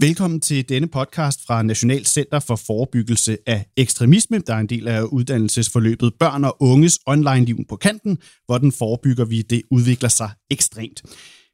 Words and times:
Velkommen 0.00 0.40
til 0.40 0.68
denne 0.68 0.88
podcast 0.88 1.46
fra 1.46 1.62
National 1.62 2.06
Center 2.06 2.40
for 2.40 2.56
Forebyggelse 2.56 3.38
af 3.46 3.66
Ekstremisme, 3.76 4.38
der 4.38 4.54
er 4.54 4.58
en 4.58 4.68
del 4.68 4.88
af 4.88 5.02
uddannelsesforløbet 5.02 6.12
Børn 6.20 6.44
og 6.44 6.56
Unges 6.60 6.98
Online-liv 7.06 7.56
på 7.68 7.76
kanten. 7.76 8.18
hvor 8.46 8.58
den 8.58 8.72
forebygger 8.72 9.24
vi, 9.24 9.42
det 9.42 9.62
udvikler 9.70 10.08
sig 10.08 10.30
ekstremt. 10.50 11.02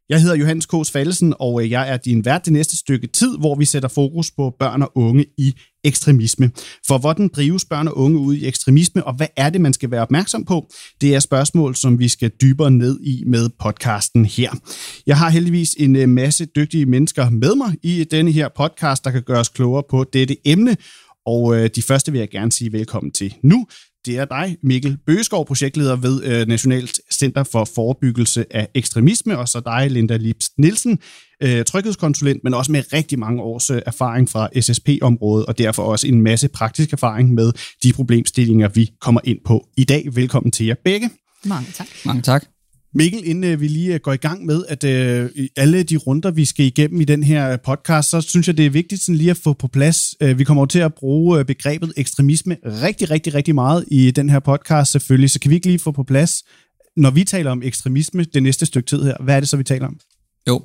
Jeg 0.09 0.23
hedder 0.23 0.37
Johannes 0.37 0.67
Kås 0.67 0.91
Fallesen, 0.91 1.35
og 1.39 1.63
øh, 1.63 1.71
jeg 1.71 1.91
er 1.93 1.97
din 1.97 2.25
vært 2.25 2.45
det 2.45 2.53
næste 2.53 2.77
stykke 2.77 3.07
tid, 3.07 3.39
hvor 3.39 3.55
vi 3.55 3.65
sætter 3.65 3.89
fokus 3.89 4.31
på 4.31 4.55
børn 4.59 4.83
og 4.83 4.93
unge 4.95 5.27
i 5.39 5.55
ekstremisme. 5.85 6.51
For 6.87 6.99
hvordan 6.99 7.29
drives 7.29 7.65
børn 7.65 7.89
og 7.89 7.99
unge 7.99 8.19
ud 8.19 8.35
i 8.35 8.47
ekstremisme, 8.47 9.05
og 9.05 9.15
hvad 9.15 9.27
er 9.37 9.51
det, 9.51 9.61
man 9.61 9.73
skal 9.73 9.91
være 9.91 10.03
opmærksom 10.03 10.45
på? 10.45 10.71
Det 11.01 11.15
er 11.15 11.21
spørgsmål, 11.21 11.75
som 11.75 11.99
vi 11.99 12.09
skal 12.09 12.31
dybere 12.43 12.71
ned 12.71 13.01
i 13.01 13.23
med 13.27 13.49
podcasten 13.61 14.25
her. 14.25 14.51
Jeg 15.07 15.19
har 15.19 15.31
heldigvis 15.31 15.75
en 15.79 15.97
øh, 15.97 16.09
masse 16.09 16.47
dygtige 16.47 16.87
mennesker 16.87 17.31
med 17.31 17.55
mig 17.55 17.75
i 17.83 18.05
denne 18.05 18.33
her 18.33 18.49
podcast, 18.57 19.05
der 19.05 19.11
kan 19.11 19.23
gøre 19.23 19.41
os 19.41 19.49
klogere 19.49 19.83
på 19.91 20.05
dette 20.13 20.37
emne, 20.45 20.77
og 21.27 21.57
øh, 21.57 21.71
de 21.75 21.83
første 21.83 22.13
vil 22.13 22.19
jeg 22.19 22.31
gerne 22.31 22.53
sige 22.53 22.73
velkommen 22.73 23.13
til 23.13 23.35
nu 23.43 23.67
det 24.07 24.19
er 24.19 24.25
dig, 24.25 24.57
Mikkel 24.63 24.99
Bøgeskov, 25.07 25.47
projektleder 25.47 25.97
ved 25.97 26.25
øh, 26.25 26.47
Nationalt 26.47 27.01
Center 27.13 27.43
for 27.43 27.65
Forebyggelse 27.75 28.45
af 28.51 28.69
Ekstremisme, 28.75 29.39
og 29.39 29.49
så 29.49 29.61
dig, 29.61 29.91
Linda 29.91 30.17
Lips 30.17 30.51
Nielsen, 30.59 30.99
øh, 31.43 31.65
tryghedskonsulent, 31.65 32.45
men 32.45 32.55
også 32.55 32.73
med 32.73 32.93
rigtig 32.93 33.19
mange 33.19 33.43
års 33.43 33.71
øh, 33.71 33.83
erfaring 33.87 34.31
fra 34.31 34.49
SSP-området, 34.61 35.47
og 35.47 35.59
derfor 35.59 35.83
også 35.83 36.07
en 36.07 36.21
masse 36.21 36.49
praktisk 36.49 36.93
erfaring 36.93 37.35
med 37.35 37.53
de 37.83 37.93
problemstillinger, 37.93 38.69
vi 38.69 38.91
kommer 39.01 39.21
ind 39.25 39.39
på 39.47 39.67
i 39.77 39.85
dag. 39.85 40.05
Velkommen 40.13 40.53
til 40.53 40.67
jer 40.67 40.75
begge. 40.85 41.11
Mange 41.45 41.73
tak. 41.73 41.87
Mange 42.05 42.23
tak. 42.23 42.54
Mikkel, 42.97 43.23
inden 43.25 43.45
øh, 43.45 43.61
vi 43.61 43.69
lige 43.69 43.95
øh, 43.95 44.01
går 44.01 44.13
i 44.13 44.17
gang 44.17 44.47
med, 44.47 44.65
at 44.69 44.85
øh, 44.85 45.31
alle 45.57 45.83
de 45.83 45.97
runder, 45.97 46.31
vi 46.31 46.45
skal 46.45 46.67
igennem 46.67 47.01
i 47.01 47.05
den 47.05 47.23
her 47.23 47.57
podcast, 47.57 48.11
så 48.11 48.21
synes 48.21 48.47
jeg, 48.47 48.57
det 48.57 48.67
er 48.67 48.71
vigtigt 48.71 49.03
sådan 49.03 49.17
lige 49.17 49.31
at 49.31 49.37
få 49.37 49.53
på 49.53 49.69
plads. 49.69 50.15
Øh, 50.21 50.39
vi 50.39 50.45
kommer 50.45 50.67
til 50.67 50.79
at 50.79 50.95
bruge 50.95 51.45
begrebet 51.45 51.93
ekstremisme 51.97 52.57
rigtig, 52.65 53.11
rigtig, 53.11 53.35
rigtig 53.35 53.55
meget 53.55 53.85
i 53.91 54.11
den 54.11 54.31
her 54.31 54.39
podcast 54.39 54.93
selvfølgelig, 54.93 55.31
så 55.31 55.41
kan 55.41 55.51
vi 55.51 55.55
ikke 55.55 55.67
lige 55.67 55.79
få 55.79 55.93
på 55.93 56.03
plads, 56.03 56.43
når 56.97 57.11
vi 57.11 57.25
taler 57.25 57.51
om 57.51 57.63
ekstremisme 57.63 58.25
det 58.25 58.43
næste 58.43 58.67
stykke 58.67 58.87
tid 58.87 59.03
her, 59.03 59.17
hvad 59.23 59.37
er 59.37 59.41
det 59.41 59.49
så, 59.49 59.57
vi 59.57 59.65
taler 59.65 59.87
om? 59.87 59.97
Jo, 60.49 60.63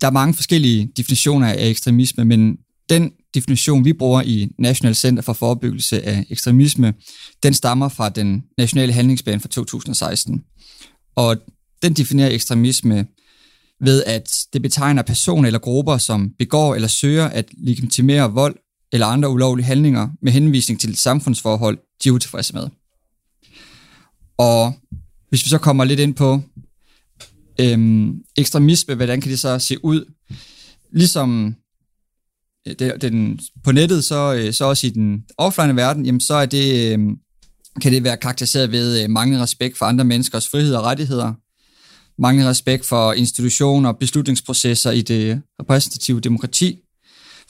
der 0.00 0.06
er 0.06 0.10
mange 0.10 0.34
forskellige 0.34 0.92
definitioner 0.96 1.48
af 1.48 1.68
ekstremisme, 1.68 2.24
men 2.24 2.56
den 2.90 3.10
definition, 3.34 3.84
vi 3.84 3.92
bruger 3.92 4.22
i 4.22 4.48
National 4.58 4.94
Center 4.94 5.22
for 5.22 5.32
Forebyggelse 5.32 6.02
af 6.02 6.26
Ekstremisme, 6.30 6.94
den 7.42 7.54
stammer 7.54 7.88
fra 7.88 8.08
den 8.08 8.42
nationale 8.58 8.92
handlingsplan 8.92 9.40
fra 9.40 9.48
2016. 9.48 10.42
Og 11.16 11.36
den 11.82 11.92
definerer 11.92 12.30
ekstremisme 12.30 13.06
ved, 13.80 14.04
at 14.04 14.38
det 14.52 14.62
betegner 14.62 15.02
personer 15.02 15.46
eller 15.46 15.58
grupper, 15.58 15.98
som 15.98 16.30
begår 16.38 16.74
eller 16.74 16.88
søger 16.88 17.24
at 17.24 17.48
legitimere 17.58 18.32
vold 18.32 18.56
eller 18.92 19.06
andre 19.06 19.28
ulovlige 19.28 19.66
handlinger 19.66 20.08
med 20.22 20.32
henvisning 20.32 20.80
til 20.80 20.90
et 20.90 20.98
samfundsforhold, 20.98 21.78
de 22.04 22.08
er 22.08 22.12
utilfredse 22.12 22.54
med. 22.54 22.68
Og 24.38 24.72
hvis 25.28 25.44
vi 25.44 25.48
så 25.48 25.58
kommer 25.58 25.84
lidt 25.84 26.00
ind 26.00 26.14
på 26.14 26.40
øhm, 27.60 28.22
ekstremisme, 28.36 28.94
hvordan 28.94 29.20
kan 29.20 29.30
det 29.30 29.38
så 29.38 29.58
se 29.58 29.84
ud? 29.84 30.12
Ligesom 30.92 31.54
øh, 32.68 32.74
det, 32.78 33.02
den, 33.02 33.40
på 33.64 33.72
nettet, 33.72 34.04
så, 34.04 34.34
øh, 34.34 34.52
så 34.52 34.64
også 34.64 34.86
i 34.86 34.90
den 34.90 35.24
offline 35.38 35.76
verden, 35.76 36.06
jamen 36.06 36.20
så 36.20 36.34
er 36.34 36.46
det, 36.46 36.92
øhm, 36.92 37.18
kan 37.82 37.92
det 37.92 38.04
være 38.04 38.16
karakteriseret 38.16 38.72
ved 38.72 39.02
øh, 39.02 39.10
manglende 39.10 39.42
respekt 39.42 39.78
for 39.78 39.86
andre 39.86 40.04
menneskers 40.04 40.48
frihed 40.48 40.74
og 40.74 40.84
rettigheder, 40.84 41.32
manglende 42.18 42.50
respekt 42.50 42.86
for 42.86 43.12
institutioner 43.12 43.88
og 43.88 43.98
beslutningsprocesser 43.98 44.90
i 44.90 45.02
det 45.02 45.42
repræsentative 45.60 46.20
demokrati, 46.20 46.78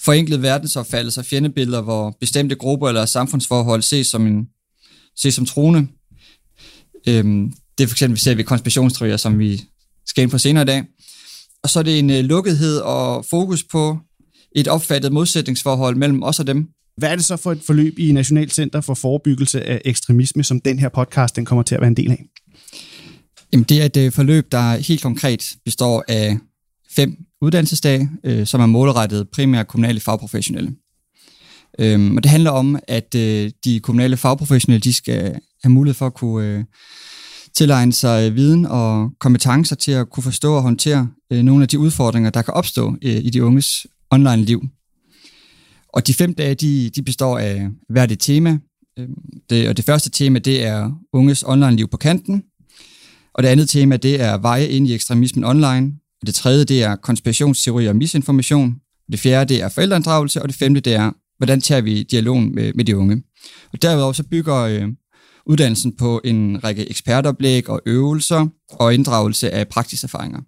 forenklet 0.00 0.42
verdensopfattelse 0.42 1.20
og 1.20 1.24
fjendebilleder, 1.24 1.80
hvor 1.80 2.16
bestemte 2.20 2.54
grupper 2.54 2.88
eller 2.88 3.06
samfundsforhold 3.06 3.82
ses 3.82 4.06
som, 4.06 4.26
en, 4.26 4.48
ses 5.16 5.34
som 5.34 5.46
trone. 5.46 5.88
Øhm, 7.08 7.52
det 7.78 7.84
er 7.84 7.88
for 7.88 7.94
eksempel, 7.94 8.14
vi 8.14 8.20
ser 8.20 8.34
ved 8.34 8.44
konspirationsteorier, 8.44 9.16
som 9.16 9.38
vi 9.38 9.64
skal 10.06 10.22
ind 10.22 10.30
på 10.30 10.38
senere 10.38 10.62
i 10.62 10.66
dag. 10.66 10.84
Og 11.62 11.70
så 11.70 11.78
er 11.78 11.82
det 11.82 11.98
en 11.98 12.10
øh, 12.10 12.24
lukkethed 12.24 12.78
og 12.78 13.24
fokus 13.24 13.64
på 13.64 13.98
et 14.56 14.68
opfattet 14.68 15.12
modsætningsforhold 15.12 15.96
mellem 15.96 16.22
os 16.22 16.40
og 16.40 16.46
dem. 16.46 16.68
Hvad 16.96 17.10
er 17.10 17.16
det 17.16 17.24
så 17.24 17.36
for 17.36 17.52
et 17.52 17.62
forløb 17.66 17.98
i 17.98 18.12
National 18.12 18.50
Center 18.50 18.80
for 18.80 18.94
Forebyggelse 18.94 19.62
af 19.62 19.82
Ekstremisme, 19.84 20.44
som 20.44 20.60
den 20.60 20.78
her 20.78 20.88
podcast 20.88 21.36
den 21.36 21.44
kommer 21.44 21.62
til 21.62 21.74
at 21.74 21.80
være 21.80 21.88
en 21.88 21.96
del 21.96 22.10
af? 22.10 22.24
Jamen, 23.52 23.64
det 23.64 23.80
er 23.80 23.84
et 23.84 23.96
øh, 23.96 24.12
forløb, 24.12 24.52
der 24.52 24.76
helt 24.76 25.02
konkret 25.02 25.42
består 25.64 26.04
af 26.08 26.38
fem 26.96 27.16
uddannelsesdage, 27.40 28.10
øh, 28.24 28.46
som 28.46 28.60
er 28.60 28.66
målrettet 28.66 29.28
primært 29.32 29.68
kommunale 29.68 30.00
fagprofessionelle. 30.00 30.72
Øhm, 31.78 32.16
og 32.16 32.22
det 32.22 32.30
handler 32.30 32.50
om, 32.50 32.78
at 32.88 33.14
øh, 33.14 33.50
de 33.64 33.80
kommunale 33.80 34.16
fagprofessionelle 34.16 34.80
de 34.80 34.92
skal 34.92 35.38
have 35.62 35.72
mulighed 35.72 35.94
for 35.94 36.06
at 36.06 36.14
kunne 36.14 36.46
øh, 36.46 36.64
tilegne 37.56 37.92
sig 37.92 38.30
øh, 38.30 38.36
viden 38.36 38.66
og 38.66 39.10
kompetencer 39.20 39.76
til 39.76 39.92
at 39.92 40.10
kunne 40.10 40.24
forstå 40.24 40.54
og 40.54 40.62
håndtere 40.62 41.08
øh, 41.32 41.42
nogle 41.42 41.62
af 41.62 41.68
de 41.68 41.78
udfordringer, 41.78 42.30
der 42.30 42.42
kan 42.42 42.54
opstå 42.54 42.96
øh, 43.02 43.16
i 43.24 43.30
de 43.30 43.44
unges 43.44 43.86
online 44.10 44.44
liv. 44.44 44.62
Og 45.96 46.06
de 46.06 46.14
fem 46.14 46.34
dage, 46.34 46.54
de, 46.54 46.90
de 46.90 47.02
består 47.02 47.38
af 47.38 47.68
hvert 47.88 48.12
et 48.12 48.20
tema. 48.20 48.58
Øhm, 48.98 49.14
det, 49.50 49.68
og 49.68 49.76
det 49.76 49.84
første 49.84 50.10
tema, 50.10 50.38
det 50.38 50.64
er 50.64 50.90
unges 51.12 51.44
online-liv 51.46 51.88
på 51.88 51.96
kanten. 51.96 52.42
Og 53.34 53.42
det 53.42 53.48
andet 53.48 53.68
tema, 53.68 53.96
det 53.96 54.20
er 54.20 54.38
veje 54.38 54.66
ind 54.66 54.88
i 54.88 54.94
ekstremismen 54.94 55.44
online. 55.44 55.92
Og 56.20 56.26
det 56.26 56.34
tredje, 56.34 56.64
det 56.64 56.82
er 56.82 56.96
konspirationsteori 56.96 57.86
og 57.86 57.96
misinformation. 57.96 58.76
Det 59.12 59.20
fjerde, 59.20 59.54
det 59.54 59.62
er 59.62 59.68
forældreinddragelse. 59.68 60.42
Og 60.42 60.48
det 60.48 60.56
femte, 60.56 60.80
det 60.80 60.94
er, 60.94 61.12
hvordan 61.38 61.60
tager 61.60 61.80
vi 61.80 62.02
dialogen 62.02 62.54
med, 62.54 62.72
med 62.74 62.84
de 62.84 62.96
unge. 62.96 63.22
Og 63.72 63.82
derudover 63.82 64.12
så 64.12 64.22
bygger 64.22 64.56
øh, 64.56 64.88
uddannelsen 65.46 65.96
på 65.96 66.20
en 66.24 66.64
række 66.64 66.90
ekspertoplæg 66.90 67.70
og 67.70 67.80
øvelser 67.86 68.46
og 68.70 68.94
inddragelse 68.94 69.50
af 69.50 69.68
praktiske 69.68 70.04
erfaringer. 70.04 70.40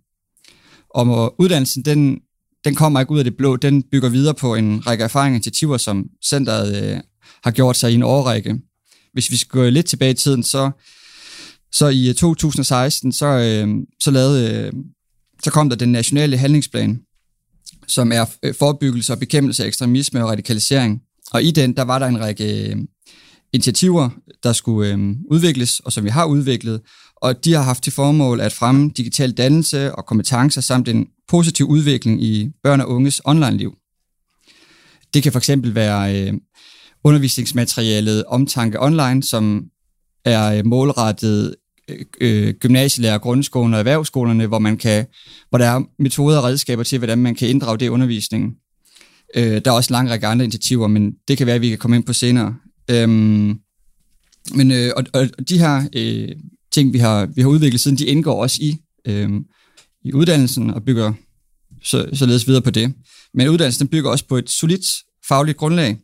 Og 0.90 1.40
uddannelsen, 1.40 1.84
den 1.84 2.20
den 2.64 2.74
kommer 2.74 3.00
ikke 3.00 3.12
ud 3.12 3.18
af 3.18 3.24
det 3.24 3.36
blå. 3.36 3.56
Den 3.56 3.82
bygger 3.82 4.08
videre 4.08 4.34
på 4.34 4.54
en 4.54 4.86
række 4.86 5.04
erfaringer 5.04 5.34
og 5.34 5.36
initiativer, 5.36 5.76
som 5.76 6.06
centret 6.24 6.82
øh, 6.82 7.00
har 7.44 7.50
gjort 7.50 7.76
sig 7.76 7.92
i 7.92 7.94
en 7.94 8.02
årrække. 8.02 8.58
Hvis 9.12 9.30
vi 9.30 9.36
skal 9.36 9.60
gå 9.60 9.68
lidt 9.68 9.86
tilbage 9.86 10.10
i 10.10 10.14
tiden, 10.14 10.42
så, 10.42 10.70
så 11.72 11.88
i 11.88 12.08
øh, 12.08 12.14
2016, 12.14 13.12
så, 13.12 13.26
øh, 13.26 13.68
så, 14.00 14.10
lavede, 14.10 14.64
øh, 14.66 14.72
så 15.42 15.50
kom 15.50 15.68
der 15.68 15.76
den 15.76 15.92
nationale 15.92 16.36
handlingsplan, 16.36 17.00
som 17.86 18.12
er 18.12 18.24
øh, 18.42 18.54
forebyggelse 18.54 19.12
og 19.12 19.18
bekæmpelse 19.18 19.62
af 19.62 19.66
ekstremisme 19.66 20.24
og 20.24 20.30
radikalisering. 20.30 21.00
Og 21.30 21.42
i 21.42 21.50
den, 21.50 21.76
der 21.76 21.82
var 21.82 21.98
der 21.98 22.06
en 22.06 22.20
række 22.20 22.70
øh, 22.70 22.76
initiativer, 23.52 24.10
der 24.42 24.52
skulle 24.52 24.92
øh, 24.92 25.16
udvikles, 25.30 25.80
og 25.80 25.92
som 25.92 26.04
vi 26.04 26.08
har 26.08 26.24
udviklet, 26.24 26.80
og 27.16 27.44
de 27.44 27.52
har 27.52 27.62
haft 27.62 27.82
til 27.82 27.92
formål 27.92 28.40
at 28.40 28.52
fremme 28.52 28.90
digital 28.96 29.32
dannelse 29.32 29.94
og 29.94 30.06
kompetencer 30.06 30.60
samt 30.60 30.88
en 30.88 31.06
positiv 31.28 31.66
udvikling 31.66 32.22
i 32.22 32.50
børn 32.62 32.80
og 32.80 32.88
unges 32.88 33.20
online-liv. 33.24 33.74
Det 35.14 35.22
kan 35.22 35.32
for 35.32 35.38
eksempel 35.38 35.74
være 35.74 36.28
øh, 36.28 36.34
undervisningsmaterialet 37.04 38.24
Omtanke 38.24 38.82
Online, 38.82 39.22
som 39.22 39.64
er 40.24 40.52
øh, 40.52 40.66
målrettet 40.66 41.54
øh, 41.88 42.04
øh, 42.20 42.54
gymnasielærer, 42.54 43.18
grundskolen 43.18 43.74
og 43.74 43.78
erhvervsskolerne, 43.78 44.46
hvor, 44.46 44.58
man 44.58 44.76
kan, 44.76 45.06
hvor 45.48 45.58
der 45.58 45.66
er 45.66 45.82
metoder 45.98 46.38
og 46.38 46.44
redskaber 46.44 46.82
til, 46.82 46.98
hvordan 46.98 47.18
man 47.18 47.34
kan 47.34 47.48
inddrage 47.48 47.78
det 47.78 47.86
i 47.86 47.88
undervisningen. 47.88 48.54
Øh, 49.34 49.64
der 49.64 49.70
er 49.70 49.74
også 49.74 49.92
en 49.92 49.92
lang 49.92 50.10
række 50.10 50.26
andre 50.26 50.44
initiativer, 50.44 50.86
men 50.86 51.12
det 51.28 51.38
kan 51.38 51.46
være, 51.46 51.56
at 51.56 51.62
vi 51.62 51.68
kan 51.68 51.78
komme 51.78 51.96
ind 51.96 52.04
på 52.04 52.12
senere. 52.12 52.56
Øhm, 52.90 53.58
men, 54.54 54.70
øh, 54.70 54.92
og, 54.96 55.04
og 55.14 55.48
de 55.48 55.58
her 55.58 55.88
øh, 55.96 56.28
ting, 56.72 56.92
vi 56.92 56.98
har, 56.98 57.26
vi 57.26 57.42
har 57.42 57.48
udviklet 57.48 57.80
siden, 57.80 57.98
de 57.98 58.06
indgår 58.06 58.42
også 58.42 58.58
i, 58.60 58.76
øh, 59.06 59.30
i 60.08 60.12
uddannelsen 60.12 60.70
og 60.70 60.84
bygger 60.84 61.12
så, 61.82 62.08
således 62.12 62.46
videre 62.46 62.62
på 62.62 62.70
det. 62.70 62.94
Men 63.34 63.48
uddannelsen 63.48 63.88
bygger 63.88 64.10
også 64.10 64.24
på 64.24 64.36
et 64.36 64.50
solidt 64.50 64.86
fagligt 65.28 65.58
grundlag. 65.58 65.98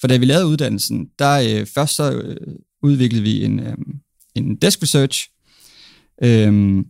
For 0.00 0.08
da 0.08 0.16
vi 0.16 0.24
lavede 0.24 0.46
uddannelsen, 0.46 1.08
der 1.18 1.60
øh, 1.60 1.66
først 1.66 1.94
så 1.94 2.12
øh, 2.12 2.36
udviklede 2.82 3.22
vi 3.22 3.44
en, 3.44 3.60
øh, 3.60 3.76
en 4.34 4.56
desk 4.56 4.82
research. 4.82 5.28
Øh, 6.22 6.84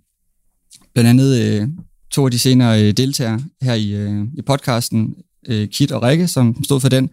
blandt 0.94 1.10
andet 1.10 1.40
øh, 1.42 1.68
to 2.10 2.24
af 2.24 2.30
de 2.30 2.38
senere 2.38 2.82
øh, 2.82 2.92
deltagere 2.92 3.40
her 3.62 3.74
i, 3.74 3.90
øh, 3.90 4.24
i 4.38 4.42
podcasten, 4.42 5.14
øh, 5.48 5.68
Kit 5.68 5.92
og 5.92 6.02
Rikke, 6.02 6.28
som 6.28 6.64
stod 6.64 6.80
for 6.80 6.88
den. 6.88 7.10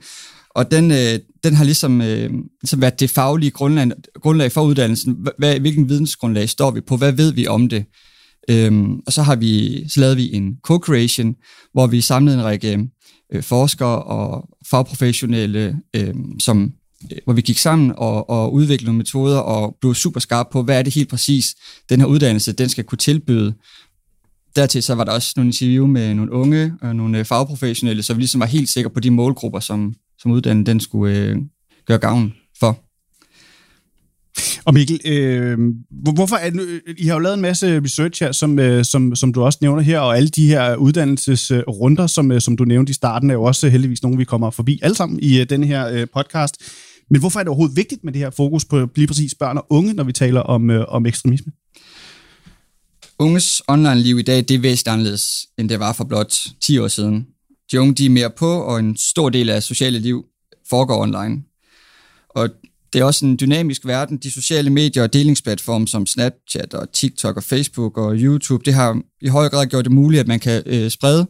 Og 0.50 0.72
den, 0.72 0.92
øh, 0.92 1.20
den 1.44 1.56
har 1.56 1.64
ligesom, 1.64 2.02
øh, 2.02 2.32
ligesom 2.62 2.82
været 2.82 3.00
det 3.00 3.10
faglige 3.10 3.52
grundlag, 3.52 3.92
grundlag 4.22 4.52
for 4.52 4.62
uddannelsen. 4.62 5.28
Hvad, 5.38 5.60
hvilken 5.60 5.90
vidensgrundlag 5.90 6.50
står 6.50 6.72
vi 6.72 6.82
på? 6.82 6.98
Hvad 6.98 7.12
ved 7.12 7.34
vi 7.34 7.48
om 7.48 7.70
det? 7.70 7.86
Øhm, 8.50 9.00
og 9.08 9.14
så 9.14 9.22
har 9.22 9.36
vi 9.36 9.84
så 9.90 10.00
lavede 10.00 10.16
vi 10.16 10.34
en 10.34 10.58
co-creation, 10.68 11.36
hvor 11.74 11.88
vi 11.88 12.02
samlede 12.02 12.38
en 12.38 12.44
række 12.44 12.90
øh, 13.34 13.44
forskere 13.44 14.04
og 14.04 14.50
fagprofessionelle, 14.70 15.80
øh, 15.96 16.14
som, 16.40 16.74
øh, 17.12 17.18
hvor 17.24 17.34
vi 17.34 17.42
gik 17.42 17.58
sammen 17.58 17.94
og, 17.98 18.30
og 18.30 18.54
udviklede 18.54 18.86
nogle 18.86 18.98
metoder 18.98 19.38
og 19.38 19.78
blev 19.82 19.96
super 19.96 20.20
skarpe 20.20 20.50
på, 20.52 20.64
hvad 20.64 20.80
er 20.80 20.84
det 20.84 20.94
helt 20.94 21.10
præcis, 21.10 21.56
den 21.90 22.00
her 22.00 22.08
uddannelse 22.08 22.54
den 22.54 22.70
skal 22.70 22.84
kunne 22.84 22.98
tilbyde 22.98 23.54
dertil 24.56 24.84
så 24.84 24.96
var 24.96 25.04
der 25.04 25.12
også 25.12 25.34
nogle 25.36 25.48
interview 25.48 25.88
med 25.88 26.14
nogle 26.14 26.32
unge 26.32 26.74
og 26.82 26.96
nogle 26.96 27.20
øh, 27.20 27.26
fagprofessionelle, 27.26 28.04
så 28.04 28.14
vi 28.14 28.22
ligesom 28.22 28.42
var 28.42 28.48
helt 28.48 28.70
sikre 28.70 28.90
på 28.90 29.00
de 29.00 29.12
målgrupper, 29.12 29.60
som, 29.60 29.94
som 30.20 30.32
uddannelsen 30.32 30.66
den 30.66 30.80
skulle 30.80 31.18
øh, 31.18 31.38
gøre 31.86 31.98
gavn. 31.98 32.34
Og 34.70 34.74
Mikkel, 34.74 35.02
øh, 35.06 35.58
hvorfor 36.16 36.36
er 36.36 36.52
I 36.98 37.06
har 37.08 37.14
jo 37.14 37.20
lavet 37.20 37.34
en 37.34 37.42
masse 37.42 37.82
research 37.84 38.24
her, 38.24 38.32
som, 38.32 38.60
øh, 38.60 38.86
som, 38.86 39.16
som 39.16 39.34
du 39.34 39.44
også 39.44 39.60
nævner 39.62 39.82
her, 39.82 40.00
og 40.00 40.18
alle 40.18 40.30
de 40.30 40.48
her 40.48 40.76
uddannelsesrunder, 40.76 42.08
som, 42.08 42.32
øh, 42.32 42.42
som 42.42 42.58
du 42.58 42.64
nævnte 42.64 42.90
i 42.90 42.94
starten, 42.94 43.30
er 43.30 43.34
jo 43.34 43.44
også 43.44 43.70
heldigvis 43.70 44.04
nogle, 44.04 44.18
vi 44.18 44.24
kommer 44.24 44.50
forbi 44.50 44.80
alle 44.82 44.96
sammen 44.96 45.20
i 45.22 45.40
øh, 45.40 45.50
den 45.50 45.64
her 45.64 45.88
øh, 45.88 46.08
podcast. 46.14 46.56
Men 47.10 47.20
hvorfor 47.20 47.40
er 47.40 47.44
det 47.44 47.50
overhovedet 47.50 47.78
vigtigt 47.78 48.04
med 48.04 48.14
det 48.14 48.22
her 48.22 48.30
fokus 48.30 48.66
på 48.66 48.90
lige 48.96 49.08
præcis 49.08 49.36
børn 49.36 49.58
og 49.58 49.66
unge, 49.70 49.94
når 49.94 50.04
vi 50.04 50.14
taler 50.14 50.42
om, 50.42 50.70
øh, 50.70 50.86
om 50.88 51.06
ekstremisme? 51.06 51.52
Unges 53.20 53.62
online-liv 53.68 54.20
i 54.20 54.22
dag, 54.22 54.38
det 54.38 54.52
er 54.52 54.60
væsentligt 54.60 54.94
anderledes, 54.94 55.48
end 55.58 55.70
det 55.70 55.80
var 55.80 55.94
for 55.94 56.04
blot 56.04 56.34
10 56.62 56.78
år 56.78 56.88
siden. 56.88 57.28
De 57.72 57.82
unge, 57.82 57.94
de 57.94 58.06
er 58.06 58.10
mere 58.10 58.30
på, 58.38 58.62
og 58.62 58.80
en 58.80 58.98
stor 58.98 59.30
del 59.30 59.50
af 59.50 59.64
sociale 59.64 60.00
liv 60.00 60.26
foregår 60.70 61.02
online. 61.02 61.44
Og 62.30 62.50
det 62.94 63.00
er 63.00 63.04
også 63.04 63.26
en 63.26 63.38
dynamisk 63.40 63.86
verden. 63.86 64.18
De 64.18 64.32
sociale 64.32 64.70
medier 64.70 65.04
og 65.04 65.14
delingsplatforme 65.14 65.88
som 65.88 66.06
Snapchat 66.06 66.74
og 66.74 66.94
TikTok 66.94 67.38
og 67.38 67.44
Facebook 67.44 67.98
og 67.98 68.16
YouTube, 68.16 68.64
det 68.66 68.74
har 68.74 69.02
i 69.22 69.28
høj 69.28 69.50
grad 69.50 69.68
gjort 69.68 69.86
det 69.86 69.92
muligt, 69.92 70.20
at 70.20 70.28
man 70.28 70.40
kan 70.40 70.64
øh, 70.66 70.90
sprede 70.90 71.28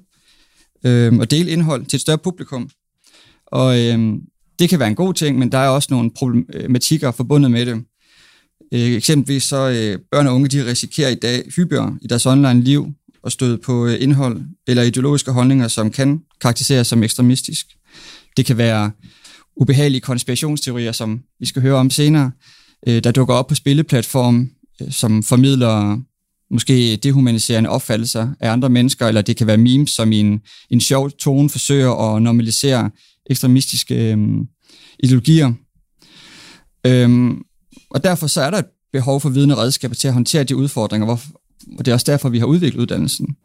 øh, 0.85 1.13
og 1.17 1.31
dele 1.31 1.51
indhold 1.51 1.85
til 1.85 1.97
et 1.97 2.01
større 2.01 2.17
publikum. 2.17 2.69
Og 3.47 3.79
øh, 3.79 3.99
det 4.59 4.69
kan 4.69 4.79
være 4.79 4.87
en 4.87 4.95
god 4.95 5.13
ting, 5.13 5.39
men 5.39 5.51
der 5.51 5.57
er 5.57 5.69
også 5.69 5.87
nogle 5.91 6.11
problematikker 6.11 7.11
forbundet 7.11 7.51
med 7.51 7.65
det. 7.65 7.83
Øh, 8.73 8.91
eksempelvis 8.95 9.43
så 9.43 9.69
øh, 9.69 9.99
børn 10.11 10.27
og 10.27 10.35
unge, 10.35 10.47
de 10.47 10.65
risikerer 10.65 11.09
i 11.09 11.15
dag 11.15 11.43
hyppigere 11.55 11.97
i 12.01 12.07
deres 12.07 12.25
online 12.25 12.61
liv 12.61 12.87
at 13.25 13.31
støde 13.31 13.57
på 13.57 13.85
øh, 13.85 13.97
indhold 13.99 14.41
eller 14.67 14.83
ideologiske 14.83 15.31
holdninger, 15.31 15.67
som 15.67 15.91
kan 15.91 16.21
karakteriseres 16.41 16.87
som 16.87 17.03
ekstremistisk. 17.03 17.65
Det 18.37 18.45
kan 18.45 18.57
være 18.57 18.91
ubehagelige 19.59 20.01
konspirationsteorier, 20.01 20.91
som 20.91 21.21
vi 21.39 21.45
skal 21.45 21.61
høre 21.61 21.75
om 21.75 21.89
senere, 21.89 22.31
øh, 22.87 23.03
der 23.03 23.11
dukker 23.11 23.33
op 23.33 23.47
på 23.47 23.55
spilleplatform, 23.55 24.49
øh, 24.81 24.91
som 24.91 25.23
formidler 25.23 26.01
måske 26.51 26.95
dehumaniserende 26.95 27.69
opfattelser 27.69 28.29
af 28.39 28.51
andre 28.51 28.69
mennesker, 28.69 29.07
eller 29.07 29.21
det 29.21 29.37
kan 29.37 29.47
være 29.47 29.57
memes, 29.57 29.91
som 29.91 30.11
i 30.11 30.19
en, 30.19 30.41
en 30.69 30.81
sjov 30.81 31.11
tone 31.11 31.49
forsøger 31.49 32.15
at 32.15 32.21
normalisere 32.21 32.91
ekstremistiske 33.29 34.11
øh, 34.13 34.17
ideologier. 34.99 35.53
Øhm, 36.85 37.41
og 37.89 38.03
derfor 38.03 38.27
så 38.27 38.41
er 38.41 38.49
der 38.49 38.57
et 38.57 38.65
behov 38.93 39.21
for 39.21 39.29
vidne 39.29 39.55
redskaber 39.55 39.95
til 39.95 40.07
at 40.07 40.13
håndtere 40.13 40.43
de 40.43 40.55
udfordringer, 40.55 41.05
hvor, 41.05 41.19
og 41.77 41.85
det 41.85 41.91
er 41.91 41.95
også 41.95 42.11
derfor, 42.11 42.29
vi 42.29 42.39
har 42.39 42.45
udviklet 42.45 42.81
uddannelsen. 42.81 43.35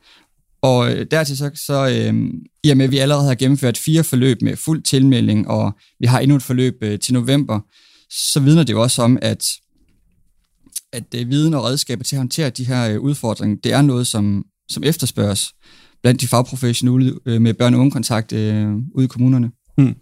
Og 0.65 0.93
øh, 0.93 1.07
dertil 1.11 1.37
så, 1.37 1.51
så 1.55 1.89
øh, 1.89 2.31
i 2.65 2.71
og 2.71 2.77
med, 2.77 2.85
at 2.85 2.91
vi 2.91 2.99
allerede 2.99 3.27
har 3.27 3.35
gennemført 3.35 3.79
fire 3.79 4.05
forløb 4.05 4.43
med 4.43 4.57
fuld 4.57 4.83
tilmelding, 4.83 5.49
og 5.49 5.73
vi 6.01 6.07
har 6.07 6.21
endnu 6.21 6.37
et 6.37 6.43
forløb 6.43 6.75
øh, 6.81 6.99
til 6.99 7.15
november, 7.15 7.61
så 8.11 8.41
vidner 8.41 8.63
det 8.63 8.73
jo 8.73 8.83
også 8.83 9.03
om, 9.03 9.19
at, 9.23 9.47
at 10.93 11.05
øh, 11.15 11.31
viden 11.31 11.55
og 11.55 11.65
redskaber 11.65 12.05
til 12.05 12.17
at 12.17 12.21
håndtere 12.21 12.51
de 12.51 12.65
her 12.65 12.91
øh, 12.91 13.01
udfordringer, 13.01 13.57
det 13.65 13.73
er 13.73 13.83
noget, 13.83 14.07
som, 14.07 14.45
som 14.71 14.83
efterspørges 14.85 15.53
blandt 16.03 16.21
de 16.21 16.29
fagprofessionelle 16.29 17.19
øh, 17.27 17.41
med 17.41 17.55
børn- 17.55 17.75
og 17.75 17.81
ungekontakt 17.81 18.33
øh, 18.33 18.75
ude 18.95 19.05
i 19.05 19.09
kommunerne. 19.09 19.51
Hmm. 19.79 19.95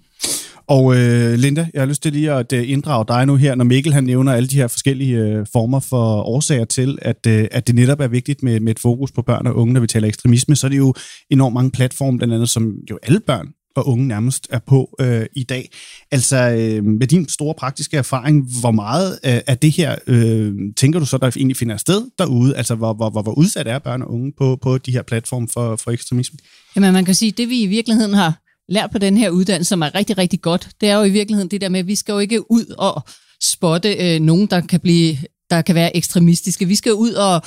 Og 0.67 0.97
øh, 0.97 1.35
Linda, 1.35 1.69
jeg 1.75 1.83
har 1.83 1.87
lyst 1.87 2.03
til 2.03 2.13
lige 2.13 2.33
at 2.33 2.53
øh, 2.53 2.71
inddrage 2.71 3.05
dig 3.09 3.27
nu 3.27 3.37
her, 3.37 3.55
når 3.55 3.65
Mikkel 3.65 3.93
han 3.93 4.05
nævner 4.05 4.33
alle 4.33 4.49
de 4.49 4.57
her 4.57 4.69
forskellige 4.69 5.19
øh, 5.19 5.47
former 5.53 5.81
for 5.81 6.23
årsager 6.23 6.65
til, 6.65 6.99
at, 7.03 7.27
øh, 7.27 7.49
at 7.51 7.67
det 7.67 7.75
netop 7.75 8.01
er 8.01 8.09
vigtigt 8.09 8.43
med, 8.43 8.61
med 8.61 8.71
et 8.71 8.79
fokus 8.79 9.13
på 9.13 9.23
børn 9.23 9.47
og 9.47 9.57
unge, 9.57 9.75
når 9.75 9.81
vi 9.81 9.87
taler 9.87 10.09
ekstremisme, 10.09 10.57
så 10.57 10.67
er 10.67 10.69
det 10.69 10.79
jo 10.79 10.95
enormt 11.31 11.55
mange 11.55 11.71
platforme, 11.71 12.19
blandt 12.19 12.35
andet 12.35 12.49
som 12.49 12.75
jo 12.91 12.99
alle 13.03 13.21
børn 13.21 13.49
og 13.77 13.89
unge 13.89 14.09
nærmest 14.09 14.47
er 14.51 14.59
på 14.59 14.97
øh, 15.01 15.27
i 15.37 15.43
dag. 15.43 15.71
Altså 16.11 16.37
øh, 16.37 16.85
med 16.85 17.07
din 17.07 17.29
store 17.29 17.55
praktiske 17.55 17.97
erfaring, 17.97 18.61
hvor 18.61 18.71
meget 18.71 19.19
øh, 19.25 19.41
af 19.47 19.59
det 19.59 19.73
her 19.73 19.97
øh, 20.07 20.55
tænker 20.77 20.99
du 20.99 21.07
så, 21.07 21.19
der 21.19 21.31
egentlig 21.37 21.57
finder 21.57 21.77
sted 21.77 22.11
derude? 22.19 22.57
Altså 22.57 22.75
hvor, 22.75 22.93
hvor, 22.93 23.11
hvor, 23.11 23.23
hvor 23.23 23.33
udsat 23.39 23.67
er 23.67 23.79
børn 23.79 24.03
og 24.03 24.13
unge 24.13 24.33
på, 24.39 24.59
på 24.63 24.79
de 24.79 24.93
her 24.93 25.03
platforme 25.03 25.49
for, 25.53 25.77
for 25.77 25.91
ekstremisme? 25.91 26.39
Jamen 26.77 26.93
man 26.93 27.05
kan 27.05 27.15
sige, 27.15 27.33
det 27.33 27.49
vi 27.49 27.63
i 27.63 27.67
virkeligheden 27.67 28.15
har 28.15 28.39
lært 28.69 28.91
på 28.91 28.99
den 28.99 29.17
her 29.17 29.31
uddannelse, 29.31 29.69
som 29.69 29.83
er 29.83 29.95
rigtig, 29.95 30.19
rigtig 30.19 30.41
godt, 30.41 30.69
det 30.81 30.89
er 30.89 30.97
jo 30.97 31.03
i 31.03 31.11
virkeligheden 31.11 31.51
det 31.51 31.61
der 31.61 31.69
med, 31.69 31.81
at 31.81 31.87
vi 31.87 31.95
skal 31.95 32.13
jo 32.13 32.19
ikke 32.19 32.51
ud 32.51 32.75
og 32.79 33.03
spotte 33.43 33.95
øh, 33.95 34.21
nogen, 34.21 34.47
der 34.47 34.61
kan, 34.61 34.81
blive, 34.81 35.17
der 35.51 35.63
kan 35.63 35.75
være 35.75 35.97
ekstremistiske. 35.97 36.69
Vi 36.69 36.75
skal 36.75 36.95
ud 36.95 37.13
og 37.13 37.43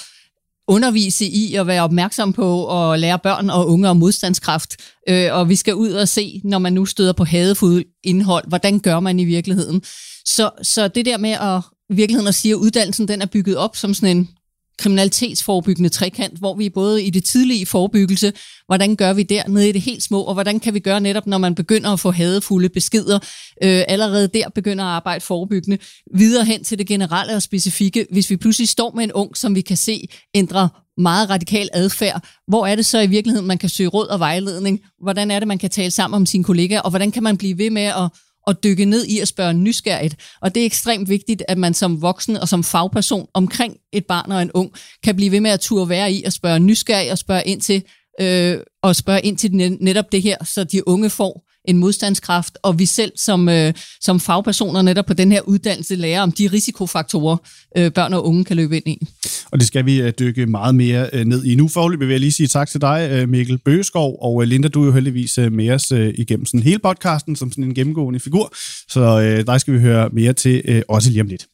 undervise 0.67 1.25
i 1.25 1.55
at 1.55 1.67
være 1.67 1.83
opmærksom 1.83 2.33
på 2.33 2.63
og 2.63 2.99
lære 2.99 3.19
børn 3.19 3.49
og 3.49 3.67
unge 3.67 3.89
om 3.89 3.97
modstandskraft. 3.97 4.75
Øh, 5.09 5.33
og 5.33 5.49
vi 5.49 5.55
skal 5.55 5.75
ud 5.75 5.91
og 5.91 6.07
se, 6.07 6.41
når 6.43 6.59
man 6.59 6.73
nu 6.73 6.85
støder 6.85 7.13
på 7.13 7.23
hadefuld 7.23 7.85
indhold, 8.03 8.47
hvordan 8.47 8.79
gør 8.79 8.99
man 8.99 9.19
i 9.19 9.25
virkeligheden. 9.25 9.81
Så, 10.25 10.49
så 10.61 10.87
det 10.87 11.05
der 11.05 11.17
med 11.17 11.31
at 11.31 11.61
i 11.89 11.95
virkeligheden 11.95 12.27
at 12.27 12.35
sige, 12.35 12.51
at 12.51 12.57
uddannelsen 12.57 13.07
den 13.07 13.21
er 13.21 13.25
bygget 13.25 13.57
op 13.57 13.75
som 13.75 13.93
sådan 13.93 14.17
en 14.17 14.29
kriminalitetsforebyggende 14.77 15.89
trekant, 15.89 16.39
hvor 16.39 16.55
vi 16.55 16.69
både 16.69 17.03
i 17.03 17.09
det 17.09 17.23
tidlige 17.23 17.65
forebyggelse, 17.65 18.33
hvordan 18.65 18.95
gør 18.95 19.13
vi 19.13 19.23
der 19.23 19.47
nede 19.47 19.69
i 19.69 19.71
det 19.71 19.81
helt 19.81 20.03
små, 20.03 20.21
og 20.21 20.33
hvordan 20.33 20.59
kan 20.59 20.73
vi 20.73 20.79
gøre 20.79 21.01
netop, 21.01 21.27
når 21.27 21.37
man 21.37 21.55
begynder 21.55 21.89
at 21.89 21.99
få 21.99 22.11
hadefulde 22.11 22.69
beskeder, 22.69 23.19
øh, 23.63 23.83
allerede 23.87 24.27
der 24.27 24.49
begynder 24.49 24.83
at 24.83 24.89
arbejde 24.89 25.21
forebyggende, 25.21 25.77
videre 26.15 26.45
hen 26.45 26.63
til 26.63 26.77
det 26.77 26.87
generelle 26.87 27.35
og 27.35 27.41
specifikke. 27.41 28.07
Hvis 28.11 28.29
vi 28.29 28.37
pludselig 28.37 28.69
står 28.69 28.91
med 28.95 29.03
en 29.03 29.11
ung, 29.11 29.37
som 29.37 29.55
vi 29.55 29.61
kan 29.61 29.77
se 29.77 30.07
ændre 30.33 30.69
meget 30.97 31.29
radikal 31.29 31.69
adfærd, 31.73 32.27
hvor 32.47 32.67
er 32.67 32.75
det 32.75 32.85
så 32.85 32.99
i 32.99 33.07
virkeligheden, 33.07 33.47
man 33.47 33.57
kan 33.57 33.69
søge 33.69 33.89
råd 33.89 34.07
og 34.07 34.19
vejledning? 34.19 34.79
Hvordan 35.01 35.31
er 35.31 35.39
det, 35.39 35.47
man 35.47 35.57
kan 35.57 35.69
tale 35.69 35.91
sammen 35.91 36.15
om 36.15 36.25
sine 36.25 36.43
kollegaer, 36.43 36.81
og 36.81 36.89
hvordan 36.89 37.11
kan 37.11 37.23
man 37.23 37.37
blive 37.37 37.57
ved 37.57 37.69
med 37.69 37.81
at 37.81 38.09
at 38.47 38.63
dykke 38.63 38.85
ned 38.85 39.05
i 39.05 39.19
at 39.19 39.27
spørge 39.27 39.53
nysgerrigt. 39.53 40.15
Og 40.41 40.55
det 40.55 40.61
er 40.61 40.65
ekstremt 40.65 41.09
vigtigt, 41.09 41.43
at 41.47 41.57
man 41.57 41.73
som 41.73 42.01
voksen 42.01 42.37
og 42.37 42.49
som 42.49 42.63
fagperson 42.63 43.27
omkring 43.33 43.77
et 43.93 44.05
barn 44.05 44.31
og 44.31 44.41
en 44.41 44.51
ung, 44.53 44.71
kan 45.03 45.15
blive 45.15 45.31
ved 45.31 45.41
med 45.41 45.51
at 45.51 45.59
turde 45.59 45.89
være 45.89 46.11
i 46.11 46.23
at 46.23 46.33
spørge 46.33 46.59
nysgerrigt 46.59 47.11
og 47.11 47.17
spørge 47.17 47.43
ind 47.45 47.61
til, 47.61 47.83
øh, 48.21 48.57
og 48.83 48.95
spørge 48.95 49.21
ind 49.21 49.37
til 49.37 49.77
netop 49.79 50.11
det 50.11 50.21
her, 50.21 50.37
så 50.43 50.63
de 50.63 50.87
unge 50.87 51.09
får 51.09 51.45
en 51.67 51.77
modstandskraft, 51.77 52.57
og 52.63 52.79
vi 52.79 52.85
selv 52.85 53.11
som, 53.17 53.49
øh, 53.49 53.73
som 54.01 54.19
fagpersoner 54.19 54.81
netop 54.81 55.05
på 55.05 55.13
den 55.13 55.31
her 55.31 55.41
uddannelse 55.41 55.95
lærer 55.95 56.21
om 56.21 56.31
de 56.31 56.47
risikofaktorer, 56.47 57.37
øh, 57.77 57.91
børn 57.91 58.13
og 58.13 58.25
unge 58.25 58.45
kan 58.45 58.55
løbe 58.55 58.77
ind 58.77 58.87
i. 58.87 59.07
Og 59.55 59.59
det 59.59 59.67
skal 59.67 59.85
vi 59.85 60.01
øh, 60.01 60.13
dykke 60.19 60.45
meget 60.45 60.75
mere 60.75 61.09
øh, 61.13 61.25
ned 61.25 61.43
i. 61.43 61.55
Nu 61.55 61.67
forhåbentlig 61.67 62.07
vil 62.07 62.13
jeg 62.13 62.19
lige 62.19 62.31
sige 62.31 62.47
tak 62.47 62.69
til 62.69 62.81
dig, 62.81 63.09
øh, 63.11 63.29
Mikkel 63.29 63.57
Bøgeskov, 63.65 64.17
og 64.21 64.47
Linda, 64.47 64.67
du 64.67 64.81
er 64.81 64.85
jo 64.85 64.91
heldigvis 64.91 65.37
med 65.51 65.69
os 65.69 65.91
igennem 65.91 66.45
sådan 66.45 66.63
hele 66.63 66.79
podcasten 66.79 67.35
som 67.35 67.51
sådan 67.51 67.63
en 67.63 67.73
gennemgående 67.73 68.19
figur, 68.19 68.53
så 68.89 69.43
dig 69.47 69.61
skal 69.61 69.73
vi 69.73 69.79
høre 69.79 70.09
mere 70.13 70.33
til 70.33 70.83
også 70.87 71.09
lige 71.09 71.21
om 71.21 71.27
lidt. 71.27 71.45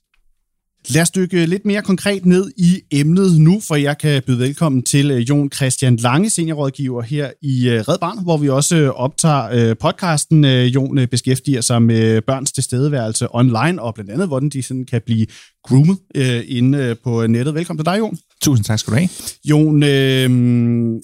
Lad 0.90 1.02
os 1.02 1.12
dykke 1.12 1.46
lidt 1.46 1.66
mere 1.66 1.82
konkret 1.82 2.26
ned 2.26 2.52
i 2.58 2.82
emnet 2.92 3.42
nu, 3.42 3.60
for 3.68 3.76
jeg 3.76 3.98
kan 3.98 4.24
byde 4.28 4.40
velkommen 4.40 4.84
til 4.84 5.12
øh, 5.12 5.20
Jon 5.20 5.52
Christian 5.52 5.96
Lange, 5.96 6.30
seniorrådgiver 6.30 7.02
her 7.02 7.32
i 7.42 7.70
øh, 7.70 7.80
Red 7.80 7.98
Barn, 8.00 8.24
hvor 8.24 8.38
vi 8.38 8.50
også 8.50 8.76
øh, 8.76 8.90
optager 8.90 9.74
podcasten. 9.74 10.46
Jon 10.46 11.08
beskæftiger 11.12 11.62
sig 11.62 11.82
med 11.82 12.22
børns 12.22 12.52
tilstedeværelse 12.52 13.28
online, 13.36 13.82
og 13.82 13.94
blandt 13.94 14.12
andet, 14.12 14.28
hvordan 14.28 14.50
de 14.50 14.64
sådan 14.64 14.86
kan 14.86 15.02
blive 15.06 15.28
groomet 15.64 15.98
inde 16.48 16.96
på 17.04 17.28
nettet. 17.28 17.56
Velkommen 17.56 17.86
til 17.86 17.94
dig, 17.94 18.00
Jon. 18.00 18.18
Tusind 18.42 18.66
tak 18.66 18.80
skal 18.80 18.94
du 18.94 18.98
have. 18.98 19.10
Jon, 19.46 19.84
øh, 19.84 21.00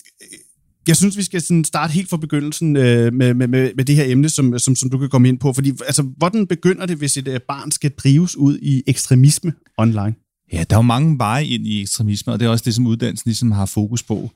jeg 0.88 0.96
synes, 0.96 1.18
vi 1.18 1.24
skal 1.24 1.42
sådan 1.42 1.64
starte 1.64 1.94
helt 1.94 2.10
fra 2.10 2.18
begyndelsen 2.18 2.76
øh, 2.76 3.14
med, 3.14 3.34
med, 3.34 3.48
med, 3.48 3.72
med 3.76 3.86
det 3.86 3.96
her 3.96 4.06
emne, 4.08 4.30
som, 4.30 4.60
som, 4.60 4.76
som 4.76 4.90
du 4.90 4.98
kan 4.98 5.10
komme 5.10 5.28
ind 5.28 5.40
på. 5.40 5.54
Fordi, 5.54 5.70
altså, 5.70 6.04
hvordan 6.18 6.48
begynder 6.48 6.86
det, 6.86 6.98
hvis 6.98 7.18
et 7.18 7.28
øh, 7.28 7.40
barn 7.48 7.72
skal 7.72 7.92
drives 7.92 8.36
ud 8.36 8.58
i 8.62 8.84
ekstremisme 8.88 9.54
online? 9.78 10.16
Ja, 10.54 10.64
der 10.70 10.76
er 10.76 10.80
jo 10.80 10.82
mange 10.82 11.20
veje 11.20 11.46
ind 11.46 11.68
i 11.68 11.82
ekstremisme, 11.82 12.34
og 12.34 12.40
det 12.40 12.46
er 12.46 12.50
også 12.50 12.66
det, 12.66 12.76
som 12.76 12.88
uddannelsen 12.88 13.30
ligesom 13.30 13.52
har 13.52 13.66
fokus 13.66 14.04
på. 14.04 14.32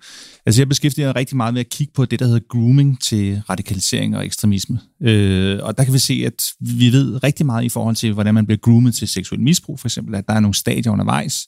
Altså 0.45 0.61
jeg 0.61 0.69
beskæftiger 0.69 1.07
mig 1.07 1.15
rigtig 1.15 1.37
meget 1.37 1.53
med 1.53 1.61
at 1.61 1.69
kigge 1.69 1.93
på 1.93 2.05
det, 2.05 2.19
der 2.19 2.25
hedder 2.25 2.39
grooming 2.49 3.01
til 3.01 3.41
radikalisering 3.49 4.17
og 4.17 4.25
ekstremisme. 4.25 4.79
Øh, 5.01 5.59
og 5.63 5.77
der 5.77 5.83
kan 5.83 5.93
vi 5.93 5.99
se, 5.99 6.23
at 6.25 6.43
vi 6.59 6.91
ved 6.91 7.23
rigtig 7.23 7.45
meget 7.45 7.63
i 7.63 7.69
forhold 7.69 7.95
til, 7.95 8.13
hvordan 8.13 8.33
man 8.33 8.45
bliver 8.45 8.57
groomet 8.57 8.95
til 8.95 9.07
seksuel 9.07 9.41
misbrug, 9.41 9.79
for 9.79 9.87
eksempel, 9.87 10.15
at 10.15 10.27
der 10.27 10.33
er 10.33 10.39
nogle 10.39 10.55
stadier 10.55 10.91
undervejs, 10.91 11.47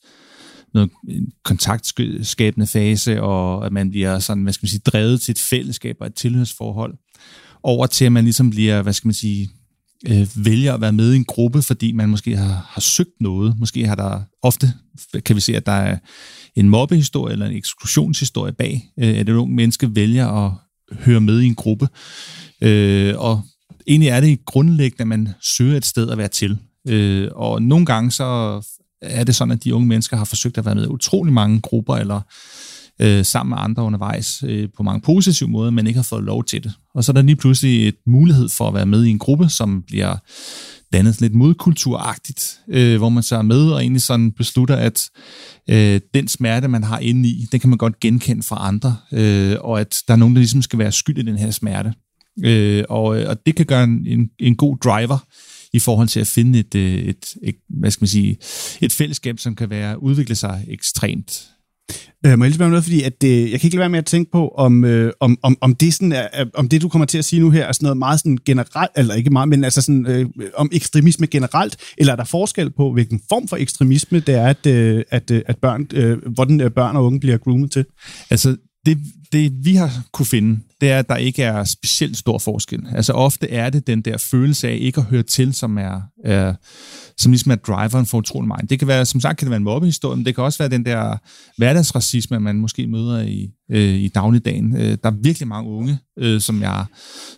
noget 0.73 0.89
kontaktskabende 1.43 2.67
fase, 2.67 3.21
og 3.21 3.65
at 3.65 3.71
man 3.71 3.89
bliver 3.89 4.19
sådan, 4.19 4.43
hvad 4.43 4.53
skal 4.53 4.65
man 4.65 4.69
sige, 4.69 4.81
drevet 4.85 5.21
til 5.21 5.31
et 5.31 5.39
fællesskab 5.39 5.95
og 5.99 6.07
et 6.07 6.15
tilhørsforhold, 6.15 6.93
over 7.63 7.87
til 7.87 8.05
at 8.05 8.11
man 8.11 8.23
ligesom 8.23 8.49
bliver, 8.49 8.81
hvad 8.81 8.93
skal 8.93 9.07
man 9.07 9.13
sige, 9.13 9.49
øh, 10.07 10.27
vælger 10.35 10.73
at 10.73 10.81
være 10.81 10.93
med 10.93 11.13
i 11.13 11.15
en 11.15 11.25
gruppe, 11.25 11.61
fordi 11.61 11.91
man 11.91 12.09
måske 12.09 12.37
har, 12.37 12.67
har 12.69 12.81
søgt 12.81 13.21
noget. 13.21 13.55
Måske 13.59 13.87
har 13.87 13.95
der 13.95 14.21
ofte, 14.41 14.73
kan 15.25 15.35
vi 15.35 15.41
se, 15.41 15.55
at 15.55 15.65
der 15.65 15.71
er 15.71 15.97
en 16.55 16.69
mobbehistorie 16.69 17.33
eller 17.33 17.45
en 17.45 17.57
eksklusionshistorie 17.57 18.53
bag, 18.53 18.91
øh, 18.99 19.07
at 19.07 19.29
et 19.29 19.33
ung 19.33 19.55
menneske 19.55 19.95
vælger 19.95 20.27
at 20.27 20.51
høre 20.91 21.21
med 21.21 21.41
i 21.41 21.45
en 21.45 21.55
gruppe. 21.55 21.87
Øh, 22.61 23.13
og 23.17 23.41
egentlig 23.87 24.09
er 24.09 24.19
det 24.19 24.45
grundlæggende, 24.45 25.01
at 25.01 25.07
man 25.07 25.29
søger 25.41 25.77
et 25.77 25.85
sted 25.85 26.09
at 26.09 26.17
være 26.17 26.27
til. 26.27 26.57
Øh, 26.87 27.29
og 27.31 27.61
nogle 27.61 27.85
gange 27.85 28.11
så 28.11 28.61
er 29.03 29.23
det 29.23 29.35
sådan, 29.35 29.51
at 29.51 29.63
de 29.63 29.75
unge 29.75 29.87
mennesker 29.87 30.17
har 30.17 30.25
forsøgt 30.25 30.57
at 30.57 30.65
være 30.65 30.75
med 30.75 30.83
i 30.83 30.87
utrolig 30.87 31.33
mange 31.33 31.61
grupper, 31.61 31.95
eller 31.95 32.21
øh, 33.01 33.25
sammen 33.25 33.49
med 33.49 33.57
andre 33.59 33.83
undervejs 33.83 34.43
øh, 34.47 34.69
på 34.77 34.83
mange 34.83 35.01
positive 35.01 35.49
måder, 35.49 35.71
men 35.71 35.87
ikke 35.87 35.97
har 35.97 36.03
fået 36.03 36.23
lov 36.23 36.43
til 36.43 36.63
det. 36.63 36.73
Og 36.95 37.03
så 37.03 37.11
er 37.11 37.13
der 37.13 37.21
lige 37.21 37.35
pludselig 37.35 37.87
et 37.87 37.95
mulighed 38.07 38.49
for 38.49 38.67
at 38.67 38.73
være 38.73 38.85
med 38.85 39.03
i 39.03 39.09
en 39.09 39.19
gruppe, 39.19 39.49
som 39.49 39.83
bliver 39.87 40.17
dannet 40.93 41.21
lidt 41.21 41.35
modkulturagtigt, 41.35 42.59
øh, 42.67 42.97
hvor 42.97 43.09
man 43.09 43.23
så 43.23 43.35
er 43.35 43.41
med 43.41 43.71
og 43.71 43.81
egentlig 43.81 44.01
sådan 44.01 44.31
beslutter, 44.31 44.75
at 44.75 45.09
øh, 45.69 46.01
den 46.13 46.27
smerte, 46.27 46.67
man 46.67 46.83
har 46.83 46.99
inde 46.99 47.29
i, 47.29 47.47
den 47.51 47.59
kan 47.59 47.69
man 47.69 47.77
godt 47.77 47.99
genkende 47.99 48.43
fra 48.43 48.67
andre, 48.67 48.97
øh, 49.11 49.57
og 49.59 49.79
at 49.79 50.03
der 50.07 50.13
er 50.13 50.17
nogen, 50.17 50.35
der 50.35 50.39
ligesom 50.39 50.61
skal 50.61 50.79
være 50.79 50.91
skyld 50.91 51.17
i 51.17 51.21
den 51.21 51.37
her 51.37 51.51
smerte. 51.51 51.93
Øh, 52.43 52.83
og, 52.89 53.19
øh, 53.19 53.29
og 53.29 53.45
det 53.45 53.55
kan 53.55 53.65
gøre 53.65 53.83
en, 53.83 54.07
en, 54.07 54.29
en 54.39 54.55
god 54.55 54.77
driver 54.77 55.25
i 55.73 55.79
forhold 55.79 56.07
til 56.07 56.19
at 56.19 56.27
finde 56.27 56.59
et, 56.59 56.75
øh, 56.75 56.93
et, 56.93 57.35
et, 57.43 57.55
hvad 57.69 57.91
skal 57.91 58.03
man 58.03 58.07
sige, 58.07 58.37
et 58.81 58.91
fællesskab, 58.91 59.39
som 59.39 59.55
kan 59.55 59.69
være 59.69 60.03
udvikle 60.03 60.35
sig 60.35 60.65
ekstremt 60.67 61.53
Øh, 62.25 62.39
må 62.39 62.45
jeg 62.45 62.49
lige 62.49 62.55
spørge 62.55 62.69
noget, 62.71 62.83
fordi 62.83 63.03
at, 63.03 63.23
øh, 63.23 63.51
jeg 63.51 63.59
kan 63.59 63.67
ikke 63.67 63.75
lade 63.75 63.79
være 63.79 63.89
med 63.89 63.99
at 63.99 64.05
tænke 64.05 64.31
på, 64.31 64.47
om, 64.47 64.83
øh, 64.85 65.13
om, 65.19 65.37
om, 65.41 65.57
om, 65.61 65.75
det 65.75 65.93
sådan 65.93 66.11
er, 66.11 66.45
om 66.53 66.69
det, 66.69 66.81
du 66.81 66.89
kommer 66.89 67.05
til 67.05 67.17
at 67.17 67.25
sige 67.25 67.39
nu 67.39 67.49
her, 67.49 67.65
er 67.65 67.71
sådan 67.71 67.85
noget 67.85 67.97
meget 67.97 68.19
sådan 68.19 68.37
generelt, 68.45 68.91
eller 68.95 69.15
ikke 69.15 69.29
meget, 69.29 69.49
men 69.49 69.63
altså 69.63 69.81
sådan, 69.81 70.07
øh, 70.07 70.25
om 70.55 70.69
ekstremisme 70.71 71.27
generelt, 71.27 71.77
eller 71.97 72.13
er 72.13 72.17
der 72.17 72.23
forskel 72.23 72.69
på, 72.71 72.93
hvilken 72.93 73.21
form 73.29 73.47
for 73.47 73.57
ekstremisme 73.57 74.19
det 74.19 74.35
er, 74.35 74.47
at, 74.47 74.65
øh, 74.65 75.03
at, 75.09 75.31
øh, 75.31 75.41
at 75.45 75.57
børn, 75.57 75.87
øh, 75.93 76.17
hvordan 76.33 76.61
øh, 76.61 76.71
børn 76.71 76.95
og 76.95 77.05
unge 77.05 77.19
bliver 77.19 77.37
groomet 77.37 77.71
til? 77.71 77.85
Altså, 78.29 78.57
det, 78.85 78.97
det 79.31 79.65
vi 79.65 79.75
har 79.75 80.03
kunne 80.11 80.25
finde, 80.25 80.59
det 80.81 80.91
er, 80.91 80.99
at 80.99 81.09
der 81.09 81.15
ikke 81.15 81.43
er 81.43 81.63
specielt 81.63 82.17
stor 82.17 82.37
forskel. 82.37 82.87
Altså 82.91 83.13
ofte 83.13 83.49
er 83.49 83.69
det 83.69 83.87
den 83.87 84.01
der 84.01 84.17
følelse 84.17 84.69
af 84.69 84.77
ikke 84.81 84.99
at 84.99 85.05
høre 85.05 85.23
til, 85.23 85.53
som 85.53 85.77
er, 85.77 86.01
øh, 86.25 86.53
som 87.17 87.31
ligesom 87.31 87.51
er 87.51 87.55
driveren 87.55 88.05
for 88.05 88.17
utrolig 88.17 88.47
meget. 88.47 88.69
Det 88.69 88.79
kan 88.79 88.87
være, 88.87 89.05
som 89.05 89.21
sagt, 89.21 89.37
kan 89.37 89.45
det 89.45 89.49
være 89.49 89.57
en 89.57 89.63
mobbehistorie, 89.63 90.15
men 90.15 90.25
det 90.25 90.35
kan 90.35 90.43
også 90.43 90.59
være 90.59 90.69
den 90.69 90.85
der 90.85 91.17
hverdagsracisme, 91.57 92.39
man 92.39 92.55
måske 92.55 92.87
møder 92.87 93.21
i, 93.21 93.49
øh, 93.71 93.95
i 93.95 94.07
dagligdagen. 94.07 94.75
Øh, 94.77 94.97
der 95.03 95.09
er 95.09 95.21
virkelig 95.23 95.47
mange 95.47 95.71
unge, 95.71 95.97
øh, 96.19 96.41
som, 96.41 96.61
jeg, 96.61 96.85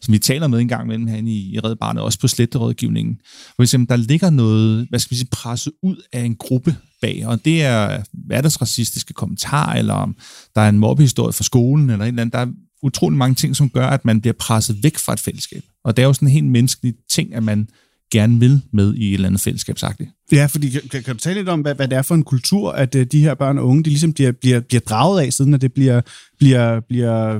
som 0.02 0.12
vi 0.12 0.20
taler 0.20 0.48
med 0.48 0.60
en 0.60 0.68
gang 0.68 0.84
imellem 0.84 1.08
herinde 1.08 1.32
i, 1.32 1.56
i 1.56 1.60
Red 1.60 1.76
Barnet, 1.76 2.04
også 2.04 2.20
på 2.20 2.28
sletterådgivningen, 2.28 3.18
hvor 3.56 3.78
vi 3.78 3.86
der 3.86 3.96
ligger 3.96 4.30
noget, 4.30 4.88
hvad 4.90 5.00
skal 5.00 5.12
vi 5.12 5.18
sige, 5.18 5.30
presset 5.32 5.74
ud 5.84 5.96
af 6.14 6.22
en 6.22 6.36
gruppe 6.36 6.76
bag, 7.06 7.24
og 7.26 7.46
det 7.46 7.64
er 7.64 8.02
hverdagsracistiske 8.14 9.14
kommentarer, 9.14 9.80
eller 9.80 9.94
om 9.94 10.16
der 10.56 10.62
er 10.62 10.70
en 10.70 10.80
mobbehistorie 10.80 11.34
fra 11.34 11.44
skolen, 11.44 11.90
eller 11.90 12.06
et 12.06 12.08
eller 12.08 12.22
andet. 12.22 12.34
Der 12.34 12.40
er 12.40 12.48
utrolig 12.84 13.18
mange 13.18 13.36
ting, 13.36 13.56
som 13.56 13.70
gør, 13.70 13.88
at 13.88 14.06
man 14.06 14.22
bliver 14.22 14.34
presset 14.34 14.84
væk 14.84 14.98
fra 14.98 15.14
et 15.14 15.20
fællesskab. 15.20 15.64
Og 15.84 15.98
det 15.98 16.04
er 16.04 16.08
jo 16.08 16.14
sådan 16.14 16.28
en 16.28 16.32
helt 16.32 16.46
menneskelig 16.46 16.94
ting, 17.10 17.36
at 17.36 17.44
man 17.44 17.68
gerne 18.12 18.40
vil 18.40 18.62
med 18.74 18.96
i 18.96 19.08
et 19.10 19.14
eller 19.14 19.28
andet 19.28 19.42
fællesskabsagtigt. 19.42 20.10
Ja, 20.32 20.46
fordi 20.46 20.70
kan, 20.70 21.04
kan 21.04 21.16
du 21.16 21.20
tale 21.20 21.36
lidt 21.36 21.50
om, 21.50 21.62
hvad, 21.62 21.76
hvad 21.76 21.88
det 21.88 21.98
er 21.98 22.02
for 22.02 22.16
en 22.16 22.24
kultur, 22.24 22.72
at 22.72 22.96
uh, 22.96 23.02
de 23.02 23.22
her 23.22 23.34
børn 23.34 23.58
og 23.58 23.68
unge, 23.68 23.84
de 23.84 23.90
ligesom 23.90 24.14
bliver, 24.14 24.32
bliver, 24.32 24.60
bliver 24.60 24.82
draget 24.82 25.22
af, 25.22 25.34
siden 25.34 25.54
at 25.54 25.62
det 25.62 25.74
bliver, 25.74 26.02
bliver, 26.40 26.80
bliver 26.80 27.40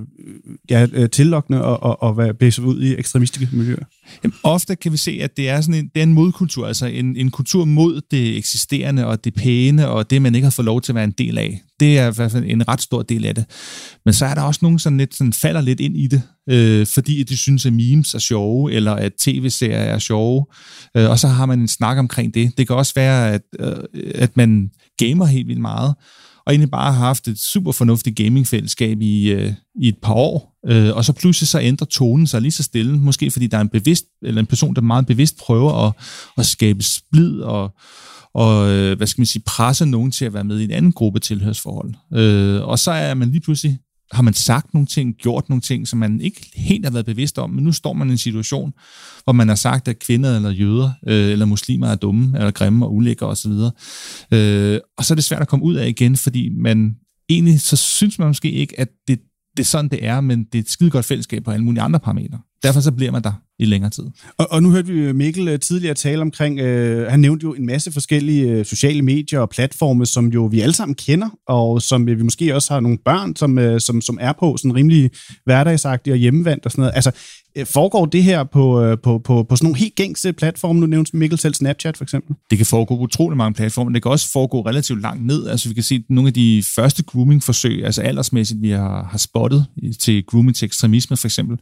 ja, 0.70 0.88
øh, 0.94 1.10
tillokkende 1.10 1.64
og, 1.64 1.84
og, 1.84 2.04
og 2.04 2.18
være 2.18 2.62
ud 2.62 2.82
i 2.82 2.96
ekstremistiske 2.96 3.56
miljøer? 3.56 3.86
Jamen, 4.24 4.36
ofte 4.44 4.76
kan 4.76 4.92
vi 4.92 4.98
se, 4.98 5.20
at 5.22 5.38
det 5.38 5.50
er, 5.50 5.62
sådan 5.62 5.74
en, 5.74 5.90
det 5.96 6.00
er 6.00 6.04
en 6.04 6.14
modkultur, 6.14 6.68
altså 6.68 6.86
en, 6.86 7.16
en 7.16 7.32
kultur 7.32 7.66
mod 7.66 8.02
det 8.12 8.38
eksisterende 8.38 9.06
og 9.06 9.24
det 9.24 9.34
pæne 9.34 9.88
og 9.88 10.10
det, 10.10 10.22
man 10.22 10.36
ikke 10.36 10.46
har 10.46 10.52
fået 10.52 10.66
lov 10.66 10.82
til 10.82 10.92
at 10.92 10.96
være 10.96 11.04
en 11.04 11.12
del 11.12 11.38
af. 11.38 11.62
Det 11.80 12.00
er 12.00 12.12
i 12.12 12.14
hvert 12.16 12.32
fald 12.32 12.44
en 12.48 12.68
ret 12.68 12.82
stor 12.82 13.02
del 13.02 13.26
af 13.26 13.36
det. 13.36 13.46
Men 14.06 14.14
så 14.14 14.26
er 14.26 14.36
der 14.36 14.42
også 14.42 14.60
nogen, 14.62 14.80
som 14.80 14.98
lidt 14.98 15.16
sådan 15.16 15.34
falder 15.34 15.62
lidt 15.62 15.80
ind 15.80 15.98
i 15.98 16.08
det, 16.08 16.22
øh, 16.50 16.88
fordi 16.88 17.24
de 17.24 17.38
synes, 17.38 17.66
at 17.66 17.74
memes 17.74 18.14
er 18.14 18.20
sjove, 18.20 18.74
eller 18.74 18.92
at 18.92 19.14
tv-serier 19.14 19.78
er 19.78 20.00
sjove, 20.00 20.46
øh, 20.98 21.10
og 21.10 21.20
så 21.20 21.28
har 21.28 21.46
man 21.46 21.60
en 21.60 21.68
snak 21.68 21.98
omkring 21.98 22.34
det. 22.34 22.58
Det 22.58 22.68
kan 22.68 22.76
også 22.76 22.94
være, 22.96 23.34
at, 23.34 23.42
øh, 23.60 23.74
at 24.16 24.38
man 24.38 24.72
gamer 24.98 25.26
helt 25.26 25.48
vildt 25.48 25.62
meget, 25.62 25.96
og 26.46 26.54
egentlig 26.54 26.72
bare 26.72 26.94
har 26.94 27.06
haft 27.06 27.28
et 27.28 27.40
super 27.40 27.72
fornuftigt 27.72 28.16
gamingfællesskab 28.16 29.02
i, 29.02 29.32
øh, 29.32 29.54
i 29.82 29.88
et 29.88 29.98
par 30.02 30.14
år, 30.14 30.60
øh, 30.68 30.96
og 30.96 31.06
så 31.06 31.14
pludselig 31.14 31.48
så 31.48 31.60
ændrer 31.60 31.86
tonen 31.86 32.28
sig 32.28 32.42
lige 32.42 32.52
så 32.52 32.64
stille, 32.64 32.98
måske 32.98 33.32
fordi 33.32 33.48
der 33.48 33.58
er 33.58 33.62
en 33.62 33.70
bevidst, 33.70 34.06
eller 34.24 34.40
en 34.40 34.46
person, 34.46 34.76
der 34.76 34.82
meget 34.82 35.06
bevidst 35.06 35.38
prøver 35.38 35.88
at, 35.88 35.94
at 36.38 36.46
skabe 36.46 36.84
splid 36.84 37.40
og, 37.40 37.76
og 38.34 38.70
øh, 38.70 38.98
hvad 38.98 39.08
skal 39.08 39.22
man 39.22 39.26
sige, 39.26 39.44
presse 39.46 39.86
nogen 39.86 40.12
til 40.12 40.26
at 40.26 40.34
være 40.34 40.44
med 40.44 40.60
i 40.60 40.64
en 40.64 40.72
anden 40.72 40.92
gruppe 40.92 41.20
tilhørsforhold. 41.20 41.94
Øh, 42.14 42.62
og 42.68 42.80
så 42.80 42.92
er 42.92 43.14
man 43.14 43.30
lige 43.30 43.42
pludselig 43.42 43.80
har 44.12 44.24
man 44.24 44.34
sagt 44.34 44.74
nogle 44.74 44.88
ting, 44.88 45.16
gjort 45.16 45.50
nogle 45.50 45.62
ting, 45.62 45.88
som 45.88 46.00
man 46.00 46.22
ikke 46.22 46.52
helt 46.56 46.86
har 46.86 46.92
været 46.92 47.06
bevidst 47.06 47.38
om, 47.40 47.50
men 47.50 47.64
nu 47.64 47.72
står 47.72 47.94
man 47.94 48.10
i 48.10 48.12
en 48.12 48.18
situation, 48.18 48.74
hvor 49.24 49.34
man 49.34 49.48
har 49.48 49.56
sagt, 49.56 49.88
at 49.88 50.00
kvinder 50.00 50.36
eller 50.36 50.50
jøder 50.50 50.92
øh, 51.08 51.32
eller 51.32 51.46
muslimer 51.46 51.88
er 51.88 51.96
dumme, 51.96 52.38
eller 52.38 52.52
grimme 52.52 52.86
og 52.86 52.94
ulækre 52.94 53.28
osv. 53.28 53.52
Øh, 54.32 54.80
og 54.98 55.06
så 55.06 55.14
er 55.14 55.16
det 55.16 55.24
svært 55.24 55.42
at 55.42 55.48
komme 55.48 55.66
ud 55.66 55.76
af 55.76 55.88
igen, 55.88 56.16
fordi 56.16 56.50
man 56.50 56.96
egentlig 57.30 57.62
så 57.62 57.76
synes 57.76 58.20
man 58.20 58.28
måske 58.28 58.52
ikke, 58.52 58.80
at 58.80 58.90
det, 59.08 59.20
det 59.58 59.64
er 59.64 59.68
sådan, 59.68 59.90
det 59.90 60.06
er, 60.06 60.22
men 60.22 60.44
det 60.44 60.56
er 60.56 60.60
et 60.60 60.70
skide 60.70 60.90
godt 60.90 61.06
fællesskab 61.06 61.44
på 61.44 61.52
alle 61.52 61.66
mulige 61.66 61.82
andre 61.82 62.00
parametre. 62.00 62.40
Derfor 62.64 62.80
så 62.80 62.92
bliver 62.92 63.12
man 63.12 63.24
der 63.24 63.34
i 63.60 63.66
længere 63.66 63.90
tid. 63.90 64.04
Og, 64.38 64.48
og 64.52 64.64
nu 64.64 64.72
hørte 64.72 64.88
vi 64.88 65.12
Mikkel 65.12 65.48
øh, 65.48 65.60
tidligere 65.60 65.94
tale 65.94 66.22
omkring, 66.22 66.60
øh, 66.60 67.12
han 67.12 67.20
nævnte 67.20 67.44
jo 67.44 67.54
en 67.54 67.66
masse 67.66 67.92
forskellige 67.92 68.50
øh, 68.50 68.66
sociale 68.66 69.02
medier 69.02 69.40
og 69.40 69.50
platforme, 69.50 70.06
som 70.06 70.28
jo 70.28 70.46
vi 70.46 70.62
alle 70.62 70.74
sammen 70.74 70.96
kender, 70.96 71.30
og 71.48 71.82
som 71.82 72.10
øh, 72.10 72.18
vi 72.18 72.24
måske 72.24 72.56
også 72.56 72.74
har 72.74 72.80
nogle 72.80 72.98
børn, 73.06 73.36
som, 73.36 73.60
øh, 73.60 73.82
som, 73.82 74.02
som 74.02 74.18
er 74.22 74.34
på 74.40 74.58
sådan 74.58 74.76
rimelig 74.76 75.12
hverdagsagtige 75.46 76.14
og 76.14 76.18
hjemmevandt 76.18 76.66
og 76.66 76.72
sådan 76.72 76.82
noget. 76.82 76.96
Altså, 76.96 77.12
foregår 77.66 78.06
det 78.06 78.24
her 78.24 78.44
på, 78.44 78.96
på, 79.04 79.20
på, 79.20 79.44
på 79.44 79.56
sådan 79.56 79.66
nogle 79.66 79.80
helt 79.80 79.96
gængse 79.96 80.34
platforme? 80.34 80.80
Nu 80.80 80.86
nævnte 80.86 81.18
Mikkel 81.18 81.40
selv 81.40 81.54
Snapchat 81.54 81.98
for 81.98 82.04
eksempel. 82.04 82.36
Det 82.50 82.58
kan 82.58 82.66
foregå 82.66 82.98
utrolig 82.98 83.38
mange 83.38 83.54
platforme. 83.54 83.94
Det 83.94 84.02
kan 84.02 84.12
også 84.12 84.32
foregå 84.32 84.62
relativt 84.62 85.02
langt 85.02 85.26
ned. 85.26 85.48
Altså 85.48 85.68
vi 85.68 85.74
kan 85.74 85.84
se 85.84 86.04
nogle 86.10 86.28
af 86.28 86.34
de 86.34 86.64
første 86.76 87.04
grooming-forsøg, 87.04 87.86
altså 87.86 88.02
aldersmæssigt, 88.02 88.62
vi 88.62 88.70
har, 88.70 89.08
har 89.12 89.18
spottet 89.18 89.66
til 90.00 90.26
grooming 90.26 90.56
til 90.56 90.66
ekstremisme 90.66 91.18
for 91.18 91.28
eksempel, 91.28 91.58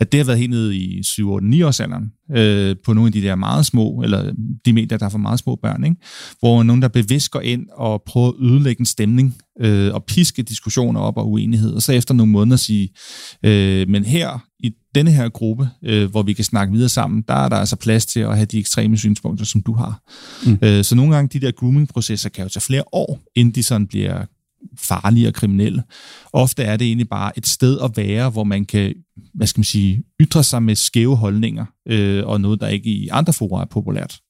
at 0.00 0.12
det 0.12 0.18
har 0.18 0.24
været 0.24 0.38
helt 0.38 0.50
nede 0.50 0.76
i 0.76 1.00
7-8-9 1.00 1.22
års 1.64 1.80
alderen 1.80 2.12
øh, 2.36 2.76
på 2.84 2.92
nogle 2.92 3.08
af 3.08 3.12
de 3.12 3.22
der 3.22 3.34
meget 3.34 3.66
små, 3.66 4.02
eller 4.02 4.32
de 4.64 4.72
medier, 4.72 4.98
der 4.98 5.06
er 5.06 5.10
for 5.10 5.18
meget 5.18 5.38
små 5.38 5.56
børn, 5.62 5.84
ikke? 5.84 5.96
hvor 6.40 6.62
nogen, 6.62 6.82
der 6.82 6.88
bevidst 6.88 7.30
går 7.30 7.40
ind 7.40 7.66
og 7.72 8.02
prøver 8.06 8.28
at 8.28 8.34
ødelægge 8.40 8.80
en 8.80 8.86
stemning 8.86 9.36
øh, 9.60 9.94
og 9.94 10.04
piske 10.04 10.42
diskussioner 10.42 11.00
op 11.00 11.16
og 11.16 11.30
uenighed, 11.30 11.72
og 11.72 11.82
så 11.82 11.92
efter 11.92 12.14
nogle 12.14 12.32
måneder 12.32 12.56
sige, 12.56 12.88
øh, 13.44 13.88
men 13.88 14.04
her 14.04 14.44
i 14.60 14.72
denne 14.94 15.10
her 15.10 15.28
gruppe, 15.28 15.68
øh, 15.84 16.10
hvor 16.10 16.22
vi 16.22 16.32
kan 16.32 16.44
snakke 16.44 16.72
videre 16.72 16.88
sammen, 16.88 17.24
der 17.28 17.34
er 17.34 17.48
der 17.48 17.56
altså 17.56 17.76
plads 17.76 18.06
til 18.06 18.20
at 18.20 18.36
have 18.36 18.46
de 18.46 18.58
ekstreme 18.58 18.96
synspunkter, 18.96 19.44
som 19.44 19.62
du 19.62 19.72
har. 19.72 20.02
Mm. 20.46 20.58
Øh, 20.62 20.84
så 20.84 20.94
nogle 20.94 21.14
gange 21.14 21.38
de 21.38 21.46
der 21.46 21.52
grooming-processer 21.52 22.28
kan 22.28 22.44
jo 22.44 22.48
tage 22.48 22.60
flere 22.60 22.82
år, 22.92 23.20
inden 23.34 23.54
de 23.54 23.62
sådan 23.62 23.86
bliver 23.86 24.24
farlige 24.78 25.28
og 25.28 25.34
kriminelle. 25.34 25.82
Ofte 26.32 26.62
er 26.62 26.76
det 26.76 26.86
egentlig 26.86 27.08
bare 27.08 27.38
et 27.38 27.46
sted 27.46 27.78
at 27.80 27.90
være, 27.96 28.30
hvor 28.30 28.44
man 28.44 28.64
kan, 28.64 28.94
hvad 29.34 29.46
skal 29.46 29.58
man 29.58 29.64
sige, 29.64 30.02
ytre 30.20 30.44
sig 30.44 30.62
med 30.62 30.74
skæve 30.74 31.16
holdninger, 31.16 31.64
øh, 31.88 32.26
og 32.26 32.40
noget, 32.40 32.60
der 32.60 32.68
ikke 32.68 32.90
i 32.90 33.08
andre 33.08 33.32
fora 33.32 33.60
er 33.60 33.66
populært. 33.66 34.20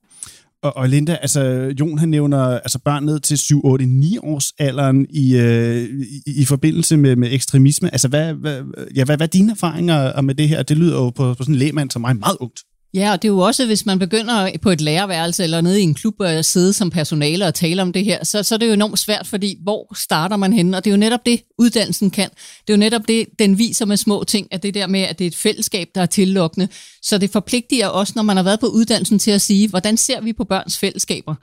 Og, 0.63 0.77
og 0.77 0.89
Linda, 0.89 1.19
altså 1.23 1.41
Jon 1.81 1.99
han 1.99 2.09
nævner 2.09 2.59
altså 2.59 2.79
børn 2.79 3.05
ned 3.05 3.21
til 3.21 3.39
7, 3.39 3.65
8, 3.65 3.87
9 3.87 4.19
års 4.19 4.53
alderen 4.59 5.07
i, 5.11 5.37
øh, 5.37 5.89
i, 6.27 6.41
i 6.41 6.45
forbindelse 6.45 6.97
med, 6.97 7.17
med 7.17 7.33
ekstremisme. 7.33 7.93
Altså 7.93 8.09
hvad, 8.09 8.35
hvad, 8.35 8.63
ja, 8.97 9.05
hvad, 9.05 9.17
hvad 9.17 9.27
er 9.27 9.31
dine 9.31 9.53
erfaringer 9.53 10.21
med 10.21 10.35
det 10.35 10.49
her? 10.49 10.63
Det 10.63 10.77
lyder 10.77 10.97
jo 10.97 11.11
på, 11.11 11.35
på 11.35 11.43
sådan 11.43 11.55
en 11.55 11.59
lægmand 11.59 11.91
som 11.91 12.03
mig 12.03 12.17
meget 12.17 12.37
ungt. 12.41 12.61
Ja, 12.95 13.13
og 13.13 13.23
det 13.23 13.29
er 13.29 13.33
jo 13.33 13.39
også, 13.39 13.67
hvis 13.67 13.87
man 13.87 13.99
begynder 13.99 14.51
på 14.63 14.71
et 14.71 14.81
lærerværelse 14.81 15.45
eller 15.45 15.61
nede 15.61 15.81
i 15.81 15.83
en 15.83 15.95
klub 15.95 16.15
og 16.21 16.45
sidde 16.45 16.73
som 16.73 16.91
personale 16.91 17.47
og 17.47 17.55
tale 17.55 17.83
om 17.83 17.93
det 17.93 18.05
her, 18.05 18.25
så, 18.25 18.43
så 18.43 18.55
er 18.55 18.59
det 18.59 18.69
jo 18.69 18.73
enormt 18.73 18.99
svært, 18.99 19.27
fordi 19.27 19.59
hvor 19.63 19.95
starter 19.95 20.37
man 20.37 20.53
henne? 20.53 20.77
Og 20.77 20.85
det 20.85 20.91
er 20.91 20.95
jo 20.95 20.99
netop 20.99 21.27
det, 21.27 21.43
uddannelsen 21.59 22.11
kan. 22.11 22.29
Det 22.67 22.73
er 22.73 22.77
jo 22.77 22.79
netop 22.79 23.09
det, 23.09 23.27
den 23.39 23.59
viser 23.59 23.87
med 23.87 23.97
små 23.97 24.25
ting, 24.25 24.49
at 24.51 24.63
det 24.63 24.75
der 24.75 24.87
med, 24.87 25.01
at 25.01 25.19
det 25.19 25.25
er 25.25 25.29
et 25.29 25.37
fællesskab, 25.37 25.89
der 25.95 26.03
er 26.03 26.07
tillukkende. 26.07 26.69
Så 27.03 27.19
det 27.19 27.31
forpligter 27.31 27.87
også, 27.87 28.13
når 28.17 28.23
man 28.23 28.37
har 28.37 28.45
været 28.45 28.61
på 28.61 28.67
uddannelsen, 28.67 29.19
til 29.19 29.31
at 29.31 29.41
sige, 29.41 29.69
hvordan 29.69 29.97
ser 29.97 30.21
vi 30.21 30.33
på 30.33 30.45
børns 30.45 30.79
fællesskaber? 30.79 31.35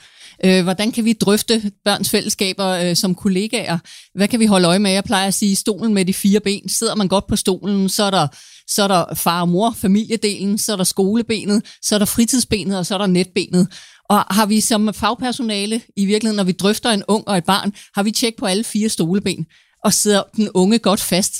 Øh, 0.46 0.64
hvordan 0.64 0.92
kan 0.92 1.06
vi 1.06 1.14
drøfte 1.14 1.72
børns 1.86 2.10
fællesskaber 2.10 2.68
øh, 2.68 2.96
som 2.96 3.16
kollegaer? 3.16 3.78
Hvad 4.16 4.28
kan 4.28 4.40
vi 4.40 4.46
holde 4.46 4.68
øje 4.68 4.80
med? 4.80 4.92
Jeg 4.92 5.04
plejer 5.04 5.28
at 5.28 5.34
sige, 5.34 5.56
stolen 5.56 5.94
med 5.94 6.06
de 6.06 6.14
fire 6.14 6.40
ben. 6.40 6.70
Sidder 6.70 6.96
man 6.96 7.08
godt 7.08 7.28
på 7.28 7.36
stolen, 7.36 7.90
så 7.90 8.04
er 8.04 8.12
der 8.12 8.28
så 8.68 8.84
er 8.84 8.88
der 8.88 9.16
far 9.16 9.42
og 9.42 9.50
mor, 9.50 9.76
familiedelen, 9.78 10.58
så 10.58 10.72
er 10.72 10.76
der 10.76 10.84
skolebenet, 10.84 11.66
så 11.82 11.96
er 11.96 12.00
der 12.00 12.06
fritidsbenet, 12.06 12.78
og 12.78 12.86
så 12.86 12.94
er 12.94 12.98
der 12.98 13.08
netbenet. 13.08 13.68
Og 14.10 14.20
har 14.20 14.46
vi 14.46 14.62
som 14.62 14.94
fagpersonale, 14.94 15.82
i 15.96 16.06
virkeligheden, 16.06 16.38
når 16.38 16.44
vi 16.44 16.52
drøfter 16.52 16.90
en 16.90 17.04
ung 17.08 17.28
og 17.28 17.38
et 17.38 17.46
barn, 17.46 17.74
har 17.96 18.04
vi 18.04 18.12
tjek 18.12 18.36
på 18.38 18.46
alle 18.46 18.64
fire 18.64 18.90
stoleben, 18.90 19.46
og 19.84 19.94
sidder 19.94 20.24
den 20.36 20.50
unge 20.54 20.80
godt 20.80 21.00
fast. 21.00 21.34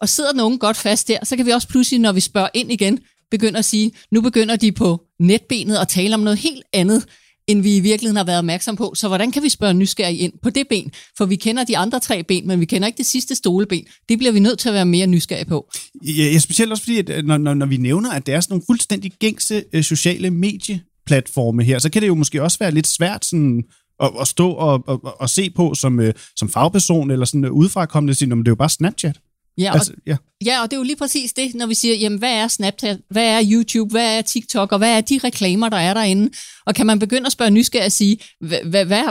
Og 0.00 0.08
sidder 0.08 0.32
den 0.32 0.40
unge 0.40 0.58
godt 0.58 0.76
fast 0.76 1.08
der, 1.08 1.18
så 1.24 1.36
kan 1.36 1.46
vi 1.46 1.50
også 1.50 1.68
pludselig, 1.68 2.00
når 2.00 2.12
vi 2.12 2.20
spørger 2.20 2.48
ind 2.54 2.72
igen, 2.72 2.98
begynde 3.30 3.58
at 3.58 3.64
sige, 3.64 3.92
nu 4.10 4.20
begynder 4.20 4.56
de 4.56 4.72
på 4.72 5.00
netbenet 5.20 5.78
og 5.78 5.88
tale 5.88 6.14
om 6.14 6.20
noget 6.20 6.38
helt 6.38 6.62
andet, 6.72 7.06
end 7.50 7.62
vi 7.62 7.76
i 7.76 7.80
virkeligheden 7.80 8.16
har 8.16 8.24
været 8.24 8.38
opmærksom 8.38 8.76
på. 8.76 8.92
Så 8.94 9.08
hvordan 9.08 9.32
kan 9.32 9.42
vi 9.42 9.48
spørge 9.48 9.74
nysgerrig 9.74 10.20
ind 10.20 10.32
på 10.42 10.50
det 10.50 10.66
ben? 10.70 10.92
For 11.18 11.26
vi 11.26 11.36
kender 11.36 11.64
de 11.64 11.78
andre 11.78 12.00
tre 12.00 12.22
ben, 12.22 12.46
men 12.46 12.60
vi 12.60 12.64
kender 12.64 12.86
ikke 12.86 12.98
det 12.98 13.06
sidste 13.06 13.34
stoleben. 13.34 13.84
Det 14.08 14.18
bliver 14.18 14.32
vi 14.32 14.40
nødt 14.40 14.58
til 14.58 14.68
at 14.68 14.74
være 14.74 14.86
mere 14.86 15.06
nysgerrige 15.06 15.44
på. 15.46 15.70
Ja, 16.04 16.38
specielt 16.38 16.72
også 16.72 16.84
fordi, 16.84 16.98
at 16.98 17.10
øh, 17.10 17.24
når, 17.24 17.38
når, 17.38 17.54
når 17.54 17.66
vi 17.66 17.76
nævner, 17.76 18.10
at 18.10 18.26
det 18.26 18.34
er 18.34 18.40
sådan 18.40 18.52
nogle 18.52 18.64
fuldstændig 18.66 19.12
gængse 19.20 19.64
øh, 19.72 19.84
sociale 19.84 20.30
medieplatforme 20.30 21.64
her, 21.64 21.78
så 21.78 21.90
kan 21.90 22.02
det 22.02 22.08
jo 22.08 22.14
måske 22.14 22.42
også 22.42 22.58
være 22.58 22.70
lidt 22.70 22.86
svært 22.86 23.24
sådan 23.24 23.62
at, 24.02 24.10
at 24.20 24.28
stå 24.28 24.50
og, 24.50 24.84
og, 24.86 25.20
og 25.20 25.30
se 25.30 25.50
på 25.50 25.74
som, 25.74 26.00
øh, 26.00 26.14
som 26.36 26.48
fagperson, 26.48 27.10
eller 27.10 27.26
sådan 27.26 27.50
udefrakommende, 27.50 28.14
sige, 28.14 28.30
det 28.30 28.36
er 28.36 28.50
jo 28.50 28.54
bare 28.54 28.68
Snapchat. 28.68 29.18
Ja, 29.60 29.70
og, 29.70 29.76
altså, 29.76 29.92
ja. 30.06 30.16
ja, 30.44 30.62
og 30.62 30.70
det 30.70 30.76
er 30.76 30.80
jo 30.80 30.84
lige 30.84 30.96
præcis 30.96 31.32
det, 31.32 31.54
når 31.54 31.66
vi 31.66 31.74
siger, 31.74 31.94
jamen, 31.94 32.18
hvad 32.18 32.32
er 32.32 32.48
Snapchat, 32.48 32.98
hvad 33.10 33.26
er 33.26 33.40
YouTube, 33.52 33.90
hvad 33.90 34.18
er 34.18 34.22
TikTok, 34.22 34.72
og 34.72 34.78
hvad 34.78 34.96
er 34.96 35.00
de 35.00 35.20
reklamer, 35.24 35.68
der 35.68 35.76
er 35.76 35.94
derinde? 35.94 36.30
Og 36.66 36.74
kan 36.74 36.86
man 36.86 36.98
begynde 36.98 37.26
at 37.26 37.32
spørge 37.32 37.50
nysgerrig 37.50 37.86
og 37.86 37.92
sige, 37.92 38.18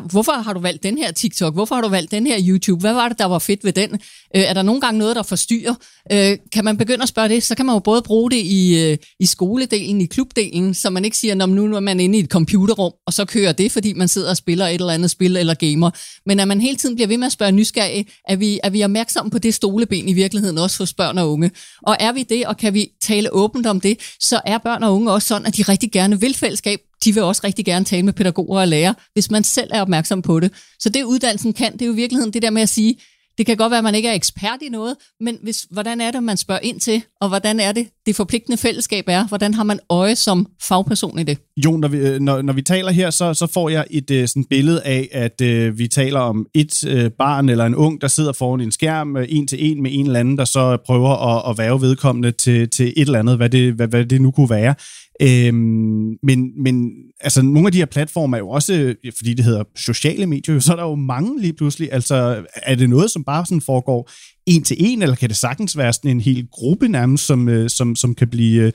hvorfor 0.09 0.31
har 0.31 0.53
du 0.53 0.59
valgt 0.59 0.83
den 0.83 0.97
her 0.97 1.11
TikTok? 1.11 1.53
Hvorfor 1.53 1.75
har 1.75 1.81
du 1.81 1.87
valgt 1.87 2.11
den 2.11 2.27
her 2.27 2.37
YouTube? 2.47 2.81
Hvad 2.81 2.93
var 2.93 3.09
det, 3.09 3.19
der 3.19 3.25
var 3.25 3.39
fedt 3.39 3.63
ved 3.63 3.73
den? 3.73 3.93
Øh, 4.35 4.41
er 4.41 4.53
der 4.53 4.61
nogle 4.61 4.81
gange 4.81 4.99
noget, 4.99 5.15
der 5.15 5.23
forstyrrer? 5.23 5.75
Øh, 6.11 6.37
kan 6.53 6.65
man 6.65 6.77
begynde 6.77 7.03
at 7.03 7.09
spørge 7.09 7.29
det, 7.29 7.43
så 7.43 7.55
kan 7.55 7.65
man 7.65 7.75
jo 7.75 7.79
både 7.79 8.01
bruge 8.01 8.31
det 8.31 8.37
i, 8.37 8.83
øh, 8.83 8.97
i 9.19 9.25
skoledelen, 9.25 10.01
i 10.01 10.05
klubdelen, 10.05 10.73
så 10.73 10.89
man 10.89 11.05
ikke 11.05 11.17
siger, 11.17 11.35
når 11.35 11.45
nu 11.45 11.75
er 11.75 11.79
man 11.79 11.99
inde 11.99 12.17
i 12.17 12.21
et 12.21 12.29
computerrum, 12.29 12.91
og 13.07 13.13
så 13.13 13.25
kører 13.25 13.51
det, 13.51 13.71
fordi 13.71 13.93
man 13.93 14.07
sidder 14.07 14.29
og 14.29 14.37
spiller 14.37 14.67
et 14.67 14.73
eller 14.73 14.93
andet 14.93 15.11
spil 15.11 15.37
eller 15.37 15.53
gamer. 15.53 15.91
Men 16.25 16.39
at 16.39 16.47
man 16.47 16.61
hele 16.61 16.77
tiden 16.77 16.95
bliver 16.95 17.07
ved 17.07 17.17
med 17.17 17.25
at 17.25 17.31
spørge 17.31 17.51
nysgerrig, 17.51 18.05
er 18.27 18.35
vi, 18.35 18.59
er 18.63 18.69
vi 18.69 18.83
opmærksomme 18.83 19.31
på 19.31 19.37
det 19.37 19.53
stoleben 19.53 20.09
i 20.09 20.13
virkeligheden 20.13 20.38
også 20.57 20.77
hos 20.79 20.93
børn 20.93 21.17
og 21.17 21.31
unge? 21.31 21.51
Og 21.81 21.97
er 21.99 22.11
vi 22.11 22.23
det, 22.23 22.45
og 22.45 22.57
kan 22.57 22.73
vi 22.73 22.91
tale 23.01 23.33
åbent 23.33 23.67
om 23.67 23.81
det, 23.81 23.99
så 24.19 24.41
er 24.45 24.57
børn 24.57 24.83
og 24.83 24.95
unge 24.95 25.11
også 25.11 25.27
sådan, 25.27 25.47
at 25.47 25.57
de 25.57 25.61
rigtig 25.61 25.91
gerne 25.91 26.19
vil 26.19 26.35
fællesskab, 26.35 26.79
de 27.03 27.13
vil 27.13 27.23
også 27.23 27.41
rigtig 27.43 27.65
gerne 27.65 27.85
tale 27.85 28.03
med 28.03 28.13
pædagoger 28.13 28.61
og 28.61 28.67
lærere, 28.67 28.95
hvis 29.13 29.31
man 29.31 29.43
selv 29.43 29.69
er 29.73 29.81
opmærksom 29.81 30.21
på 30.21 30.39
det. 30.39 30.51
Så 30.79 30.89
det 30.89 31.03
uddannelsen 31.03 31.53
kan, 31.53 31.73
det 31.73 31.81
er 31.81 31.85
jo 31.85 31.93
i 31.93 31.95
virkeligheden 31.95 32.33
det 32.33 32.41
der 32.41 32.49
med 32.49 32.61
at 32.61 32.69
sige, 32.69 32.97
det 33.39 33.45
kan 33.45 33.57
godt 33.57 33.71
være, 33.71 33.77
at 33.77 33.83
man 33.83 33.95
ikke 33.95 34.09
er 34.09 34.13
ekspert 34.13 34.61
i 34.61 34.69
noget, 34.69 34.95
men 35.19 35.37
hvis, 35.43 35.67
hvordan 35.71 36.01
er 36.01 36.11
det, 36.11 36.23
man 36.23 36.37
spørger 36.37 36.61
ind 36.63 36.79
til, 36.79 37.03
og 37.21 37.27
hvordan 37.27 37.59
er 37.59 37.71
det, 37.71 37.87
det 38.05 38.15
forpligtende 38.15 38.57
fællesskab 38.57 39.03
er? 39.07 39.27
Hvordan 39.27 39.53
har 39.53 39.63
man 39.63 39.79
øje 39.89 40.15
som 40.15 40.47
fagperson 40.63 41.19
i 41.19 41.23
det? 41.23 41.37
Jo, 41.65 41.71
når 41.77 41.87
vi, 41.87 41.97
øh, 41.97 42.19
når, 42.19 42.41
når 42.41 42.53
vi 42.53 42.61
taler 42.61 42.91
her, 42.91 43.09
så, 43.09 43.33
så 43.33 43.47
får 43.47 43.69
jeg 43.69 43.85
et 43.91 44.11
øh, 44.11 44.27
sådan 44.27 44.45
billede 44.49 44.81
af, 44.83 45.09
at 45.11 45.41
øh, 45.41 45.77
vi 45.77 45.87
taler 45.87 46.19
om 46.19 46.47
et 46.53 47.11
barn 47.17 47.49
eller 47.49 47.65
en 47.65 47.75
ung, 47.75 48.01
der 48.01 48.07
sidder 48.07 48.31
foran 48.31 48.61
en 48.61 48.71
skærm 48.71 49.15
uh, 49.15 49.23
en 49.29 49.47
til 49.47 49.71
en 49.71 49.83
med 49.83 49.91
en 49.93 50.05
eller 50.05 50.19
anden, 50.19 50.37
der 50.37 50.45
så 50.45 50.77
prøver 50.85 51.37
at, 51.37 51.49
at 51.51 51.57
være 51.57 51.81
vedkommende 51.81 52.31
til, 52.31 52.69
til 52.69 52.87
et 52.97 53.05
eller 53.05 53.19
andet, 53.19 53.37
hvad 53.37 53.49
det, 53.49 53.73
hvad, 53.73 53.87
hvad 53.87 54.05
det 54.05 54.21
nu 54.21 54.31
kunne 54.31 54.49
være. 54.49 54.75
Øhm, 55.21 56.17
men, 56.23 56.63
men 56.63 56.91
altså, 57.19 57.41
nogle 57.41 57.67
af 57.67 57.71
de 57.71 57.77
her 57.77 57.85
platforme 57.85 58.37
er 58.37 58.39
jo 58.39 58.49
også, 58.49 58.95
fordi 59.17 59.33
det 59.33 59.45
hedder 59.45 59.63
sociale 59.75 60.25
medier, 60.25 60.59
så 60.59 60.71
er 60.71 60.75
der 60.75 60.83
jo 60.83 60.95
mange 60.95 61.41
lige 61.41 61.53
pludselig. 61.53 61.93
Altså, 61.93 62.45
er 62.55 62.75
det 62.75 62.89
noget, 62.89 63.11
som 63.11 63.23
bare 63.23 63.45
sådan 63.45 63.61
foregår 63.61 64.11
en 64.45 64.63
til 64.63 64.77
en, 64.79 65.01
eller 65.01 65.15
kan 65.15 65.29
det 65.29 65.37
sagtens 65.37 65.77
være 65.77 65.93
sådan 65.93 66.11
en 66.11 66.21
hel 66.21 66.47
gruppe 66.51 66.87
nærmest, 66.87 67.25
som, 67.25 67.49
øh, 67.49 67.69
som, 67.69 67.95
som 67.95 68.15
kan 68.15 68.27
blive 68.27 68.71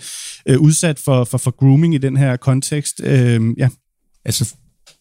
øh, 0.47 0.61
udsat 0.61 0.99
for, 0.99 1.25
for, 1.25 1.39
for 1.39 1.51
grooming 1.51 1.95
i 1.95 1.99
den 1.99 2.17
her 2.17 2.37
kontekst? 2.37 3.01
Øhm, 3.05 3.55
ja. 3.59 3.69
Altså, 4.25 4.55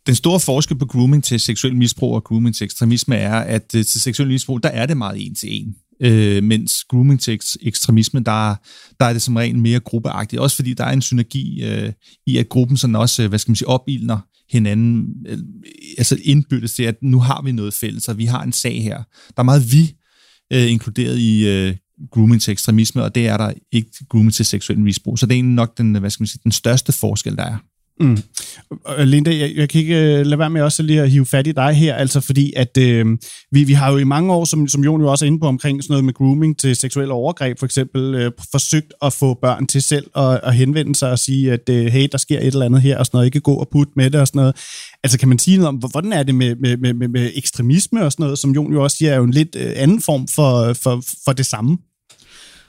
den 0.07 0.15
store 0.15 0.39
forskel 0.39 0.77
på 0.77 0.85
grooming 0.85 1.23
til 1.23 1.39
seksuel 1.39 1.75
misbrug 1.75 2.15
og 2.15 2.23
grooming 2.23 2.55
til 2.55 2.65
ekstremisme 2.65 3.15
er, 3.15 3.35
at 3.35 3.75
øh, 3.75 3.85
til 3.85 4.01
seksuel 4.01 4.29
misbrug, 4.29 4.63
der 4.63 4.69
er 4.69 4.85
det 4.85 4.97
meget 4.97 5.25
en 5.25 5.35
til 5.35 5.49
en 5.51 5.75
øh, 6.01 6.43
mens 6.43 6.83
grooming 6.83 7.21
til 7.21 7.39
ekstremisme, 7.61 8.19
der, 8.19 8.55
der 8.99 9.05
er 9.05 9.13
det 9.13 9.21
som 9.21 9.35
regel 9.35 9.57
mere 9.57 9.79
gruppeagtigt. 9.79 10.39
Også 10.39 10.55
fordi 10.55 10.73
der 10.73 10.83
er 10.83 10.91
en 10.91 11.01
synergi 11.01 11.63
øh, 11.63 11.91
i, 12.27 12.37
at 12.37 12.49
gruppen 12.49 12.77
sådan 12.77 12.95
også, 12.95 13.23
øh, 13.23 13.29
hvad 13.29 13.39
skal 13.39 13.51
man 13.51 13.55
sige, 13.55 13.67
opildner 13.67 14.19
hinanden, 14.49 15.05
øh, 15.27 15.37
altså 15.97 16.17
indbyttes 16.23 16.73
til, 16.73 16.83
at 16.83 16.95
nu 17.01 17.19
har 17.19 17.41
vi 17.41 17.51
noget 17.51 17.73
fælles, 17.73 18.07
og 18.07 18.17
vi 18.17 18.25
har 18.25 18.43
en 18.43 18.53
sag 18.53 18.83
her. 18.83 18.97
Der 19.27 19.37
er 19.37 19.43
meget 19.43 19.71
vi 19.71 19.95
øh, 20.53 20.71
inkluderet 20.71 21.19
i 21.19 21.47
øh, 21.47 21.75
grooming 22.11 22.41
til 22.41 22.51
ekstremisme, 22.51 23.03
og 23.03 23.15
det 23.15 23.27
er 23.27 23.37
der 23.37 23.53
ikke 23.71 23.89
grooming 24.09 24.33
til 24.33 24.45
seksuel 24.45 24.79
misbrug. 24.79 25.19
Så 25.19 25.25
det 25.25 25.39
er 25.39 25.43
nok 25.43 25.77
den, 25.77 25.95
hvad 25.95 26.09
skal 26.09 26.21
man 26.21 26.27
sige, 26.27 26.41
den 26.43 26.51
største 26.51 26.91
forskel, 26.91 27.35
der 27.35 27.43
er. 27.43 27.57
Mm. 27.99 28.17
Linda, 28.99 29.37
jeg, 29.37 29.51
jeg 29.55 29.69
kan 29.69 29.81
ikke 29.81 29.95
uh, 29.95 30.25
lade 30.25 30.39
være 30.39 30.49
med 30.49 30.61
også 30.61 30.83
lige 30.83 31.01
at 31.01 31.11
hive 31.11 31.25
fat 31.25 31.47
i 31.47 31.51
dig 31.51 31.73
her, 31.73 31.95
altså 31.95 32.21
fordi 32.21 32.53
at 32.55 32.77
uh, 32.77 33.17
vi, 33.51 33.63
vi 33.63 33.73
har 33.73 33.91
jo 33.91 33.97
i 33.97 34.03
mange 34.03 34.33
år, 34.33 34.45
som, 34.45 34.67
som 34.67 34.83
Jon 34.83 35.01
jo 35.01 35.11
også 35.11 35.25
er 35.25 35.27
inde 35.27 35.39
på 35.39 35.47
omkring 35.47 35.83
sådan 35.83 35.93
noget 35.93 36.05
med 36.05 36.13
grooming 36.13 36.59
til 36.59 36.75
seksuelle 36.75 37.13
overgreb, 37.13 37.59
for 37.59 37.65
eksempel 37.65 38.25
uh, 38.25 38.31
forsøgt 38.51 38.93
at 39.01 39.13
få 39.13 39.33
børn 39.41 39.67
til 39.67 39.81
selv 39.81 40.05
at, 40.15 40.39
at 40.43 40.55
henvende 40.55 40.95
sig 40.95 41.11
og 41.11 41.19
sige, 41.19 41.51
at 41.51 41.69
uh, 41.69 41.75
hey, 41.75 42.07
der 42.11 42.17
sker 42.17 42.39
et 42.39 42.47
eller 42.47 42.65
andet 42.65 42.81
her 42.81 42.97
og 42.97 43.05
sådan 43.05 43.17
noget, 43.17 43.25
ikke 43.25 43.39
gå 43.39 43.53
og 43.53 43.67
putte 43.71 43.93
med 43.95 44.09
det 44.09 44.21
og 44.21 44.27
sådan 44.27 44.39
noget. 44.39 44.55
Altså 45.03 45.19
kan 45.19 45.29
man 45.29 45.39
sige 45.39 45.57
noget 45.57 45.67
om, 45.67 45.75
hvordan 45.75 46.13
er 46.13 46.23
det 46.23 46.35
med, 46.35 46.55
med, 46.55 46.93
med, 46.93 47.07
med 47.07 47.31
ekstremisme 47.35 48.05
og 48.05 48.11
sådan 48.11 48.23
noget, 48.23 48.39
som 48.39 48.51
Jon 48.51 48.73
jo 48.73 48.83
også 48.83 48.97
siger, 48.97 49.11
er 49.11 49.17
jo 49.17 49.23
en 49.23 49.31
lidt 49.31 49.55
anden 49.55 50.01
form 50.01 50.27
for, 50.27 50.73
for, 50.73 51.03
for 51.25 51.33
det 51.33 51.45
samme? 51.45 51.77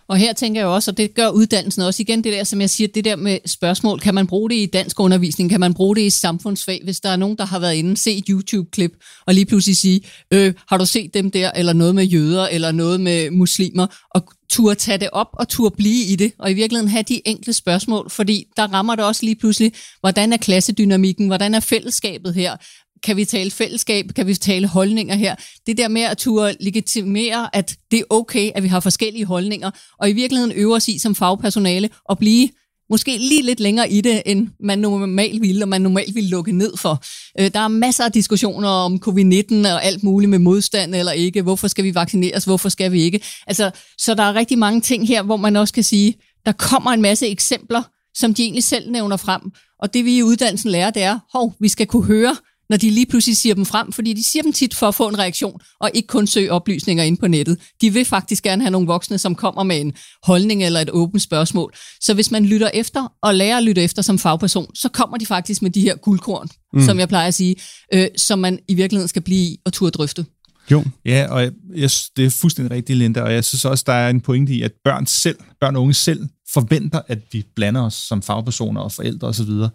Og 0.09 0.17
her 0.17 0.33
tænker 0.33 0.61
jeg 0.61 0.69
også, 0.69 0.91
og 0.91 0.97
det 0.97 1.15
gør 1.15 1.29
uddannelsen 1.29 1.83
også 1.83 2.03
igen, 2.03 2.25
det 2.25 2.33
der, 2.33 2.45
som 2.45 2.61
jeg 2.61 2.71
siger, 2.71 2.89
det 2.89 3.05
der 3.05 3.17
med 3.17 3.39
spørgsmål, 3.47 4.01
kan 4.01 4.15
man 4.15 4.27
bruge 4.27 4.51
det 4.51 4.57
i 4.57 4.67
dansk 4.67 5.01
undervisning, 5.01 5.51
kan 5.51 5.61
man 5.61 5.75
bruge 5.75 5.97
det 5.97 6.03
i 6.03 6.11
samfundsfag, 6.11 6.81
hvis 6.85 7.01
der 7.01 7.09
er 7.09 7.17
nogen, 7.17 7.37
der 7.37 7.45
har 7.45 7.59
været 7.59 7.75
inde, 7.75 7.97
se 7.97 8.17
et 8.17 8.25
YouTube-klip, 8.29 8.93
og 9.27 9.35
lige 9.35 9.47
pludselig 9.47 9.77
sige, 9.77 10.01
øh, 10.31 10.55
har 10.69 10.77
du 10.77 10.87
set 10.87 11.15
dem 11.15 11.31
der, 11.31 11.51
eller 11.51 11.73
noget 11.73 11.95
med 11.95 12.05
jøder, 12.05 12.47
eller 12.47 12.73
noget 12.73 13.01
med 13.01 13.31
muslimer, 13.31 13.87
og 14.11 14.23
turde 14.51 14.75
tage 14.75 14.99
det 14.99 15.11
op 15.13 15.29
og 15.33 15.49
turde 15.49 15.77
blive 15.77 16.05
i 16.05 16.17
det, 16.17 16.33
og 16.39 16.51
i 16.51 16.55
virkeligheden 16.55 16.91
have 16.91 17.03
de 17.03 17.29
enkle 17.29 17.53
spørgsmål, 17.53 18.11
fordi 18.11 18.45
der 18.57 18.63
rammer 18.73 18.95
det 18.95 19.05
også 19.05 19.25
lige 19.25 19.37
pludselig, 19.37 19.73
hvordan 20.01 20.33
er 20.33 20.37
klassedynamikken, 20.37 21.27
hvordan 21.27 21.55
er 21.55 21.61
fællesskabet 21.61 22.35
her, 22.35 22.57
kan 23.05 23.17
vi 23.17 23.25
tale 23.25 23.51
fællesskab, 23.51 24.07
kan 24.17 24.27
vi 24.27 24.35
tale 24.35 24.67
holdninger 24.67 25.15
her. 25.15 25.35
Det 25.67 25.79
der 25.79 25.89
med 25.89 26.03
at 26.03 26.19
turde 26.19 26.57
legitimere, 26.61 27.57
at 27.57 27.77
det 27.91 27.99
er 27.99 28.05
okay, 28.11 28.51
at 28.55 28.63
vi 28.63 28.69
har 28.69 28.81
forskellige 28.81 29.25
holdninger, 29.25 29.71
og 30.01 30.11
i 30.11 30.13
virkeligheden 30.13 30.53
øver 30.57 30.77
os 30.77 30.89
i 30.89 30.99
som 30.99 31.15
fagpersonale 31.15 31.89
at 32.11 32.19
blive 32.19 32.49
måske 32.91 33.17
lige 33.17 33.43
lidt 33.43 33.61
længere 33.61 33.91
i 33.91 34.01
det, 34.01 34.23
end 34.27 34.49
man 34.61 34.79
normalt 34.79 35.43
ville, 35.43 35.65
og 35.65 35.69
man 35.69 35.81
normalt 35.81 36.15
ville 36.15 36.31
lukke 36.31 36.53
ned 36.53 36.77
for. 36.77 37.05
Øh, 37.41 37.51
der 37.55 37.61
er 37.61 37.69
masser 37.69 38.05
af 38.05 38.13
diskussioner 38.13 38.69
om 38.69 39.01
covid-19 39.09 39.55
og 39.55 39.85
alt 39.85 40.03
muligt 40.03 40.31
med 40.31 40.39
modstand 40.39 40.95
eller 40.95 41.13
ikke. 41.13 41.43
Hvorfor 41.43 41.69
skal 41.69 41.85
vi 41.85 41.95
vaccineres? 41.95 42.45
Hvorfor 42.45 42.69
skal 42.69 42.93
vi 42.93 43.03
ikke? 43.03 43.21
Altså, 43.47 43.71
så 43.99 44.15
der 44.15 44.23
er 44.23 44.35
rigtig 44.35 44.59
mange 44.59 44.81
ting 44.81 45.09
her, 45.09 45.23
hvor 45.23 45.37
man 45.37 45.57
også 45.57 45.75
kan 45.75 45.85
sige, 45.85 46.15
der 46.47 46.53
kommer 46.53 46.91
en 46.91 47.03
masse 47.03 47.29
eksempler, 47.29 47.83
som 48.15 48.35
de 48.35 48.43
egentlig 48.43 48.65
selv 48.65 48.91
nævner 48.91 49.17
frem. 49.17 49.41
Og 49.83 49.95
det 49.95 50.05
vi 50.05 50.17
i 50.17 50.23
uddannelsen 50.23 50.71
lærer, 50.71 50.91
det 50.91 51.03
er, 51.03 51.19
hov, 51.33 51.55
vi 51.61 51.69
skal 51.69 51.87
kunne 51.87 52.05
høre, 52.05 52.37
når 52.71 52.77
de 52.77 52.91
lige 52.91 53.07
pludselig 53.07 53.37
siger 53.37 53.55
dem 53.55 53.67
frem, 53.67 53.93
fordi 53.93 54.13
de 54.13 54.25
siger 54.25 54.43
dem 54.43 54.53
tit 54.53 54.75
for 54.75 54.89
at 54.89 54.95
få 54.95 55.09
en 55.09 55.19
reaktion, 55.19 55.61
og 55.81 55.91
ikke 55.95 56.07
kun 56.07 56.27
søge 56.27 56.53
oplysninger 56.53 57.05
ind 57.05 57.19
på 57.19 57.29
nettet. 57.29 57.59
De 57.81 57.93
vil 57.93 58.05
faktisk 58.05 58.43
gerne 58.43 58.63
have 58.63 58.71
nogle 58.71 58.87
voksne, 58.87 59.19
som 59.19 59.35
kommer 59.35 59.63
med 59.63 59.81
en 59.81 59.93
holdning 60.23 60.65
eller 60.65 60.81
et 60.81 60.91
åbent 60.91 61.23
spørgsmål. 61.23 61.73
Så 62.01 62.15
hvis 62.15 62.31
man 62.31 62.47
lytter 62.47 62.71
efter, 62.75 63.13
og 63.23 63.35
lærer 63.35 63.57
at 63.57 63.63
lytte 63.63 63.83
efter 63.83 64.03
som 64.03 64.19
fagperson, 64.19 64.75
så 64.75 64.89
kommer 64.89 65.17
de 65.17 65.27
faktisk 65.27 65.63
med 65.63 65.71
de 65.71 65.81
her 65.81 65.97
guldkorn, 65.97 66.49
mm. 66.73 66.83
som 66.83 66.99
jeg 66.99 67.09
plejer 67.09 67.29
at 67.29 67.35
sige, 67.35 67.57
øh, 67.95 68.09
som 68.17 68.39
man 68.39 68.59
i 68.69 68.75
virkeligheden 68.75 69.09
skal 69.09 69.23
blive 69.23 69.41
i 69.41 69.59
og 69.65 69.73
turde 69.73 69.91
drøfte. 69.91 70.25
Jo. 70.71 70.85
Ja, 71.05 71.27
og 71.31 71.43
jeg, 71.43 71.53
jeg, 71.77 71.91
det 72.17 72.25
er 72.25 72.31
fuldstændig 72.31 72.71
rigtigt, 72.71 72.99
Linda, 72.99 73.21
og 73.21 73.33
jeg 73.33 73.45
synes 73.45 73.65
også, 73.65 73.85
der 73.87 73.93
er 73.93 74.11
en 74.11 74.21
pointe 74.21 74.53
i, 74.53 74.63
at 74.63 74.73
børn 74.85 75.07
selv, 75.07 75.39
børn 75.61 75.77
og 75.77 75.83
unge 75.83 75.95
selv, 75.95 76.29
forventer, 76.53 77.01
at 77.07 77.19
vi 77.33 77.45
blander 77.57 77.83
os 77.83 77.95
som 77.95 78.23
fagpersoner 78.23 78.81
og 78.81 78.93
forældre 78.93 79.29
osv., 79.29 79.51
og, 79.51 79.71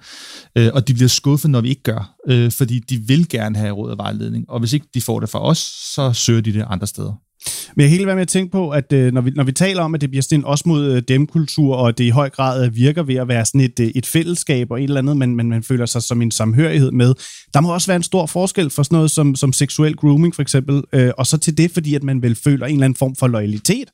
øh, 0.55 0.69
og 0.73 0.87
de 0.87 0.93
bliver 0.93 1.07
skuffet, 1.07 1.51
når 1.51 1.61
vi 1.61 1.69
ikke 1.69 1.83
gør, 1.83 2.15
øh, 2.27 2.51
fordi 2.51 2.79
de 2.79 2.97
vil 2.97 3.29
gerne 3.29 3.57
have 3.57 3.71
råd 3.71 3.91
og 3.91 3.97
vejledning, 3.97 4.45
og 4.49 4.59
hvis 4.59 4.73
ikke 4.73 4.87
de 4.93 5.01
får 5.01 5.19
det 5.19 5.29
fra 5.29 5.41
os, 5.41 5.57
så 5.95 6.13
søger 6.13 6.41
de 6.41 6.53
det 6.53 6.65
andre 6.69 6.87
steder. 6.87 7.13
Men 7.75 7.83
jeg 7.83 7.89
helt 7.89 8.05
være 8.05 8.15
med 8.15 8.21
at 8.21 8.27
tænke 8.27 8.51
på, 8.51 8.69
at 8.69 8.93
øh, 8.93 9.13
når, 9.13 9.21
vi, 9.21 9.31
når 9.31 9.43
vi 9.43 9.51
taler 9.51 9.83
om, 9.83 9.95
at 9.95 10.01
det 10.01 10.09
bliver 10.09 10.23
sådan 10.23 10.39
en 10.39 10.45
os 10.45 10.65
mod 10.65 10.85
øh, 10.91 11.01
dem-kultur, 11.07 11.75
og 11.75 11.97
det 11.97 12.03
i 12.03 12.09
høj 12.09 12.29
grad 12.29 12.65
øh, 12.65 12.75
virker 12.75 13.03
ved 13.03 13.15
at 13.15 13.27
være 13.27 13.45
sådan 13.45 13.61
et, 13.61 13.79
øh, 13.79 13.87
et 13.95 14.05
fællesskab 14.05 14.71
og 14.71 14.79
et 14.79 14.83
eller 14.83 14.97
andet, 14.97 15.17
men, 15.17 15.35
man, 15.35 15.49
man 15.49 15.63
føler 15.63 15.85
sig 15.85 16.03
som 16.03 16.21
en 16.21 16.31
samhørighed 16.31 16.91
med, 16.91 17.13
der 17.53 17.61
må 17.61 17.73
også 17.73 17.87
være 17.87 17.95
en 17.95 18.03
stor 18.03 18.25
forskel 18.25 18.69
for 18.69 18.83
sådan 18.83 18.95
noget 18.95 19.11
som, 19.11 19.35
som 19.35 19.53
seksuel 19.53 19.95
grooming 19.95 20.35
for 20.35 20.41
eksempel, 20.41 20.83
øh, 20.93 21.11
og 21.17 21.27
så 21.27 21.37
til 21.37 21.57
det, 21.57 21.71
fordi 21.71 21.95
at 21.95 22.03
man 22.03 22.21
vel 22.21 22.35
føler 22.35 22.65
en 22.65 22.73
eller 22.73 22.85
anden 22.85 22.97
form 22.97 23.15
for 23.15 23.27
loyalitet 23.27 23.89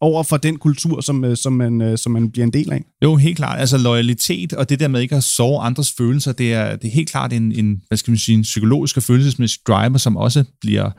over 0.00 0.22
for 0.22 0.36
den 0.36 0.56
kultur, 0.56 1.00
som, 1.00 1.24
øh, 1.24 1.36
som, 1.36 1.52
man, 1.52 1.80
øh, 1.80 1.98
som 1.98 2.12
man 2.12 2.30
bliver 2.30 2.46
en 2.46 2.52
del 2.52 2.72
af. 2.72 2.84
Jo, 3.02 3.16
helt 3.16 3.36
klart. 3.36 3.60
Altså 3.60 3.78
loyalitet 3.78 4.52
og 4.52 4.68
det 4.68 4.80
der 4.80 4.88
med 4.88 5.00
ikke 5.00 5.16
at 5.16 5.24
sove 5.24 5.60
andres 5.60 5.92
følelser, 5.92 6.32
det 6.32 6.52
er, 6.52 6.76
det 6.76 6.88
er 6.88 6.92
helt 6.92 7.10
klart 7.10 7.32
en, 7.32 7.52
en, 7.52 7.82
hvad 7.88 7.98
skal 7.98 8.10
man 8.10 8.18
sige, 8.18 8.36
en 8.36 8.42
psykologisk 8.42 8.96
og 8.96 9.02
følelsesmæssig 9.02 9.60
driver, 9.66 9.98
som 9.98 10.16
også 10.16 10.44
bliver 10.60 10.90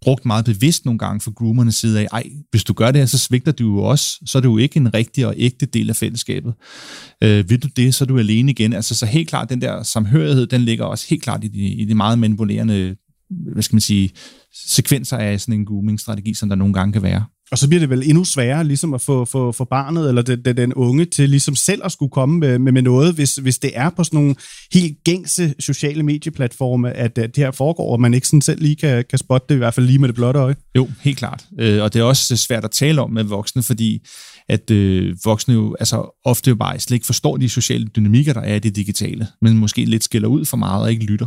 brugt 0.00 0.24
meget 0.24 0.44
bevidst 0.44 0.84
nogle 0.84 0.98
gange 0.98 1.20
fra 1.20 1.30
groomernes 1.30 1.76
side 1.76 2.00
af, 2.00 2.08
ej, 2.12 2.24
hvis 2.50 2.64
du 2.64 2.72
gør 2.72 2.90
det 2.90 3.00
her, 3.00 3.06
så 3.06 3.18
svigter 3.18 3.52
du 3.52 3.64
jo 3.64 3.78
også, 3.78 4.18
så 4.26 4.38
er 4.38 4.42
du 4.42 4.50
jo 4.50 4.58
ikke 4.58 4.76
en 4.76 4.94
rigtig 4.94 5.26
og 5.26 5.34
ægte 5.36 5.66
del 5.66 5.90
af 5.90 5.96
fællesskabet. 5.96 6.54
Øh, 7.22 7.50
vil 7.50 7.62
du 7.62 7.68
det, 7.76 7.94
så 7.94 8.04
er 8.04 8.06
du 8.06 8.18
alene 8.18 8.50
igen. 8.50 8.72
Altså 8.72 8.94
så 8.94 9.06
helt 9.06 9.28
klart, 9.28 9.50
den 9.50 9.60
der 9.60 9.82
samhørighed, 9.82 10.46
den 10.46 10.60
ligger 10.60 10.84
også 10.84 11.06
helt 11.10 11.22
klart 11.22 11.44
i 11.44 11.48
de, 11.48 11.58
i 11.58 11.84
de 11.84 11.94
meget 11.94 12.18
manipulerende, 12.18 12.96
hvad 13.52 13.62
skal 13.62 13.74
man 13.74 13.80
sige, 13.80 14.10
sekvenser 14.54 15.16
af 15.16 15.40
sådan 15.40 15.54
en 15.54 15.66
grooming-strategi, 15.66 16.34
som 16.34 16.48
der 16.48 16.56
nogle 16.56 16.74
gange 16.74 16.92
kan 16.92 17.02
være. 17.02 17.24
Og 17.52 17.58
så 17.58 17.68
bliver 17.68 17.80
det 17.80 17.90
vel 17.90 18.02
endnu 18.08 18.24
sværere 18.24 18.64
ligesom 18.64 18.94
at 18.94 19.00
få, 19.00 19.24
få, 19.24 19.52
få 19.52 19.64
barnet 19.64 20.08
eller 20.08 20.22
den, 20.22 20.56
den 20.56 20.74
unge 20.74 21.04
til 21.04 21.28
ligesom 21.30 21.56
selv 21.56 21.80
at 21.84 21.92
skulle 21.92 22.10
komme 22.10 22.38
med, 22.38 22.58
med, 22.58 22.72
med 22.72 22.82
noget, 22.82 23.14
hvis, 23.14 23.34
hvis 23.34 23.58
det 23.58 23.70
er 23.74 23.90
på 23.90 24.04
sådan 24.04 24.20
nogle 24.20 24.34
helt 24.72 24.96
gængse 25.04 25.54
sociale 25.58 26.02
medieplatforme, 26.02 26.92
at, 26.92 27.18
at 27.18 27.36
det 27.36 27.44
her 27.44 27.50
foregår, 27.50 27.92
og 27.92 28.00
man 28.00 28.14
ikke 28.14 28.26
sådan 28.26 28.42
selv 28.42 28.62
lige 28.62 28.76
kan, 28.76 29.04
kan 29.10 29.18
spotte 29.18 29.46
det, 29.48 29.54
i 29.54 29.58
hvert 29.58 29.74
fald 29.74 29.86
lige 29.86 29.98
med 29.98 30.08
det 30.08 30.14
blotte 30.14 30.40
øje. 30.40 30.56
Jo, 30.76 30.88
helt 31.00 31.18
klart. 31.18 31.44
Øh, 31.60 31.82
og 31.82 31.94
det 31.94 32.00
er 32.00 32.04
også 32.04 32.34
øh, 32.34 32.38
svært 32.38 32.64
at 32.64 32.70
tale 32.70 33.02
om 33.02 33.10
med 33.10 33.24
voksne, 33.24 33.62
fordi 33.62 34.06
at 34.48 34.70
øh, 34.70 35.16
voksne 35.24 35.54
jo 35.54 35.76
altså, 35.80 36.20
ofte 36.24 36.48
jo 36.48 36.54
bare 36.54 36.78
slet 36.78 36.94
ikke 36.94 37.06
forstår 37.06 37.36
de 37.36 37.48
sociale 37.48 37.86
dynamikker, 37.86 38.32
der 38.32 38.40
er 38.40 38.54
i 38.54 38.58
det 38.58 38.76
digitale, 38.76 39.26
men 39.42 39.58
måske 39.58 39.84
lidt 39.84 40.04
skiller 40.04 40.28
ud 40.28 40.44
for 40.44 40.56
meget 40.56 40.82
og 40.82 40.90
ikke 40.90 41.04
lytter. 41.04 41.26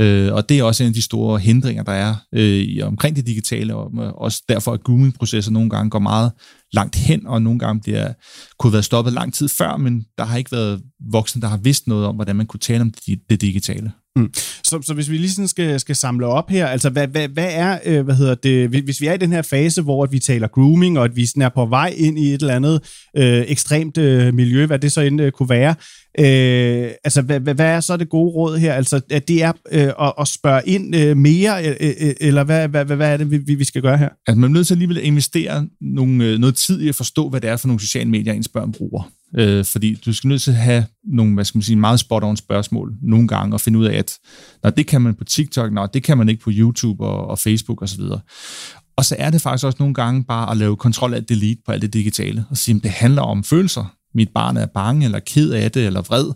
Øh, 0.00 0.32
og 0.32 0.48
det 0.48 0.58
er 0.58 0.62
også 0.62 0.82
en 0.82 0.88
af 0.88 0.94
de 0.94 1.02
store 1.02 1.38
hindringer, 1.38 1.82
der 1.82 1.92
er 1.92 2.14
øh, 2.32 2.86
omkring 2.86 3.16
det 3.16 3.26
digitale, 3.26 3.74
og 3.74 3.90
øh, 4.04 4.12
også 4.12 4.42
derfor, 4.48 4.72
at 4.72 4.84
grooming-processer 4.84 5.52
nogle 5.52 5.70
gange 5.70 5.90
går 5.90 5.98
meget 5.98 6.32
langt 6.72 6.96
hen, 6.96 7.26
og 7.26 7.42
nogle 7.42 7.58
gange 7.58 7.80
bliver, 7.80 8.12
kunne 8.58 8.72
være 8.72 8.82
stoppet 8.82 9.12
lang 9.12 9.34
tid 9.34 9.48
før, 9.48 9.76
men 9.76 10.04
der 10.18 10.24
har 10.24 10.38
ikke 10.38 10.52
været 10.52 10.82
voksne, 11.10 11.42
der 11.42 11.48
har 11.48 11.56
vidst 11.56 11.86
noget 11.86 12.06
om, 12.06 12.14
hvordan 12.14 12.36
man 12.36 12.46
kunne 12.46 12.60
tale 12.60 12.80
om 12.80 12.90
det, 12.90 13.18
det 13.30 13.40
digitale. 13.40 13.92
Mm. 14.16 14.30
Så, 14.64 14.82
så 14.82 14.94
hvis 14.94 15.10
vi 15.10 15.16
lige 15.16 15.30
sådan 15.30 15.48
skal, 15.48 15.80
skal 15.80 15.96
samle 15.96 16.26
op 16.26 16.50
her, 16.50 16.66
altså 16.66 16.90
hvad, 16.90 17.08
hvad, 17.08 17.28
hvad 17.28 17.48
er, 17.50 17.78
øh, 17.84 18.04
hvad 18.04 18.14
hedder 18.14 18.34
det, 18.34 18.68
hvis 18.68 19.00
vi 19.00 19.06
er 19.06 19.12
i 19.12 19.16
den 19.16 19.32
her 19.32 19.42
fase, 19.42 19.82
hvor 19.82 20.04
at 20.04 20.12
vi 20.12 20.18
taler 20.18 20.48
grooming, 20.48 20.98
og 20.98 21.04
at 21.04 21.16
vi 21.16 21.26
sådan 21.26 21.42
er 21.42 21.48
på 21.48 21.66
vej 21.66 21.94
ind 21.96 22.18
i 22.18 22.34
et 22.34 22.40
eller 22.40 22.54
andet 22.54 22.80
øh, 23.16 23.44
ekstremt 23.48 23.98
øh, 23.98 24.34
miljø, 24.34 24.66
hvad 24.66 24.78
det 24.78 24.92
så 24.92 25.00
end 25.00 25.20
øh, 25.20 25.32
kunne 25.32 25.48
være, 25.48 25.74
øh, 26.18 26.90
altså 27.04 27.22
hvad, 27.22 27.40
hvad, 27.40 27.54
hvad 27.54 27.66
er 27.66 27.80
så 27.80 27.96
det 27.96 28.08
gode 28.08 28.30
råd 28.30 28.58
her? 28.58 28.74
Altså 28.74 29.00
at 29.10 29.28
det 29.28 29.42
er 29.42 29.52
øh, 29.72 29.92
at, 30.00 30.12
at 30.20 30.28
spørge 30.28 30.62
ind 30.66 30.96
øh, 30.96 31.16
mere, 31.16 31.68
øh, 31.68 31.76
øh, 31.80 32.14
eller 32.20 32.44
hvad, 32.44 32.68
hvad, 32.68 32.84
hvad, 32.84 32.96
hvad 32.96 33.12
er 33.12 33.16
det, 33.16 33.30
vi, 33.46 33.54
vi 33.54 33.64
skal 33.64 33.82
gøre 33.82 33.98
her? 33.98 34.08
Altså 34.26 34.38
man 34.38 34.50
er 34.50 34.54
nødt 34.54 34.66
til 34.66 34.74
alligevel 34.74 34.98
at 34.98 35.04
investere 35.04 35.68
nogle, 35.80 36.24
øh, 36.24 36.38
noget 36.38 36.54
tid 36.54 36.80
i 36.80 36.88
at 36.88 36.94
forstå, 36.94 37.28
hvad 37.28 37.40
det 37.40 37.50
er 37.50 37.56
for 37.56 37.66
nogle 37.66 37.80
sociale 37.80 38.10
medier, 38.10 38.32
ens 38.32 38.48
børn 38.48 38.72
bruger. 38.72 39.10
Øh, 39.36 39.64
fordi 39.64 39.94
du 39.94 40.12
skal 40.12 40.28
nødt 40.28 40.42
til 40.42 40.50
at 40.50 40.56
have 40.56 40.84
nogle, 41.04 41.34
hvad 41.34 41.44
skal 41.44 41.58
man 41.58 41.62
sige, 41.62 41.76
meget 41.76 42.00
spot-on 42.00 42.36
spørgsmål 42.36 42.92
nogle 43.02 43.28
gange, 43.28 43.54
og 43.54 43.60
finde 43.60 43.78
ud 43.78 43.84
af, 43.84 43.98
at 43.98 44.18
når 44.62 44.70
det 44.70 44.86
kan 44.86 45.02
man 45.02 45.14
på 45.14 45.24
TikTok, 45.24 45.72
når 45.72 45.86
det 45.86 46.02
kan 46.02 46.18
man 46.18 46.28
ikke 46.28 46.42
på 46.42 46.50
YouTube 46.52 47.04
og, 47.04 47.26
og 47.26 47.38
Facebook 47.38 47.82
osv. 47.82 48.00
Og, 48.00 48.20
og 48.96 49.04
så 49.04 49.16
er 49.18 49.30
det 49.30 49.42
faktisk 49.42 49.64
også 49.64 49.76
nogle 49.78 49.94
gange 49.94 50.24
bare 50.24 50.50
at 50.50 50.56
lave 50.56 50.76
kontrol 50.76 51.14
af 51.14 51.24
delete 51.24 51.60
på 51.66 51.72
alt 51.72 51.82
det 51.82 51.92
digitale, 51.92 52.44
og 52.50 52.56
sige, 52.56 52.76
at 52.76 52.82
det 52.82 52.90
handler 52.90 53.22
om 53.22 53.44
følelser. 53.44 53.94
Mit 54.14 54.28
barn 54.34 54.56
er 54.56 54.66
bange, 54.66 55.04
eller 55.04 55.18
ked 55.18 55.50
af 55.50 55.72
det, 55.72 55.86
eller 55.86 56.02
vred. 56.02 56.32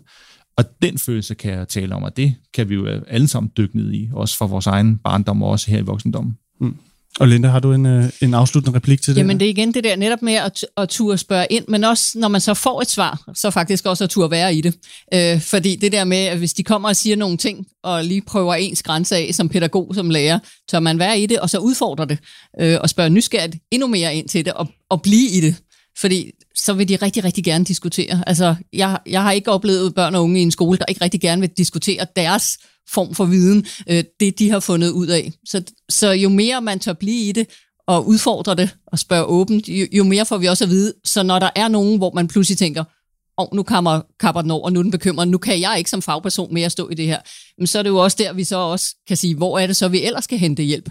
Og 0.57 0.65
den 0.81 0.97
følelse 0.97 1.35
kan 1.35 1.51
jeg 1.51 1.67
tale 1.67 1.95
om, 1.95 2.03
og 2.03 2.17
det 2.17 2.35
kan 2.53 2.69
vi 2.69 2.75
jo 2.75 2.85
alle 3.07 3.27
sammen 3.27 3.51
dykke 3.57 3.77
ned 3.77 3.93
i, 3.93 4.09
også 4.13 4.37
for 4.37 4.47
vores 4.47 4.67
egen 4.67 4.97
barndom, 4.97 5.43
og 5.43 5.49
også 5.49 5.71
her 5.71 5.79
i 5.79 5.81
voksendommen. 5.81 6.37
Mm. 6.61 6.75
Og 7.19 7.27
Linda, 7.27 7.47
har 7.47 7.59
du 7.59 7.73
en, 7.73 7.85
øh, 7.85 8.09
en 8.21 8.33
afsluttende 8.33 8.77
replik 8.77 9.01
til 9.01 9.15
det? 9.15 9.19
Jamen 9.21 9.39
det 9.39 9.45
er 9.45 9.49
igen 9.49 9.73
det 9.73 9.83
der 9.83 9.95
netop 9.95 10.21
med 10.21 10.33
at, 10.33 10.65
at 10.77 10.89
turde 10.89 11.17
spørge 11.17 11.47
ind, 11.49 11.65
men 11.67 11.83
også 11.83 12.19
når 12.19 12.27
man 12.27 12.41
så 12.41 12.53
får 12.53 12.81
et 12.81 12.89
svar, 12.89 13.31
så 13.35 13.51
faktisk 13.51 13.85
også 13.85 14.03
at 14.03 14.09
turde 14.09 14.31
være 14.31 14.55
i 14.55 14.61
det. 14.61 14.75
Øh, 15.13 15.41
fordi 15.41 15.75
det 15.75 15.91
der 15.91 16.03
med, 16.03 16.17
at 16.17 16.37
hvis 16.37 16.53
de 16.53 16.63
kommer 16.63 16.89
og 16.89 16.95
siger 16.95 17.15
nogle 17.15 17.37
ting, 17.37 17.65
og 17.83 18.03
lige 18.03 18.21
prøver 18.21 18.55
ens 18.55 18.83
grænse 18.83 19.15
af 19.15 19.29
som 19.33 19.49
pædagog, 19.49 19.95
som 19.95 20.09
lærer, 20.09 20.39
så 20.69 20.79
man 20.79 20.99
være 20.99 21.19
i 21.19 21.25
det, 21.25 21.39
og 21.39 21.49
så 21.49 21.57
udfordrer 21.57 22.05
det, 22.05 22.17
øh, 22.61 22.77
og 22.81 22.89
spørger 22.89 23.09
nysgerrigt 23.09 23.55
endnu 23.71 23.87
mere 23.87 24.15
ind 24.15 24.29
til 24.29 24.45
det, 24.45 24.53
og, 24.53 24.67
og 24.89 25.01
blive 25.01 25.29
i 25.29 25.41
det. 25.41 25.55
Fordi 25.97 26.31
så 26.55 26.73
vil 26.73 26.89
de 26.89 26.95
rigtig, 26.95 27.23
rigtig 27.23 27.43
gerne 27.43 27.65
diskutere. 27.65 28.23
Altså, 28.27 28.55
jeg, 28.73 28.99
jeg 29.05 29.23
har 29.23 29.31
ikke 29.31 29.51
oplevet 29.51 29.95
børn 29.95 30.15
og 30.15 30.23
unge 30.23 30.39
i 30.39 30.43
en 30.43 30.51
skole, 30.51 30.77
der 30.77 30.85
ikke 30.85 31.03
rigtig 31.03 31.21
gerne 31.21 31.41
vil 31.41 31.49
diskutere 31.57 32.05
deres 32.15 32.57
form 32.93 33.15
for 33.15 33.25
viden, 33.25 33.65
øh, 33.89 34.03
det 34.19 34.39
de 34.39 34.49
har 34.49 34.59
fundet 34.59 34.89
ud 34.89 35.07
af. 35.07 35.31
Så, 35.45 35.63
så 35.89 36.11
jo 36.11 36.29
mere 36.29 36.61
man 36.61 36.79
tør 36.79 36.93
blive 36.93 37.29
i 37.29 37.31
det, 37.31 37.47
og 37.87 38.07
udfordre 38.07 38.55
det, 38.55 38.75
og 38.87 38.99
spørge 38.99 39.25
åbent, 39.25 39.69
jo, 39.69 39.87
jo 39.91 40.03
mere 40.03 40.25
får 40.25 40.37
vi 40.37 40.45
også 40.45 40.63
at 40.63 40.69
vide. 40.69 40.93
Så 41.03 41.23
når 41.23 41.39
der 41.39 41.49
er 41.55 41.67
nogen, 41.67 41.97
hvor 41.97 42.11
man 42.15 42.27
pludselig 42.27 42.57
tænker, 42.57 42.83
og 43.37 43.49
nu 43.53 43.63
kommer, 43.63 44.01
kapper 44.19 44.41
den 44.41 44.51
over, 44.51 44.69
nu 44.69 44.79
er 44.79 44.83
den 44.83 44.91
bekymret, 44.91 45.27
nu 45.27 45.37
kan 45.37 45.61
jeg 45.61 45.75
ikke 45.77 45.89
som 45.89 46.01
fagperson 46.01 46.53
mere 46.53 46.69
stå 46.69 46.89
i 46.89 46.93
det 46.93 47.05
her. 47.05 47.19
Men 47.57 47.67
så 47.67 47.79
er 47.79 47.83
det 47.83 47.89
jo 47.89 47.97
også 47.97 48.17
der, 48.19 48.33
vi 48.33 48.43
så 48.43 48.57
også 48.57 48.95
kan 49.07 49.17
sige, 49.17 49.35
hvor 49.35 49.59
er 49.59 49.67
det 49.67 49.75
så, 49.75 49.87
vi 49.87 50.03
ellers 50.03 50.23
skal 50.23 50.37
hente 50.37 50.63
hjælp. 50.63 50.89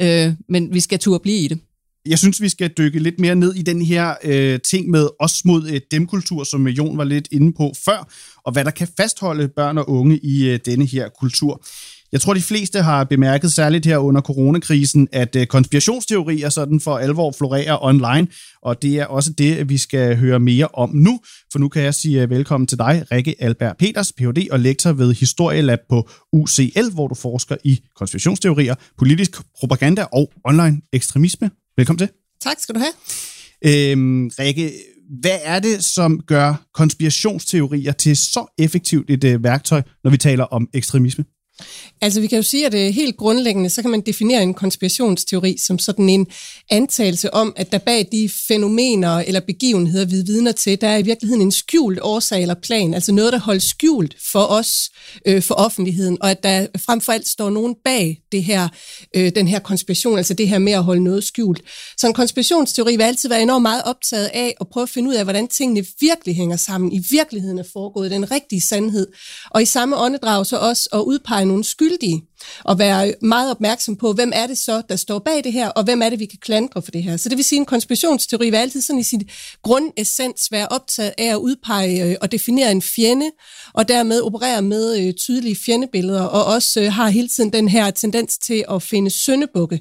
Øh, 0.00 0.32
men 0.48 0.74
vi 0.74 0.80
skal 0.80 0.98
turde 0.98 1.22
blive 1.22 1.38
i 1.38 1.48
det 1.48 1.58
jeg 2.06 2.18
synes, 2.18 2.40
vi 2.40 2.48
skal 2.48 2.70
dykke 2.78 2.98
lidt 2.98 3.20
mere 3.20 3.34
ned 3.34 3.54
i 3.54 3.62
den 3.62 3.82
her 3.82 4.14
øh, 4.24 4.60
ting 4.60 4.90
med 4.90 5.08
os 5.20 5.44
mod 5.44 5.68
øh, 5.68 5.80
demkultur, 5.90 6.44
som 6.44 6.66
øh, 6.66 6.78
Jon 6.78 6.98
var 6.98 7.04
lidt 7.04 7.28
inde 7.32 7.52
på 7.52 7.72
før, 7.84 8.08
og 8.44 8.52
hvad 8.52 8.64
der 8.64 8.70
kan 8.70 8.88
fastholde 8.96 9.48
børn 9.48 9.78
og 9.78 9.90
unge 9.90 10.18
i 10.18 10.48
øh, 10.48 10.58
denne 10.66 10.86
her 10.86 11.08
kultur. 11.20 11.64
Jeg 12.12 12.20
tror, 12.20 12.34
de 12.34 12.42
fleste 12.42 12.82
har 12.82 13.04
bemærket 13.04 13.52
særligt 13.52 13.86
her 13.86 13.98
under 13.98 14.20
coronakrisen, 14.20 15.08
at 15.12 15.36
øh, 15.36 15.46
konspirationsteorier 15.46 16.48
sådan 16.48 16.80
for 16.80 16.98
alvor 16.98 17.32
florerer 17.38 17.84
online, 17.84 18.26
og 18.62 18.82
det 18.82 18.98
er 18.98 19.06
også 19.06 19.32
det, 19.32 19.68
vi 19.68 19.78
skal 19.78 20.16
høre 20.16 20.40
mere 20.40 20.68
om 20.74 20.90
nu. 20.94 21.20
For 21.52 21.58
nu 21.58 21.68
kan 21.68 21.82
jeg 21.82 21.94
sige 21.94 22.22
øh, 22.22 22.30
velkommen 22.30 22.66
til 22.66 22.78
dig, 22.78 23.04
Rikke 23.12 23.34
Albert 23.38 23.76
Peters, 23.76 24.12
Ph.D. 24.12 24.48
og 24.50 24.60
lektor 24.60 24.92
ved 24.92 25.14
Historielab 25.14 25.78
på 25.88 26.08
UCL, 26.32 26.90
hvor 26.92 27.08
du 27.08 27.14
forsker 27.14 27.56
i 27.64 27.80
konspirationsteorier, 27.96 28.74
politisk 28.98 29.30
propaganda 29.60 30.04
og 30.12 30.32
online 30.44 30.80
ekstremisme. 30.92 31.50
Velkommen 31.76 31.98
til. 31.98 32.08
Tak 32.40 32.60
skal 32.60 32.74
du 32.74 32.80
have. 32.80 32.92
Øhm, 33.92 34.30
Rikke, 34.38 34.72
hvad 35.20 35.38
er 35.42 35.60
det, 35.60 35.84
som 35.84 36.20
gør 36.26 36.66
konspirationsteorier 36.74 37.92
til 37.92 38.16
så 38.16 38.54
effektivt 38.58 39.10
et 39.10 39.24
øh, 39.24 39.44
værktøj, 39.44 39.82
når 40.04 40.10
vi 40.10 40.16
taler 40.16 40.44
om 40.44 40.68
ekstremisme? 40.74 41.24
Altså 42.00 42.20
vi 42.20 42.26
kan 42.26 42.36
jo 42.36 42.42
sige, 42.42 42.66
at 42.66 42.72
det 42.72 42.94
helt 42.94 43.16
grundlæggende, 43.16 43.70
så 43.70 43.82
kan 43.82 43.90
man 43.90 44.00
definere 44.00 44.42
en 44.42 44.54
konspirationsteori 44.54 45.56
som 45.66 45.78
sådan 45.78 46.08
en 46.08 46.26
antagelse 46.70 47.34
om, 47.34 47.52
at 47.56 47.72
der 47.72 47.78
bag 47.78 48.08
de 48.12 48.30
fænomener 48.48 49.18
eller 49.18 49.40
begivenheder, 49.40 50.04
vi 50.04 50.16
vidner 50.26 50.52
til, 50.52 50.80
der 50.80 50.88
er 50.88 50.98
i 50.98 51.02
virkeligheden 51.02 51.42
en 51.42 51.52
skjult 51.52 51.98
årsag 52.02 52.42
eller 52.42 52.54
plan, 52.54 52.94
altså 52.94 53.12
noget, 53.12 53.32
der 53.32 53.38
holdes 53.38 53.64
skjult 53.64 54.16
for 54.32 54.46
os, 54.46 54.90
øh, 55.26 55.42
for 55.42 55.54
offentligheden, 55.54 56.18
og 56.20 56.30
at 56.30 56.42
der 56.42 56.66
frem 56.78 57.00
for 57.00 57.12
alt 57.12 57.28
står 57.28 57.50
nogen 57.50 57.74
bag 57.84 58.20
det 58.32 58.44
her, 58.44 58.68
øh, 59.16 59.32
den 59.34 59.48
her 59.48 59.58
konspiration, 59.58 60.18
altså 60.18 60.34
det 60.34 60.48
her 60.48 60.58
med 60.58 60.72
at 60.72 60.84
holde 60.84 61.04
noget 61.04 61.24
skjult. 61.24 61.62
Så 61.96 62.06
en 62.06 62.14
konspirationsteori 62.14 62.96
vil 62.96 63.02
altid 63.02 63.28
være 63.28 63.42
enormt 63.42 63.62
meget 63.62 63.82
optaget 63.84 64.30
af 64.34 64.54
at 64.60 64.68
prøve 64.68 64.82
at 64.82 64.88
finde 64.88 65.10
ud 65.10 65.14
af, 65.14 65.24
hvordan 65.24 65.48
tingene 65.48 65.86
virkelig 66.00 66.36
hænger 66.36 66.56
sammen, 66.56 66.92
i 66.92 67.02
virkeligheden 67.10 67.58
er 67.58 67.64
foregået, 67.72 68.10
den 68.10 68.30
rigtige 68.30 68.60
sandhed, 68.60 69.06
og 69.50 69.62
i 69.62 69.66
samme 69.66 69.96
åndedrag 69.96 70.46
så 70.46 70.56
også 70.56 70.88
at 70.92 70.98
udpege 70.98 71.43
nogen 71.46 71.64
skyldige, 71.64 72.22
og 72.64 72.78
være 72.78 73.14
meget 73.22 73.50
opmærksom 73.50 73.96
på, 73.96 74.12
hvem 74.12 74.32
er 74.34 74.46
det 74.46 74.58
så, 74.58 74.82
der 74.88 74.96
står 74.96 75.18
bag 75.18 75.44
det 75.44 75.52
her, 75.52 75.68
og 75.68 75.84
hvem 75.84 76.02
er 76.02 76.10
det, 76.10 76.18
vi 76.18 76.26
kan 76.26 76.38
klandre 76.42 76.82
for 76.82 76.90
det 76.90 77.02
her. 77.02 77.16
Så 77.16 77.28
det 77.28 77.36
vil 77.36 77.44
sige, 77.44 77.58
en 77.58 77.64
konspirationsteori 77.64 78.50
vil 78.50 78.56
altid 78.56 78.80
sådan 78.80 79.00
i 79.00 79.02
sin 79.02 79.28
grundessens 79.62 80.52
være 80.52 80.68
optaget 80.68 81.12
af 81.18 81.32
at 81.32 81.36
udpege 81.36 82.04
øh, 82.04 82.16
og 82.20 82.32
definere 82.32 82.72
en 82.72 82.82
fjende, 82.82 83.30
og 83.74 83.88
dermed 83.88 84.20
operere 84.20 84.62
med 84.62 84.98
øh, 84.98 85.12
tydelige 85.14 85.56
fjendebilleder, 85.66 86.22
og 86.22 86.44
også 86.44 86.80
øh, 86.80 86.92
har 86.92 87.08
hele 87.08 87.28
tiden 87.28 87.52
den 87.52 87.68
her 87.68 87.90
tendens 87.90 88.38
til 88.38 88.64
at 88.70 88.82
finde 88.82 89.10
søndebukke, 89.10 89.80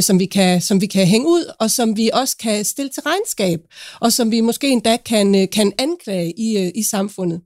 som, 0.00 0.18
vi 0.18 0.26
kan, 0.26 0.60
som 0.60 0.80
vi 0.80 0.86
kan 0.86 1.06
hænge 1.06 1.28
ud, 1.28 1.52
og 1.60 1.70
som 1.70 1.96
vi 1.96 2.10
også 2.12 2.36
kan 2.36 2.64
stille 2.64 2.90
til 2.90 3.02
regnskab, 3.02 3.60
og 4.00 4.12
som 4.12 4.30
vi 4.30 4.40
måske 4.40 4.68
endda 4.68 4.96
kan, 4.96 5.48
kan 5.48 5.72
anklage 5.78 6.32
i, 6.36 6.70
i 6.74 6.82
samfundet. 6.82 7.40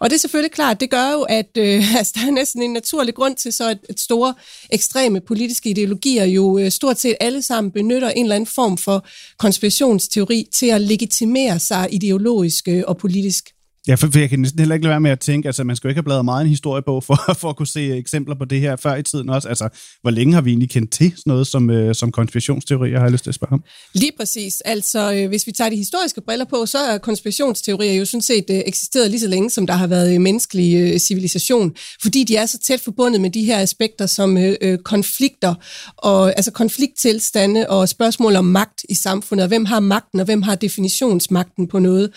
Og 0.00 0.10
det 0.10 0.16
er 0.16 0.20
selvfølgelig 0.20 0.52
klart, 0.52 0.80
det 0.80 0.90
gør 0.90 1.12
jo, 1.12 1.22
at 1.22 1.50
øh, 1.58 1.96
altså, 1.98 2.12
der 2.14 2.26
er 2.26 2.30
næsten 2.30 2.62
en 2.62 2.72
naturlig 2.72 3.14
grund 3.14 3.36
til 3.36 3.52
så, 3.52 3.68
at, 3.68 3.97
at 3.98 4.02
store 4.02 4.34
ekstreme 4.70 5.20
politiske 5.20 5.70
ideologier 5.70 6.24
jo 6.24 6.58
øh, 6.58 6.70
stort 6.70 6.98
set 6.98 7.16
alle 7.20 7.42
sammen 7.42 7.72
benytter 7.72 8.10
en 8.10 8.24
eller 8.24 8.36
anden 8.36 8.46
form 8.46 8.78
for 8.78 9.06
konspirationsteori 9.38 10.48
til 10.52 10.66
at 10.66 10.80
legitimere 10.80 11.58
sig 11.58 11.88
ideologisk 11.92 12.68
øh, 12.68 12.82
og 12.86 12.96
politisk. 12.98 13.57
Ja, 13.88 13.94
for, 13.94 14.08
for 14.12 14.18
jeg 14.18 14.30
kan 14.30 14.38
næsten 14.38 14.58
heller 14.58 14.74
ikke 14.74 14.84
lade 14.84 14.90
være 14.90 15.00
med 15.00 15.10
at 15.10 15.20
tænke, 15.20 15.48
altså 15.48 15.64
man 15.64 15.76
skal 15.76 15.88
jo 15.88 15.90
ikke 15.90 15.98
have 15.98 16.04
bladret 16.04 16.24
meget 16.24 16.42
en 16.42 16.48
historiebog 16.48 17.04
for, 17.04 17.34
for 17.40 17.48
at 17.50 17.56
kunne 17.56 17.66
se 17.66 17.96
eksempler 17.96 18.34
på 18.34 18.44
det 18.44 18.60
her 18.60 18.76
før 18.76 18.96
i 18.96 19.02
tiden 19.02 19.28
også. 19.28 19.48
Altså, 19.48 19.68
hvor 20.02 20.10
længe 20.10 20.34
har 20.34 20.40
vi 20.40 20.50
egentlig 20.50 20.70
kendt 20.70 20.90
til 20.92 21.10
sådan 21.10 21.30
noget 21.30 21.46
som, 21.46 21.70
øh, 21.70 21.94
som 21.94 22.12
konspirationsteorier, 22.12 22.98
har 22.98 23.04
jeg 23.04 23.12
lyst 23.12 23.24
til 23.24 23.30
at 23.30 23.34
spørge 23.34 23.52
om? 23.52 23.62
Lige 23.94 24.12
præcis. 24.16 24.60
Altså, 24.60 25.12
øh, 25.12 25.28
hvis 25.28 25.46
vi 25.46 25.52
tager 25.52 25.70
de 25.70 25.76
historiske 25.76 26.20
briller 26.20 26.44
på, 26.44 26.66
så 26.66 26.78
er 26.78 26.98
konspirationsteorier 26.98 27.92
jo 27.92 28.04
sådan 28.04 28.22
set 28.22 28.44
øh, 28.50 28.60
eksisteret 28.66 29.10
lige 29.10 29.20
så 29.20 29.28
længe, 29.28 29.50
som 29.50 29.66
der 29.66 29.74
har 29.74 29.86
været 29.86 30.14
øh, 30.14 30.20
menneskelig 30.20 30.92
øh, 30.92 30.98
civilisation, 30.98 31.74
fordi 32.02 32.24
de 32.24 32.36
er 32.36 32.46
så 32.46 32.58
tæt 32.58 32.80
forbundet 32.80 33.20
med 33.20 33.30
de 33.30 33.44
her 33.44 33.58
aspekter 33.58 34.06
som 34.06 34.38
øh, 34.38 34.56
øh, 34.60 34.78
konflikter, 34.78 35.54
og, 35.96 36.28
altså 36.36 36.50
konflikttilstande 36.50 37.70
og 37.70 37.88
spørgsmål 37.88 38.36
om 38.36 38.44
magt 38.44 38.84
i 38.88 38.94
samfundet, 38.94 39.42
og 39.42 39.48
hvem 39.48 39.64
har 39.64 39.80
magten, 39.80 40.20
og 40.20 40.24
hvem 40.24 40.42
har 40.42 40.54
definitionsmagten 40.54 41.68
på 41.68 41.78
noget. 41.78 42.10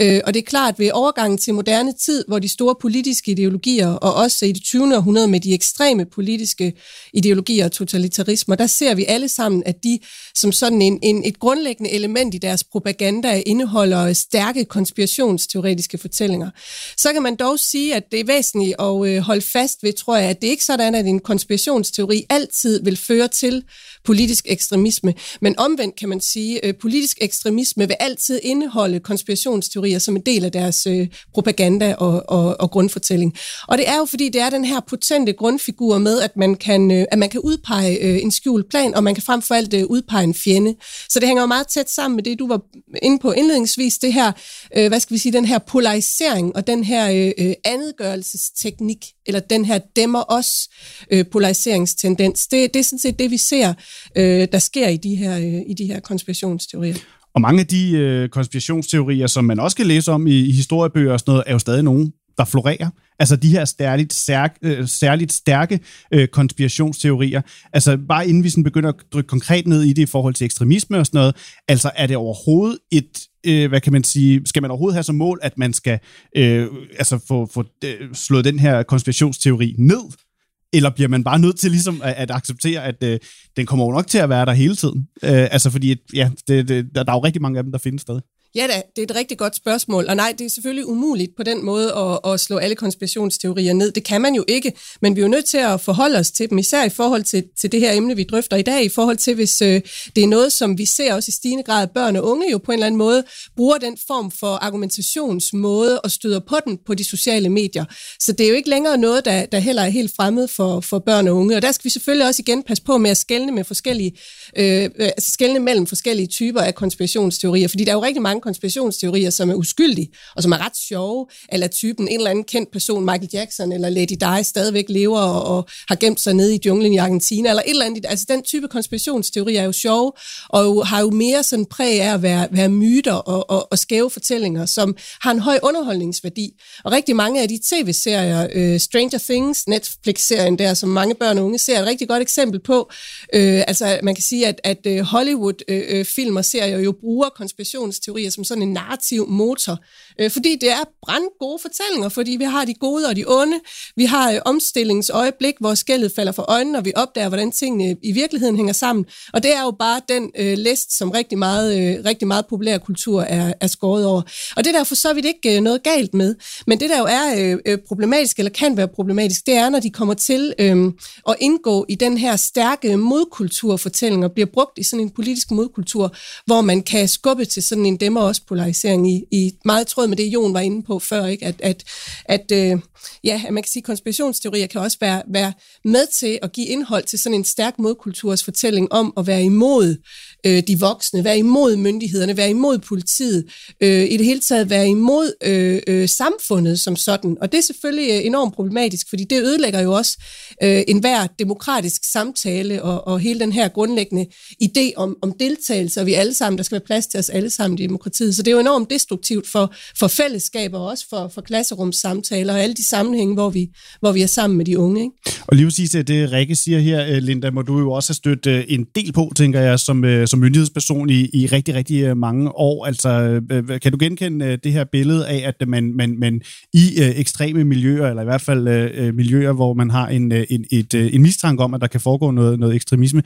Øh, 0.00 0.20
og 0.26 0.34
det 0.34 0.40
er 0.40 0.46
klart, 0.46 0.74
at 0.74 0.78
ved 0.78 0.90
overgangen 1.16 1.38
til 1.38 1.54
moderne 1.54 1.92
tid, 1.92 2.24
hvor 2.28 2.38
de 2.38 2.48
store 2.48 2.74
politiske 2.80 3.30
ideologier, 3.30 3.88
og 3.88 4.14
også 4.14 4.46
i 4.46 4.52
det 4.52 4.62
20. 4.62 4.96
århundrede 4.96 5.28
med 5.28 5.40
de 5.40 5.54
ekstreme 5.54 6.04
politiske 6.04 6.72
ideologier 7.12 7.64
og 7.64 7.72
totalitarismer, 7.72 8.54
der 8.54 8.66
ser 8.66 8.94
vi 8.94 9.04
alle 9.08 9.28
sammen, 9.28 9.62
at 9.66 9.84
de 9.84 9.98
som 10.34 10.52
sådan 10.52 10.82
en, 10.82 10.98
en, 11.02 11.24
et 11.24 11.38
grundlæggende 11.38 11.90
element 11.90 12.34
i 12.34 12.38
deres 12.38 12.64
propaganda 12.64 13.42
indeholder 13.46 14.12
stærke 14.12 14.64
konspirationsteoretiske 14.64 15.98
fortællinger. 15.98 16.50
Så 16.96 17.12
kan 17.12 17.22
man 17.22 17.36
dog 17.36 17.58
sige, 17.58 17.94
at 17.94 18.02
det 18.12 18.20
er 18.20 18.24
væsentligt 18.24 18.74
at 18.78 19.06
øh, 19.06 19.18
holde 19.18 19.46
fast 19.52 19.82
ved, 19.82 19.92
tror 19.92 20.16
jeg, 20.16 20.30
at 20.30 20.42
det 20.42 20.48
ikke 20.48 20.60
er 20.60 20.64
sådan, 20.64 20.94
at 20.94 21.06
en 21.06 21.20
konspirationsteori 21.20 22.24
altid 22.30 22.84
vil 22.84 22.96
føre 22.96 23.28
til 23.28 23.62
politisk 24.06 24.46
ekstremisme. 24.48 25.14
Men 25.40 25.58
omvendt 25.58 25.96
kan 25.96 26.08
man 26.08 26.20
sige, 26.20 26.64
at 26.64 26.68
øh, 26.68 26.74
politisk 26.80 27.18
ekstremisme 27.20 27.88
vil 27.88 27.96
altid 28.00 28.40
indeholde 28.42 29.00
konspirationsteorier 29.00 29.98
som 29.98 30.16
en 30.16 30.22
del 30.22 30.44
af 30.44 30.52
deres, 30.52 30.86
øh, 30.86 31.08
propaganda 31.34 31.94
og, 31.94 32.22
og, 32.28 32.60
og 32.60 32.70
grundfortælling. 32.70 33.34
Og 33.68 33.78
det 33.78 33.88
er 33.88 33.96
jo 33.96 34.04
fordi, 34.04 34.28
det 34.28 34.40
er 34.40 34.50
den 34.50 34.64
her 34.64 34.80
potente 34.80 35.32
grundfigur 35.32 35.98
med, 35.98 36.20
at 36.20 36.36
man 36.36 36.54
kan, 36.54 36.90
øh, 36.90 37.04
at 37.12 37.18
man 37.18 37.28
kan 37.28 37.40
udpege 37.40 37.98
øh, 37.98 38.22
en 38.22 38.30
skjult 38.30 38.70
plan, 38.70 38.94
og 38.94 39.04
man 39.04 39.14
kan 39.14 39.22
frem 39.22 39.42
for 39.42 39.54
alt 39.54 39.74
øh, 39.74 39.84
udpege 39.86 40.24
en 40.24 40.34
fjende. 40.34 40.74
Så 41.08 41.20
det 41.20 41.28
hænger 41.28 41.42
jo 41.42 41.46
meget 41.46 41.66
tæt 41.66 41.90
sammen 41.90 42.16
med 42.16 42.24
det, 42.24 42.38
du 42.38 42.48
var 42.48 42.60
inde 43.02 43.18
på 43.18 43.32
indledningsvis, 43.32 43.98
det 43.98 44.12
her, 44.12 44.32
øh, 44.76 44.88
hvad 44.88 45.00
skal 45.00 45.14
vi 45.14 45.18
sige, 45.18 45.32
den 45.32 45.44
her 45.44 45.58
polarisering 45.58 46.56
og 46.56 46.66
den 46.66 46.84
her 46.84 47.10
øh, 47.10 47.46
øh 47.46 47.54
andetgørelsesteknik, 47.64 49.06
eller 49.26 49.40
den 49.40 49.64
her 49.64 49.78
dæmmer 49.96 50.24
os 50.28 50.68
øh, 51.10 51.26
polariseringstendens. 51.26 52.46
Det, 52.46 52.74
det 52.74 52.80
er 52.80 52.84
sådan 52.84 52.98
set 52.98 53.18
det, 53.18 53.30
vi 53.30 53.38
ser, 53.38 53.74
øh, 54.16 54.48
der 54.52 54.58
sker 54.58 54.88
i 54.88 54.96
de 54.96 55.14
her, 55.14 55.36
øh, 55.36 55.62
i 55.66 55.74
de 55.78 55.86
her 55.86 56.00
konspirationsteorier. 56.00 56.94
Og 57.34 57.40
mange 57.40 57.60
af 57.60 57.66
de 57.66 57.90
øh, 57.90 58.28
konspirationsteorier, 58.28 59.26
som 59.26 59.44
man 59.44 59.60
også 59.60 59.76
kan 59.76 59.86
læse 59.86 60.12
om 60.12 60.26
i, 60.26 60.40
i 60.40 60.52
historiebøger 60.52 61.12
og 61.12 61.20
sådan 61.20 61.32
noget, 61.32 61.44
er 61.46 61.52
jo 61.52 61.58
stadig 61.58 61.82
nogen, 61.82 62.12
der 62.38 62.44
florerer. 62.44 62.90
Altså 63.18 63.36
de 63.36 63.48
her 63.48 63.64
særligt, 63.64 64.12
særk, 64.12 64.58
øh, 64.62 64.88
særligt 64.88 65.32
stærke 65.32 65.80
øh, 66.12 66.28
konspirationsteorier. 66.28 67.42
Altså 67.72 67.98
bare 68.08 68.28
inden 68.28 68.44
vi 68.44 68.48
sådan 68.48 68.64
begynder 68.64 68.88
at 68.88 68.94
dykke 69.14 69.28
konkret 69.28 69.66
ned 69.66 69.82
i 69.82 69.92
det 69.92 70.02
i 70.02 70.06
forhold 70.06 70.34
til 70.34 70.44
ekstremisme 70.44 70.98
og 70.98 71.06
sådan 71.06 71.18
noget, 71.18 71.36
altså 71.68 71.90
er 71.96 72.06
det 72.06 72.16
overhovedet 72.16 72.78
et, 72.92 73.28
øh, 73.46 73.68
hvad 73.68 73.80
kan 73.80 73.92
man 73.92 74.04
sige, 74.04 74.42
skal 74.46 74.62
man 74.62 74.70
overhovedet 74.70 74.94
have 74.94 75.02
som 75.02 75.14
mål, 75.14 75.38
at 75.42 75.58
man 75.58 75.72
skal 75.72 75.98
øh, 76.36 76.66
altså 76.98 77.18
få, 77.28 77.48
få 77.54 77.64
øh, 77.84 78.14
slået 78.14 78.44
den 78.44 78.58
her 78.58 78.82
konspirationsteori 78.82 79.74
ned? 79.78 80.25
Eller 80.72 80.90
bliver 80.90 81.08
man 81.08 81.24
bare 81.24 81.38
nødt 81.38 81.58
til 81.58 81.70
ligesom 81.70 82.00
at, 82.04 82.14
at 82.14 82.30
acceptere, 82.30 82.84
at 82.84 83.02
øh, 83.04 83.18
den 83.56 83.66
kommer 83.66 83.84
jo 83.84 83.92
nok 83.92 84.06
til 84.06 84.18
at 84.18 84.28
være 84.28 84.46
der 84.46 84.52
hele 84.52 84.76
tiden? 84.76 85.08
Øh, 85.22 85.48
altså 85.50 85.70
fordi, 85.70 85.96
ja, 86.14 86.30
det, 86.48 86.68
det, 86.68 86.86
der, 86.94 87.02
der 87.02 87.12
er 87.12 87.16
jo 87.16 87.24
rigtig 87.24 87.42
mange 87.42 87.58
af 87.58 87.64
dem, 87.64 87.72
der 87.72 87.78
findes 87.78 88.02
stadig. 88.02 88.22
Ja 88.56 88.66
da, 88.66 88.82
det 88.96 89.02
er 89.02 89.06
et 89.06 89.16
rigtig 89.16 89.38
godt 89.38 89.56
spørgsmål. 89.56 90.06
Og 90.08 90.16
nej, 90.16 90.34
det 90.38 90.44
er 90.44 90.50
selvfølgelig 90.50 90.86
umuligt 90.86 91.36
på 91.36 91.42
den 91.42 91.64
måde 91.64 91.92
at, 91.94 92.32
at 92.32 92.40
slå 92.40 92.56
alle 92.56 92.76
konspirationsteorier 92.76 93.72
ned. 93.72 93.92
Det 93.92 94.04
kan 94.04 94.20
man 94.20 94.34
jo 94.34 94.44
ikke, 94.48 94.72
men 95.02 95.16
vi 95.16 95.20
er 95.20 95.24
jo 95.24 95.28
nødt 95.28 95.44
til 95.44 95.58
at 95.58 95.80
forholde 95.80 96.18
os 96.18 96.30
til 96.30 96.50
dem, 96.50 96.58
især 96.58 96.84
i 96.84 96.88
forhold 96.88 97.22
til, 97.22 97.44
til 97.60 97.72
det 97.72 97.80
her 97.80 97.92
emne, 97.92 98.16
vi 98.16 98.24
drøfter 98.24 98.56
i 98.56 98.62
dag, 98.62 98.84
i 98.84 98.88
forhold 98.88 99.16
til, 99.16 99.34
hvis 99.34 99.62
øh, 99.62 99.80
det 100.16 100.24
er 100.24 100.26
noget, 100.26 100.52
som 100.52 100.78
vi 100.78 100.84
ser 100.84 101.14
også 101.14 101.28
i 101.28 101.32
stigende 101.32 101.62
grad, 101.62 101.82
at 101.82 101.90
børn 101.90 102.16
og 102.16 102.24
unge 102.24 102.50
jo 102.50 102.58
på 102.58 102.72
en 102.72 102.74
eller 102.74 102.86
anden 102.86 102.98
måde 102.98 103.24
bruger 103.56 103.78
den 103.78 103.98
form 104.06 104.30
for 104.30 104.46
argumentationsmåde 104.46 106.00
og 106.00 106.10
støder 106.10 106.40
på 106.40 106.56
den 106.64 106.78
på 106.86 106.94
de 106.94 107.04
sociale 107.04 107.48
medier. 107.48 107.84
Så 108.20 108.32
det 108.32 108.44
er 108.44 108.48
jo 108.48 108.54
ikke 108.54 108.70
længere 108.70 108.98
noget, 108.98 109.24
der, 109.24 109.46
der 109.46 109.58
heller 109.58 109.82
er 109.82 109.88
helt 109.88 110.12
fremmed 110.16 110.48
for, 110.48 110.80
for 110.80 110.98
børn 110.98 111.28
og 111.28 111.36
unge. 111.36 111.56
Og 111.56 111.62
der 111.62 111.72
skal 111.72 111.84
vi 111.84 111.90
selvfølgelig 111.90 112.26
også 112.26 112.42
igen 112.42 112.62
passe 112.62 112.84
på 112.84 112.98
med 112.98 113.10
at 113.10 113.16
skelne 113.16 113.52
med 113.52 113.64
forskellige, 113.64 114.12
øh, 114.56 114.84
øh 114.84 114.90
altså 114.98 115.30
skelne 115.30 115.58
mellem 115.58 115.86
forskellige 115.86 116.26
typer 116.26 116.60
af 116.60 116.74
konspirationsteorier, 116.74 117.68
fordi 117.68 117.84
der 117.84 117.90
er 117.90 117.96
jo 117.96 118.02
rigtig 118.02 118.22
mange 118.22 118.40
konspirationsteorier, 118.46 119.30
som 119.30 119.50
er 119.50 119.54
uskyldige, 119.54 120.08
og 120.36 120.42
som 120.42 120.52
er 120.52 120.58
ret 120.66 120.76
sjove, 120.88 121.26
eller 121.52 121.66
typen 121.66 122.08
en 122.08 122.16
eller 122.16 122.30
anden 122.30 122.44
kendt 122.44 122.70
person, 122.70 123.04
Michael 123.04 123.28
Jackson 123.32 123.72
eller 123.72 123.88
Lady 123.88 124.16
Di, 124.20 124.44
stadigvæk 124.44 124.84
lever 124.88 125.18
og, 125.18 125.56
og 125.56 125.68
har 125.88 125.96
gemt 125.96 126.20
sig 126.20 126.34
nede 126.34 126.54
i 126.54 126.60
junglen 126.66 126.92
i 126.92 126.96
Argentina, 126.96 127.48
eller 127.48 127.62
et 127.62 127.70
eller 127.70 127.86
andet. 127.86 128.06
Altså 128.08 128.26
den 128.28 128.42
type 128.42 128.68
konspirationsteorier 128.68 129.60
er 129.60 129.64
jo 129.64 129.72
sjove, 129.72 130.12
og 130.48 130.64
jo, 130.64 130.82
har 130.82 131.00
jo 131.00 131.10
mere 131.10 131.42
sådan 131.42 131.66
præg 131.66 132.00
af 132.00 132.14
at 132.14 132.22
være, 132.22 132.48
være 132.50 132.68
myter 132.68 133.12
og, 133.12 133.50
og, 133.50 133.72
og 133.72 133.78
skæve 133.78 134.10
fortællinger, 134.10 134.66
som 134.66 134.96
har 135.20 135.30
en 135.30 135.40
høj 135.40 135.58
underholdningsværdi. 135.62 136.50
Og 136.84 136.92
rigtig 136.92 137.16
mange 137.16 137.42
af 137.42 137.48
de 137.48 137.58
tv-serier, 137.70 138.48
øh, 138.54 138.80
Stranger 138.80 139.18
Things, 139.18 139.68
Netflix-serien 139.68 140.58
der, 140.58 140.74
som 140.74 140.88
mange 140.88 141.14
børn 141.14 141.38
og 141.38 141.44
unge 141.44 141.58
ser, 141.58 141.76
er 141.76 141.82
et 141.82 141.86
rigtig 141.86 142.08
godt 142.08 142.22
eksempel 142.22 142.60
på. 142.60 142.90
Øh, 143.34 143.62
altså 143.66 144.00
man 144.02 144.14
kan 144.14 144.22
sige, 144.22 144.46
at, 144.46 144.60
at 144.64 145.04
Hollywood-film 145.06 145.68
øh, 145.68 146.26
øh, 146.26 146.32
øh 146.32 146.36
og 146.36 146.44
serier 146.44 146.78
jo 146.78 146.92
bruger 146.92 147.28
konspirationsteorier 147.28 148.30
som 148.36 148.44
sådan 148.44 148.62
en 148.62 148.72
narrativ 148.72 149.26
motor. 149.28 149.78
Øh, 150.20 150.30
fordi 150.30 150.56
det 150.60 150.70
er 150.70 150.84
brand 151.02 151.24
gode 151.40 151.58
fortællinger, 151.62 152.08
fordi 152.08 152.30
vi 152.30 152.44
har 152.44 152.64
de 152.64 152.74
gode 152.74 153.06
og 153.08 153.16
de 153.16 153.24
onde. 153.26 153.60
Vi 153.96 154.04
har 154.04 154.32
øh, 154.32 154.38
omstillingsøjeblik, 154.44 155.54
hvor 155.60 155.74
skældet 155.74 156.12
falder 156.16 156.32
for 156.32 156.44
øjnene, 156.48 156.78
og 156.78 156.84
vi 156.84 156.92
opdager, 156.96 157.28
hvordan 157.28 157.52
tingene 157.52 157.96
i 158.02 158.12
virkeligheden 158.12 158.56
hænger 158.56 158.72
sammen. 158.72 159.04
Og 159.32 159.42
det 159.42 159.56
er 159.56 159.62
jo 159.62 159.70
bare 159.70 160.00
den 160.08 160.30
øh, 160.38 160.58
list, 160.58 160.98
som 160.98 161.10
rigtig 161.10 161.38
meget, 161.38 161.98
øh, 161.98 162.04
rigtig 162.04 162.28
meget 162.28 162.46
populær 162.46 162.78
kultur 162.78 163.22
er, 163.22 163.52
er 163.60 163.66
skåret 163.66 164.06
over. 164.06 164.22
Og 164.56 164.64
det 164.64 164.66
er 164.66 164.78
der 164.78 164.84
for 164.84 164.94
så 164.94 165.12
vidt 165.12 165.26
ikke 165.26 165.56
øh, 165.56 165.62
noget 165.62 165.82
galt 165.82 166.14
med. 166.14 166.34
Men 166.66 166.80
det 166.80 166.90
der 166.90 166.98
jo 166.98 167.06
er 167.08 167.34
øh, 167.38 167.58
øh, 167.66 167.78
problematisk, 167.88 168.38
eller 168.38 168.50
kan 168.50 168.76
være 168.76 168.88
problematisk, 168.88 169.46
det 169.46 169.54
er, 169.54 169.68
når 169.68 169.80
de 169.80 169.90
kommer 169.90 170.14
til 170.14 170.54
øh, 170.58 170.92
at 171.28 171.36
indgå 171.40 171.86
i 171.88 171.94
den 171.94 172.18
her 172.18 172.36
stærke 172.36 172.96
modkulturfortælling 172.96 174.24
og 174.24 174.32
bliver 174.32 174.46
brugt 174.46 174.78
i 174.78 174.82
sådan 174.82 175.00
en 175.00 175.10
politisk 175.10 175.50
modkultur, 175.50 176.14
hvor 176.46 176.60
man 176.60 176.82
kan 176.82 177.08
skubbe 177.08 177.44
til 177.44 177.62
sådan 177.62 177.86
en 177.86 177.96
dem 177.96 178.16
også 178.16 178.42
polarisering 178.48 179.10
i, 179.10 179.24
i 179.30 179.52
meget 179.64 179.86
tråd 179.86 180.05
med 180.08 180.16
det, 180.16 180.24
Jon 180.26 180.54
var 180.54 180.60
inde 180.60 180.82
på 180.82 180.98
før, 180.98 181.26
ikke? 181.26 181.46
at, 181.46 181.54
at, 181.60 181.84
at 182.24 182.52
øh, 182.52 182.80
ja, 183.24 183.42
man 183.50 183.62
kan 183.62 183.70
sige, 183.70 183.80
at 183.80 183.84
konspirationsteorier 183.84 184.66
kan 184.66 184.80
også 184.80 184.96
være, 185.00 185.22
være 185.26 185.52
med 185.84 186.06
til 186.12 186.38
at 186.42 186.52
give 186.52 186.66
indhold 186.66 187.04
til 187.04 187.18
sådan 187.18 187.34
en 187.34 187.44
stærk 187.44 187.78
modkulturs 187.78 188.44
fortælling 188.44 188.92
om 188.92 189.12
at 189.16 189.26
være 189.26 189.42
imod 189.42 189.96
øh, 190.46 190.62
de 190.66 190.80
voksne, 190.80 191.24
være 191.24 191.38
imod 191.38 191.76
myndighederne, 191.76 192.36
være 192.36 192.50
imod 192.50 192.78
politiet, 192.78 193.44
øh, 193.80 194.04
i 194.10 194.16
det 194.16 194.26
hele 194.26 194.40
taget 194.40 194.70
være 194.70 194.88
imod 194.88 195.32
øh, 195.44 195.80
øh, 195.86 196.08
samfundet 196.08 196.80
som 196.80 196.96
sådan. 196.96 197.36
Og 197.40 197.52
det 197.52 197.58
er 197.58 197.62
selvfølgelig 197.62 198.10
øh, 198.10 198.26
enormt 198.26 198.54
problematisk, 198.54 199.06
fordi 199.08 199.24
det 199.24 199.42
ødelægger 199.42 199.80
jo 199.80 199.92
også 199.92 200.18
øh, 200.62 200.82
enhver 200.88 201.26
demokratisk 201.38 202.04
samtale 202.12 202.82
og, 202.82 203.06
og 203.06 203.20
hele 203.20 203.40
den 203.40 203.52
her 203.52 203.68
grundlæggende 203.68 204.26
idé 204.62 204.92
om, 204.96 205.16
om 205.22 205.32
deltagelse, 205.40 206.00
og 206.00 206.06
vi 206.06 206.14
alle 206.14 206.34
sammen, 206.34 206.58
der 206.58 206.64
skal 206.64 206.74
være 206.74 206.86
plads 206.86 207.06
til 207.06 207.18
os 207.18 207.28
alle 207.28 207.50
sammen 207.50 207.78
i 207.78 207.82
demokratiet. 207.82 208.36
Så 208.36 208.42
det 208.42 208.48
er 208.48 208.52
jo 208.52 208.60
enormt 208.60 208.90
destruktivt 208.90 209.46
for, 209.48 209.74
for 209.98 210.08
fællesskaber 210.08 210.78
og 210.78 210.86
også 210.86 211.04
for, 211.10 211.30
for 211.34 211.40
klasserumssamtaler 211.40 212.52
og 212.52 212.60
alle 212.60 212.74
de 212.74 212.88
sammenhænge, 212.88 213.34
hvor 213.34 213.50
vi, 213.50 213.68
hvor 214.00 214.12
vi 214.12 214.22
er 214.22 214.26
sammen 214.26 214.56
med 214.56 214.64
de 214.64 214.78
unge. 214.78 215.00
Ikke? 215.00 215.42
Og 215.46 215.56
lige 215.56 215.66
præcis 215.66 215.90
det, 215.90 216.32
Rikke 216.32 216.56
siger 216.56 216.78
her, 216.78 217.06
øh, 217.06 217.22
Linda, 217.22 217.50
må 217.50 217.62
du 217.62 217.78
jo 217.78 217.92
også 217.92 218.10
have 218.10 218.14
stødt 218.14 218.46
øh, 218.46 218.64
en 218.68 218.86
del 218.94 219.12
på, 219.12 219.32
tænker 219.36 219.60
jeg, 219.60 219.80
som, 219.80 220.26
som 220.26 220.35
som 220.36 220.40
myndighedsperson 220.40 221.10
i, 221.10 221.30
i 221.32 221.46
rigtig, 221.46 221.74
rigtig 221.74 222.02
øh, 222.02 222.16
mange 222.16 222.56
år. 222.56 222.86
Altså, 222.86 223.08
øh, 223.08 223.42
øh, 223.50 223.80
kan 223.80 223.92
du 223.92 223.98
genkende 224.00 224.56
det 224.56 224.72
her 224.72 224.84
billede 224.84 225.28
af, 225.28 225.42
at 225.48 225.68
man, 225.68 225.92
man, 225.96 226.18
man 226.18 226.40
i 226.72 226.92
ekstreme 226.96 227.64
miljøer, 227.64 228.10
eller 228.10 228.22
i 228.22 228.24
hvert 228.24 228.40
fald 228.40 229.12
miljøer, 229.12 229.52
hvor 229.52 229.74
man 229.74 229.90
har 229.90 230.08
en, 230.08 230.32
en, 230.32 230.64
et, 230.70 230.94
en 230.94 231.22
mistanke 231.22 231.62
om, 231.62 231.74
at 231.74 231.80
der 231.80 231.86
kan 231.86 232.00
foregå 232.00 232.30
noget, 232.30 232.58
noget 232.58 232.74
ekstremisme, 232.74 233.22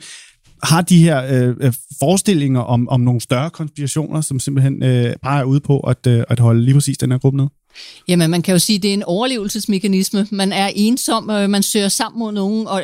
har 0.63 0.81
de 0.81 1.03
her 1.03 1.23
øh, 1.29 1.73
forestillinger 1.99 2.61
om, 2.61 2.89
om 2.89 3.01
nogle 3.01 3.21
større 3.21 3.49
konspirationer, 3.49 4.21
som 4.21 4.39
simpelthen 4.39 4.83
øh, 4.83 5.15
bare 5.23 5.39
er 5.39 5.43
ude 5.43 5.59
på 5.59 5.79
at, 5.79 6.07
øh, 6.07 6.23
at 6.29 6.39
holde 6.39 6.63
lige 6.63 6.73
præcis 6.73 6.97
den 6.97 7.11
her 7.11 7.17
gruppe 7.17 7.37
ned? 7.37 7.47
Jamen, 8.07 8.31
man 8.31 8.41
kan 8.41 8.51
jo 8.51 8.59
sige, 8.59 8.77
at 8.77 8.83
det 8.83 8.89
er 8.89 8.93
en 8.93 9.03
overlevelsesmekanisme. 9.03 10.27
Man 10.31 10.51
er 10.51 10.71
ensom, 10.75 11.29
øh, 11.29 11.49
man 11.49 11.63
søger 11.63 11.89
sammen 11.89 12.19
mod 12.19 12.31
nogen, 12.31 12.67
og 12.67 12.83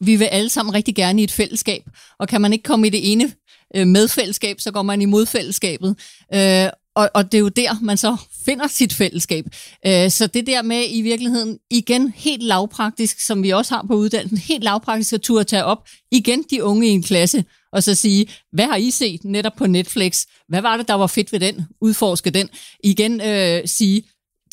vi 0.00 0.16
vil 0.16 0.24
alle 0.24 0.48
sammen 0.48 0.74
rigtig 0.74 0.94
gerne 0.94 1.20
i 1.20 1.24
et 1.24 1.30
fællesskab. 1.30 1.82
Og 2.18 2.28
kan 2.28 2.40
man 2.40 2.52
ikke 2.52 2.62
komme 2.62 2.86
i 2.86 2.90
det 2.90 3.12
ene 3.12 3.32
øh, 3.76 3.86
medfællesskab, 3.86 4.60
så 4.60 4.70
går 4.70 4.82
man 4.82 5.02
imod 5.02 5.26
fællesskabet. 5.26 5.96
Øh, 6.34 6.68
og, 6.96 7.10
og 7.14 7.32
det 7.32 7.38
er 7.38 7.42
jo 7.42 7.48
der, 7.48 7.80
man 7.82 7.96
så 7.96 8.16
finder 8.44 8.66
sit 8.66 8.92
fællesskab. 8.92 9.44
Øh, 9.86 10.10
så 10.10 10.26
det 10.26 10.46
der 10.46 10.62
med 10.62 10.84
i 10.88 11.02
virkeligheden, 11.02 11.58
igen 11.70 12.12
helt 12.16 12.42
lavpraktisk, 12.42 13.20
som 13.20 13.42
vi 13.42 13.50
også 13.50 13.74
har 13.74 13.84
på 13.88 13.94
uddannelsen, 13.94 14.38
helt 14.38 14.64
lavpraktisk 14.64 15.12
at 15.12 15.20
turde 15.20 15.44
tage 15.44 15.64
op, 15.64 15.88
igen 16.12 16.44
de 16.50 16.64
unge 16.64 16.86
i 16.86 16.90
en 16.90 17.02
klasse, 17.02 17.44
og 17.72 17.82
så 17.82 17.94
sige, 17.94 18.26
hvad 18.52 18.66
har 18.66 18.76
I 18.76 18.90
set 18.90 19.24
netop 19.24 19.52
på 19.56 19.66
Netflix? 19.66 20.24
Hvad 20.48 20.62
var 20.62 20.76
det, 20.76 20.88
der 20.88 20.94
var 20.94 21.06
fedt 21.06 21.32
ved 21.32 21.40
den? 21.40 21.66
Udforske 21.80 22.30
den. 22.30 22.48
Igen 22.84 23.20
øh, 23.20 23.62
sige, 23.66 24.02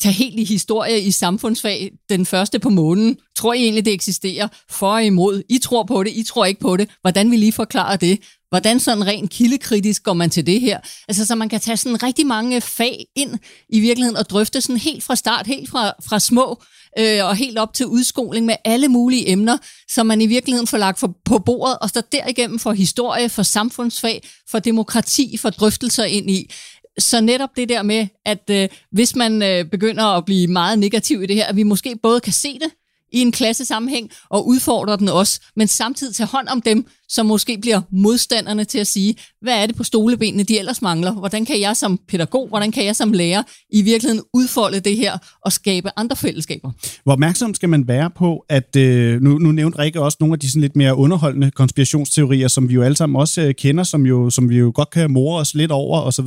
tag 0.00 0.12
helt 0.12 0.40
i 0.40 0.44
historie 0.44 1.00
i 1.00 1.10
samfundsfag, 1.10 1.90
den 2.08 2.26
første 2.26 2.58
på 2.58 2.68
månen. 2.68 3.16
Tror 3.36 3.52
I 3.52 3.62
egentlig, 3.62 3.84
det 3.84 3.92
eksisterer? 3.92 4.48
For 4.70 4.92
og 4.92 5.04
imod. 5.04 5.42
I 5.48 5.58
tror 5.58 5.82
på 5.82 6.02
det, 6.02 6.12
I 6.14 6.22
tror 6.22 6.44
ikke 6.44 6.60
på 6.60 6.76
det. 6.76 6.90
Hvordan 7.00 7.30
vil 7.30 7.38
lige 7.38 7.52
forklare 7.52 7.96
det? 7.96 8.18
Hvordan 8.52 8.80
sådan 8.80 9.06
rent 9.06 9.30
kildekritisk 9.30 10.02
går 10.02 10.12
man 10.12 10.30
til 10.30 10.46
det 10.46 10.60
her? 10.60 10.80
Altså, 11.08 11.26
så 11.26 11.34
man 11.34 11.48
kan 11.48 11.60
tage 11.60 11.76
sådan 11.76 12.02
rigtig 12.02 12.26
mange 12.26 12.60
fag 12.60 13.06
ind 13.16 13.38
i 13.68 13.80
virkeligheden 13.80 14.16
og 14.16 14.30
drøfte 14.30 14.60
sådan 14.60 14.76
helt 14.76 15.04
fra 15.04 15.16
start, 15.16 15.46
helt 15.46 15.70
fra, 15.70 15.92
fra 16.08 16.18
små 16.18 16.62
øh, 16.98 17.24
og 17.24 17.36
helt 17.36 17.58
op 17.58 17.74
til 17.74 17.86
udskoling 17.86 18.46
med 18.46 18.56
alle 18.64 18.88
mulige 18.88 19.30
emner, 19.30 19.58
som 19.90 20.06
man 20.06 20.20
i 20.20 20.26
virkeligheden 20.26 20.66
får 20.66 20.78
lagt 20.78 20.98
for, 20.98 21.14
på 21.24 21.38
bordet, 21.38 21.78
og 21.78 21.88
så 21.88 22.02
derigennem 22.12 22.58
for 22.58 22.72
historie, 22.72 23.28
for 23.28 23.42
samfundsfag, 23.42 24.22
for 24.50 24.58
demokrati, 24.58 25.36
for 25.36 25.50
drøftelser 25.50 26.04
ind 26.04 26.30
i. 26.30 26.50
Så 26.98 27.20
netop 27.20 27.50
det 27.56 27.68
der 27.68 27.82
med, 27.82 28.06
at 28.26 28.50
øh, 28.50 28.68
hvis 28.90 29.16
man 29.16 29.42
øh, 29.42 29.64
begynder 29.64 30.04
at 30.04 30.24
blive 30.24 30.46
meget 30.46 30.78
negativ 30.78 31.22
i 31.22 31.26
det 31.26 31.36
her, 31.36 31.46
at 31.46 31.56
vi 31.56 31.62
måske 31.62 31.96
både 32.02 32.20
kan 32.20 32.32
se 32.32 32.54
det 32.54 32.70
i 33.12 33.18
en 33.18 33.32
klassesammenhæng 33.32 34.10
og 34.30 34.48
udfordrer 34.48 34.96
den 34.96 35.08
også, 35.08 35.40
men 35.56 35.68
samtidig 35.68 36.14
tage 36.14 36.26
hånd 36.26 36.48
om 36.48 36.62
dem, 36.62 36.86
som 37.08 37.26
måske 37.26 37.58
bliver 37.60 37.80
modstanderne 37.92 38.64
til 38.64 38.78
at 38.78 38.86
sige, 38.86 39.14
hvad 39.42 39.62
er 39.62 39.66
det 39.66 39.76
på 39.76 39.84
stolebenene, 39.84 40.42
de 40.42 40.58
ellers 40.58 40.82
mangler? 40.82 41.12
Hvordan 41.12 41.44
kan 41.44 41.60
jeg 41.60 41.76
som 41.76 41.98
pædagog, 42.08 42.48
hvordan 42.48 42.72
kan 42.72 42.84
jeg 42.84 42.96
som 42.96 43.12
lærer 43.12 43.42
i 43.72 43.82
virkeligheden 43.82 44.24
udfolde 44.34 44.80
det 44.80 44.96
her 44.96 45.18
og 45.44 45.52
skabe 45.52 45.90
andre 45.96 46.16
fællesskaber? 46.16 46.70
Hvor 47.04 47.12
opmærksom 47.12 47.54
skal 47.54 47.68
man 47.68 47.88
være 47.88 48.10
på, 48.10 48.44
at 48.48 48.76
øh, 48.76 49.20
nu, 49.20 49.38
nu 49.38 49.52
nævnte 49.52 49.78
Rikke 49.78 50.00
også 50.00 50.16
nogle 50.20 50.32
af 50.32 50.38
de 50.38 50.50
sådan 50.50 50.62
lidt 50.62 50.76
mere 50.76 50.96
underholdende 50.96 51.50
konspirationsteorier, 51.50 52.48
som 52.48 52.68
vi 52.68 52.74
jo 52.74 52.82
alle 52.82 52.96
sammen 52.96 53.16
også 53.16 53.42
øh, 53.42 53.54
kender, 53.54 53.84
som, 53.84 54.06
jo, 54.06 54.30
som 54.30 54.48
vi 54.48 54.56
jo 54.58 54.72
godt 54.74 54.90
kan 54.90 55.10
more 55.10 55.40
os 55.40 55.54
lidt 55.54 55.72
over 55.72 56.00
osv. 56.00 56.26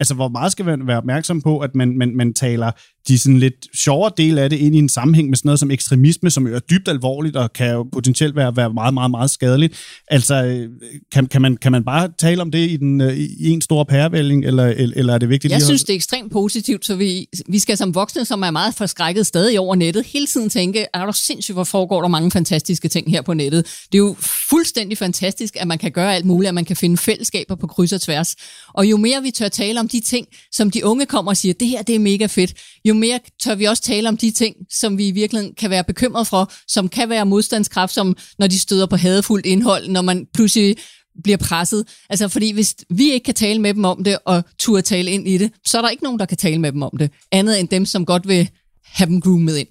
Altså, 0.00 0.14
hvor 0.14 0.28
meget 0.28 0.52
skal 0.52 0.64
man 0.64 0.86
være 0.86 0.96
opmærksom 0.96 1.42
på, 1.42 1.58
at 1.58 1.74
man, 1.74 1.98
man, 1.98 2.16
man 2.16 2.34
taler 2.34 2.72
de 3.08 3.18
sådan 3.18 3.38
lidt 3.38 3.76
sjovere 3.76 4.12
del 4.16 4.38
af 4.38 4.50
det 4.50 4.56
ind 4.56 4.74
i 4.74 4.78
en 4.78 4.88
sammenhæng 4.88 5.28
med 5.28 5.36
sådan 5.36 5.48
noget 5.48 5.60
som 5.60 5.70
ekstremisme, 5.70 6.30
som 6.30 6.46
jo 6.46 6.54
er 6.54 6.58
dybt 6.58 6.88
alvorligt 6.88 7.36
og 7.36 7.52
kan 7.52 7.70
jo 7.72 7.82
potentielt 7.92 8.36
være, 8.36 8.56
være 8.56 8.72
meget, 8.72 8.94
meget, 8.94 9.10
meget 9.10 9.30
skadeligt. 9.30 9.74
Altså, 10.08 10.44
øh, 10.44 10.68
kan, 11.12 11.26
kan, 11.26 11.42
man, 11.42 11.56
kan 11.56 11.72
man 11.72 11.84
bare 11.84 12.08
tale 12.18 12.42
om 12.42 12.50
det 12.50 12.70
i, 12.70 12.76
den, 12.76 13.00
øh, 13.00 13.16
i 13.16 13.50
en 13.50 13.60
stor 13.60 13.84
pærevælling, 13.84 14.44
eller, 14.44 14.64
eller 14.66 15.14
er 15.14 15.18
det 15.18 15.28
vigtigt? 15.28 15.52
Jeg 15.52 15.62
synes, 15.62 15.84
det 15.84 15.90
er 15.90 15.94
ekstremt 15.94 16.32
positivt, 16.32 16.86
så 16.86 16.96
vi, 16.96 17.28
vi 17.48 17.58
skal 17.58 17.76
som 17.76 17.94
voksne, 17.94 18.24
som 18.24 18.42
er 18.42 18.50
meget 18.50 18.74
forskrækket 18.74 19.26
stadig 19.26 19.60
over 19.60 19.74
nettet, 19.74 20.06
hele 20.06 20.26
tiden 20.26 20.50
tænke, 20.50 20.86
er 20.94 21.04
der 21.04 21.12
sindssygt, 21.12 21.56
hvor 21.56 21.64
foregår 21.64 22.00
der 22.00 22.08
mange 22.08 22.30
fantastiske 22.30 22.88
ting 22.88 23.10
her 23.10 23.22
på 23.22 23.34
nettet. 23.34 23.64
Det 23.92 23.98
er 23.98 24.02
jo 24.02 24.16
fuldstændig 24.48 24.98
fantastisk, 24.98 25.56
at 25.60 25.66
man 25.66 25.78
kan 25.78 25.92
gøre 25.92 26.14
alt 26.14 26.24
muligt, 26.24 26.48
at 26.48 26.54
man 26.54 26.64
kan 26.64 26.76
finde 26.76 26.96
fællesskaber 26.96 27.54
på 27.54 27.66
kryds 27.66 27.92
og 27.92 28.00
tværs. 28.00 28.36
Og 28.74 28.86
jo 28.86 28.96
mere 28.96 29.22
vi 29.22 29.30
tør 29.30 29.48
tale 29.48 29.80
om 29.80 29.88
de 29.88 30.00
ting, 30.00 30.26
som 30.52 30.70
de 30.70 30.84
unge 30.84 31.06
kommer 31.06 31.30
og 31.30 31.36
siger, 31.36 31.54
det 31.54 31.68
her 31.68 31.82
det 31.82 31.94
er 31.94 31.98
mega 31.98 32.26
fedt, 32.26 32.54
jo 32.84 32.94
mere 32.98 33.20
tør 33.42 33.54
vi 33.54 33.64
også 33.64 33.82
tale 33.82 34.08
om 34.08 34.16
de 34.16 34.30
ting, 34.30 34.56
som 34.70 34.98
vi 34.98 35.08
i 35.08 35.10
virkeligheden 35.10 35.54
kan 35.54 35.70
være 35.70 35.84
bekymret 35.84 36.26
for, 36.26 36.52
som 36.68 36.88
kan 36.88 37.08
være 37.08 37.26
modstandskraft, 37.26 37.94
som 37.94 38.16
når 38.38 38.46
de 38.46 38.58
støder 38.58 38.86
på 38.86 38.96
hadefuldt 38.96 39.46
indhold, 39.46 39.88
når 39.88 40.02
man 40.02 40.26
pludselig 40.34 40.76
bliver 41.22 41.38
presset. 41.38 41.84
Altså, 42.10 42.28
fordi 42.28 42.52
hvis 42.52 42.74
vi 42.90 43.12
ikke 43.12 43.24
kan 43.24 43.34
tale 43.34 43.60
med 43.60 43.74
dem 43.74 43.84
om 43.84 44.04
det, 44.04 44.18
og 44.24 44.44
turde 44.58 44.82
tale 44.82 45.10
ind 45.10 45.28
i 45.28 45.38
det, 45.38 45.52
så 45.66 45.78
er 45.78 45.82
der 45.82 45.88
ikke 45.88 46.04
nogen, 46.04 46.18
der 46.18 46.26
kan 46.26 46.36
tale 46.36 46.58
med 46.58 46.72
dem 46.72 46.82
om 46.82 46.96
det, 46.98 47.10
andet 47.32 47.60
end 47.60 47.68
dem, 47.68 47.86
som 47.86 48.06
godt 48.06 48.28
vil 48.28 48.50
have 48.84 49.10
dem 49.10 49.20
groomet 49.20 49.56
ind. 49.56 49.68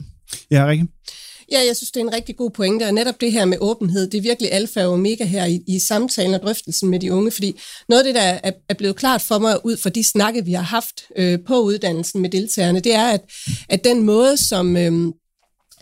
Ja, 0.52 0.66
Rikke? 0.68 0.88
Ja, 1.52 1.66
jeg 1.68 1.76
synes, 1.76 1.92
det 1.92 2.02
er 2.02 2.06
en 2.06 2.14
rigtig 2.14 2.36
god 2.36 2.52
pointe, 2.52 2.84
og 2.84 2.94
netop 2.94 3.22
det 3.22 3.32
her 3.32 3.46
med 3.46 3.58
åbenhed, 3.62 4.10
det 4.10 4.18
er 4.18 4.22
virkelig 4.22 4.52
alfa 4.52 4.86
og 4.86 4.94
omega 4.94 5.26
her 5.26 5.46
i, 5.46 5.62
i 5.68 5.80
samtalen 5.80 6.34
og 6.34 6.42
drøftelsen 6.42 6.90
med 6.90 7.00
de 7.00 7.14
unge, 7.14 7.32
fordi 7.32 7.60
noget 7.90 8.02
af 8.02 8.06
det, 8.06 8.16
der 8.16 8.22
er, 8.22 8.52
er 8.70 8.74
blevet 8.74 8.96
klart 8.96 9.22
for 9.22 9.40
mig 9.40 9.66
ud 9.66 9.78
fra 9.78 9.90
de 9.90 10.04
snakke, 10.04 10.46
vi 10.46 10.54
har 10.54 10.64
haft 10.64 11.02
øh, 11.18 11.40
på 11.48 11.60
uddannelsen 11.62 12.22
med 12.22 12.30
deltagerne, 12.30 12.80
det 12.80 12.94
er, 12.94 13.08
at, 13.08 13.22
at 13.70 13.84
den 13.84 14.04
måde, 14.04 14.38
som... 14.38 14.78
Øh, 14.78 15.14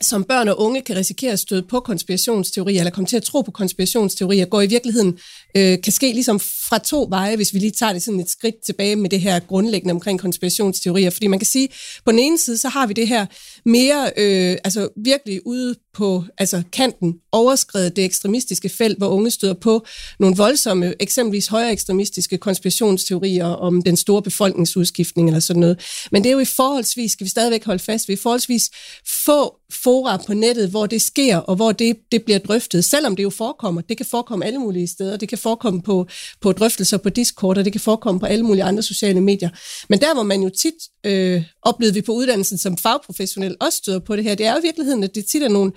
som 0.02 0.24
børn 0.24 0.48
og 0.48 0.60
unge 0.60 0.82
kan 0.82 0.96
risikere 0.96 1.32
at 1.32 1.40
støde 1.40 1.64
på 1.70 1.80
konspirationsteorier, 1.80 2.80
eller 2.80 2.92
komme 2.92 3.08
til 3.08 3.18
at 3.18 3.24
tro 3.24 3.42
på 3.42 3.52
konspirationsteorier, 3.52 4.46
går 4.46 4.62
i 4.62 4.68
virkeligheden, 4.68 5.20
øh, 5.58 5.82
kan 5.82 5.94
ske 5.94 6.14
ligesom 6.14 6.40
fra 6.40 6.78
to 6.78 7.08
veje, 7.10 7.36
hvis 7.36 7.54
vi 7.54 7.60
lige 7.60 7.72
tager 7.72 7.94
det 7.94 8.04
sådan 8.04 8.20
et 8.20 8.30
skridt 8.30 8.56
tilbage 8.66 8.96
med 8.96 9.10
det 9.10 9.22
her 9.22 9.40
grundlæggende 9.40 9.92
omkring 9.92 10.20
konspirationsteorier. 10.20 11.10
Fordi 11.10 11.28
man 11.28 11.40
kan 11.40 11.46
sige, 11.46 11.70
på 12.06 12.12
den 12.12 12.20
ene 12.20 12.38
side, 12.38 12.58
så 12.58 12.70
har 12.70 12.88
vi 12.88 12.94
det 12.94 13.08
her 13.08 13.26
mere, 13.66 14.12
øh, 14.18 14.58
altså 14.64 14.90
virkelig 14.98 15.48
ude 15.48 15.76
på 15.94 16.24
altså 16.38 16.64
kanten, 16.72 17.16
overskrede 17.32 17.90
det 17.90 18.06
ekstremistiske 18.06 18.70
felt, 18.70 18.98
hvor 18.98 19.08
unge 19.08 19.32
støder 19.32 19.54
på 19.54 19.86
nogle 20.20 20.36
voldsomme, 20.36 20.94
eksempelvis 21.00 21.48
højere 21.48 21.72
ekstremistiske 21.72 22.38
konspirationsteorier 22.38 23.46
om 23.46 23.82
den 23.82 23.98
store 23.98 24.22
befolkningsudskiftning 24.22 25.30
eller 25.30 25.40
sådan 25.40 25.60
noget. 25.60 25.80
Men 26.12 26.24
det 26.24 26.30
er 26.30 26.34
jo 26.34 26.40
i 26.40 26.46
forholdsvis, 26.46 27.12
skal 27.12 27.26
vi 27.26 27.30
stadigvæk 27.30 27.66
holde 27.66 27.84
fast 27.84 28.10
ved, 28.10 28.18
forholdsvis 28.18 28.70
få 29.06 29.56
fora 29.74 30.18
på 30.18 30.34
nettet, 30.34 30.70
hvor 30.70 30.86
det 30.86 31.02
sker, 31.02 31.38
og 31.38 31.56
hvor 31.56 31.72
det, 31.72 31.98
det 32.12 32.24
bliver 32.24 32.40
drøftet, 32.40 32.86
selvom 32.86 33.16
det 33.16 33.24
jo 33.24 33.30
forekommer. 33.30 33.82
Det 33.82 33.98
kan 33.98 34.06
forekomme 34.06 34.46
alle 34.46 34.60
mulige 34.60 34.88
steder. 34.88 35.18
Det 35.18 35.30
kan 35.30 35.38
forekomme 35.38 35.82
på, 35.82 36.08
på 36.42 36.52
drøftelser 36.52 36.98
på 36.98 37.10
Discord, 37.10 37.58
og 37.58 37.66
det 37.66 37.74
kan 37.74 37.82
forekomme 37.82 38.20
på 38.20 38.26
alle 38.26 38.46
mulige 38.46 38.64
andre 38.64 38.84
sociale 38.84 39.22
medier. 39.22 39.50
Men 39.90 40.00
der, 40.00 40.14
hvor 40.14 40.24
man 40.24 40.42
jo 40.42 40.50
tit, 40.50 40.74
øh, 41.06 41.44
oplevede 41.62 41.94
vi 41.94 42.02
på 42.02 42.12
uddannelsen 42.12 42.58
som 42.58 42.78
fagprofessionel, 42.78 43.53
også 43.60 43.78
støder 43.78 44.00
på 44.00 44.16
det 44.16 44.24
her, 44.24 44.36
det 44.36 44.46
er 44.46 44.52
jo 44.52 44.60
i 44.60 44.62
virkeligheden, 44.62 45.04
at 45.04 45.16
det 45.16 45.26
tit 45.26 45.44
er 45.44 45.50
nogle 45.50 45.72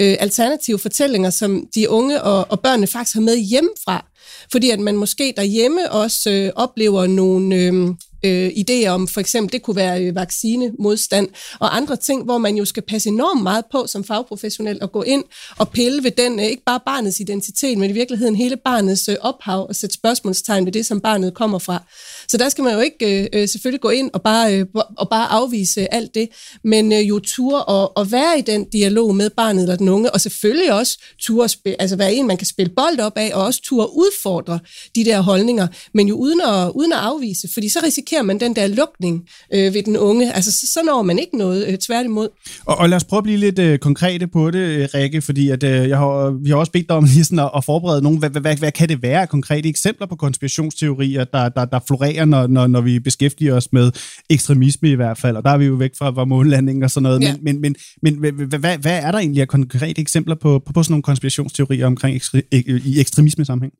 øh, 0.00 0.16
alternative 0.20 0.78
fortællinger, 0.78 1.30
som 1.30 1.66
de 1.74 1.90
unge 1.90 2.22
og, 2.22 2.46
og 2.50 2.60
børnene 2.60 2.86
faktisk 2.86 3.14
har 3.14 3.20
med 3.20 3.36
hjemmefra. 3.36 4.06
Fordi 4.52 4.70
at 4.70 4.80
man 4.80 4.96
måske 4.96 5.34
derhjemme 5.36 5.90
også 5.92 6.30
øh, 6.30 6.50
oplever 6.56 7.06
nogle... 7.06 7.56
Øh, 7.56 7.94
øh, 8.24 8.48
idéer 8.48 8.88
om, 8.88 9.08
for 9.08 9.20
eksempel, 9.20 9.52
det 9.52 9.62
kunne 9.62 9.76
være 9.76 10.04
øh, 10.04 10.14
vaccinemodstand 10.14 11.28
og 11.60 11.76
andre 11.76 11.96
ting, 11.96 12.24
hvor 12.24 12.38
man 12.38 12.56
jo 12.56 12.64
skal 12.64 12.82
passe 12.82 13.08
enormt 13.08 13.42
meget 13.42 13.64
på 13.72 13.86
som 13.86 14.04
fagprofessionel 14.04 14.78
at 14.82 14.92
gå 14.92 15.02
ind 15.02 15.24
og 15.58 15.68
pille 15.68 16.04
ved 16.04 16.10
den, 16.10 16.40
øh, 16.40 16.46
ikke 16.46 16.62
bare 16.66 16.80
barnets 16.86 17.20
identitet, 17.20 17.78
men 17.78 17.90
i 17.90 17.92
virkeligheden 17.92 18.36
hele 18.36 18.56
barnets 18.56 19.08
øh, 19.08 19.16
ophav 19.20 19.66
og 19.68 19.76
sætte 19.76 19.94
spørgsmålstegn 19.94 20.66
ved 20.66 20.72
det, 20.72 20.86
som 20.86 21.00
barnet 21.00 21.34
kommer 21.34 21.58
fra. 21.58 21.82
Så 22.28 22.36
der 22.36 22.48
skal 22.48 22.64
man 22.64 22.74
jo 22.74 22.80
ikke 22.80 23.20
øh, 23.20 23.28
øh 23.32 23.48
selvfølgelig 23.48 23.80
gå 23.80 23.88
ind 23.90 24.10
og 24.12 24.22
bare, 24.22 24.58
øh, 24.58 24.66
og 24.98 25.08
bare 25.08 25.26
afvise 25.26 25.94
alt 25.94 26.14
det, 26.14 26.28
men 26.64 26.92
øh, 26.92 27.08
jo 27.08 27.18
ture 27.18 27.64
og, 27.64 27.96
og 27.96 28.12
være 28.12 28.38
i 28.38 28.42
den 28.42 28.64
dialog 28.64 29.14
med 29.14 29.30
barnet 29.30 29.62
eller 29.62 29.76
den 29.76 29.88
unge, 29.88 30.10
og 30.10 30.20
selvfølgelig 30.20 30.72
også 30.72 30.98
ture 31.18 31.48
altså 31.78 31.96
være 31.96 32.14
en, 32.14 32.26
man 32.26 32.36
kan 32.36 32.46
spille 32.46 32.72
bold 32.76 33.00
op 33.00 33.16
af, 33.16 33.30
og 33.34 33.44
også 33.44 33.62
ture 33.62 33.96
udfordre 33.96 34.58
de 34.94 35.04
der 35.04 35.20
holdninger, 35.20 35.66
men 35.94 36.08
jo 36.08 36.14
uden 36.14 36.40
at, 36.40 36.70
uden 36.74 36.92
at 36.92 36.98
afvise, 36.98 37.48
fordi 37.54 37.68
så 37.68 37.80
risikerer 37.82 38.09
man 38.22 38.40
den 38.40 38.56
der 38.56 38.66
lukning 38.66 39.22
øh, 39.54 39.74
ved 39.74 39.82
den 39.82 39.96
unge. 39.96 40.32
Altså 40.32 40.52
så, 40.52 40.66
så 40.66 40.80
når 40.86 41.02
man 41.02 41.18
ikke 41.18 41.38
noget 41.38 41.66
øh, 41.68 41.78
tværtimod. 41.78 42.28
Og, 42.64 42.76
og 42.78 42.88
lad 42.88 42.96
os 42.96 43.04
prøve 43.04 43.18
at 43.18 43.24
blive 43.24 43.38
lidt 43.38 43.58
øh, 43.58 43.78
konkrete 43.78 44.26
på 44.26 44.50
det, 44.50 44.58
øh, 44.58 44.88
Rikke, 44.94 45.22
fordi 45.22 45.50
at, 45.50 45.62
øh, 45.62 45.88
jeg 45.88 45.98
har, 45.98 46.42
vi 46.44 46.50
har 46.50 46.56
også 46.56 46.72
bedt 46.72 46.88
dig 46.88 46.96
om 46.96 47.04
lige 47.04 47.24
sådan 47.24 47.38
at, 47.38 47.50
at 47.56 47.64
forberede 47.64 48.02
nogle, 48.02 48.18
hvad, 48.18 48.30
hvad, 48.30 48.56
hvad, 48.56 48.72
kan 48.72 48.88
det 48.88 49.02
være 49.02 49.26
konkrete 49.26 49.68
eksempler 49.68 50.06
på 50.06 50.16
konspirationsteorier, 50.16 51.24
der, 51.24 51.48
der, 51.48 51.64
der 51.64 51.80
florerer 51.86 52.24
når, 52.24 52.46
når, 52.46 52.66
når 52.66 52.80
vi 52.80 52.98
beskæftiger 52.98 53.54
os 53.54 53.72
med 53.72 53.92
ekstremisme 54.30 54.90
i 54.90 54.94
hvert 54.94 55.18
fald, 55.18 55.36
og 55.36 55.42
der 55.44 55.50
er 55.50 55.58
vi 55.58 55.64
jo 55.64 55.74
væk 55.74 55.90
fra, 55.98 56.10
fra 56.10 56.24
månlanding 56.24 56.84
og 56.84 56.90
sådan 56.90 57.02
noget. 57.02 57.22
Ja. 57.22 57.34
Men, 57.42 57.60
men, 57.60 57.76
men, 58.02 58.20
men 58.20 58.34
hvad, 58.34 58.58
hvad, 58.58 58.78
hvad 58.78 58.98
er 59.02 59.10
der 59.10 59.18
egentlig 59.18 59.40
af 59.40 59.48
konkrete 59.48 60.00
eksempler 60.00 60.34
på, 60.34 60.62
på, 60.66 60.72
på 60.72 60.82
sådan 60.82 60.92
nogle 60.92 61.02
konspirationsteorier 61.02 61.86
omkring 61.86 62.16
ekstre, 62.16 62.42
i 62.84 63.00
ekstremisme 63.00 63.44
sammenhæng? 63.44 63.72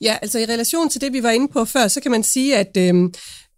Ja, 0.00 0.16
altså 0.22 0.38
i 0.38 0.44
relation 0.44 0.88
til 0.88 1.00
det, 1.00 1.12
vi 1.12 1.22
var 1.22 1.30
inde 1.30 1.48
på 1.52 1.64
før, 1.64 1.88
så 1.88 2.00
kan 2.00 2.10
man 2.10 2.22
sige, 2.22 2.56
at 2.56 2.76
øh, 2.78 3.10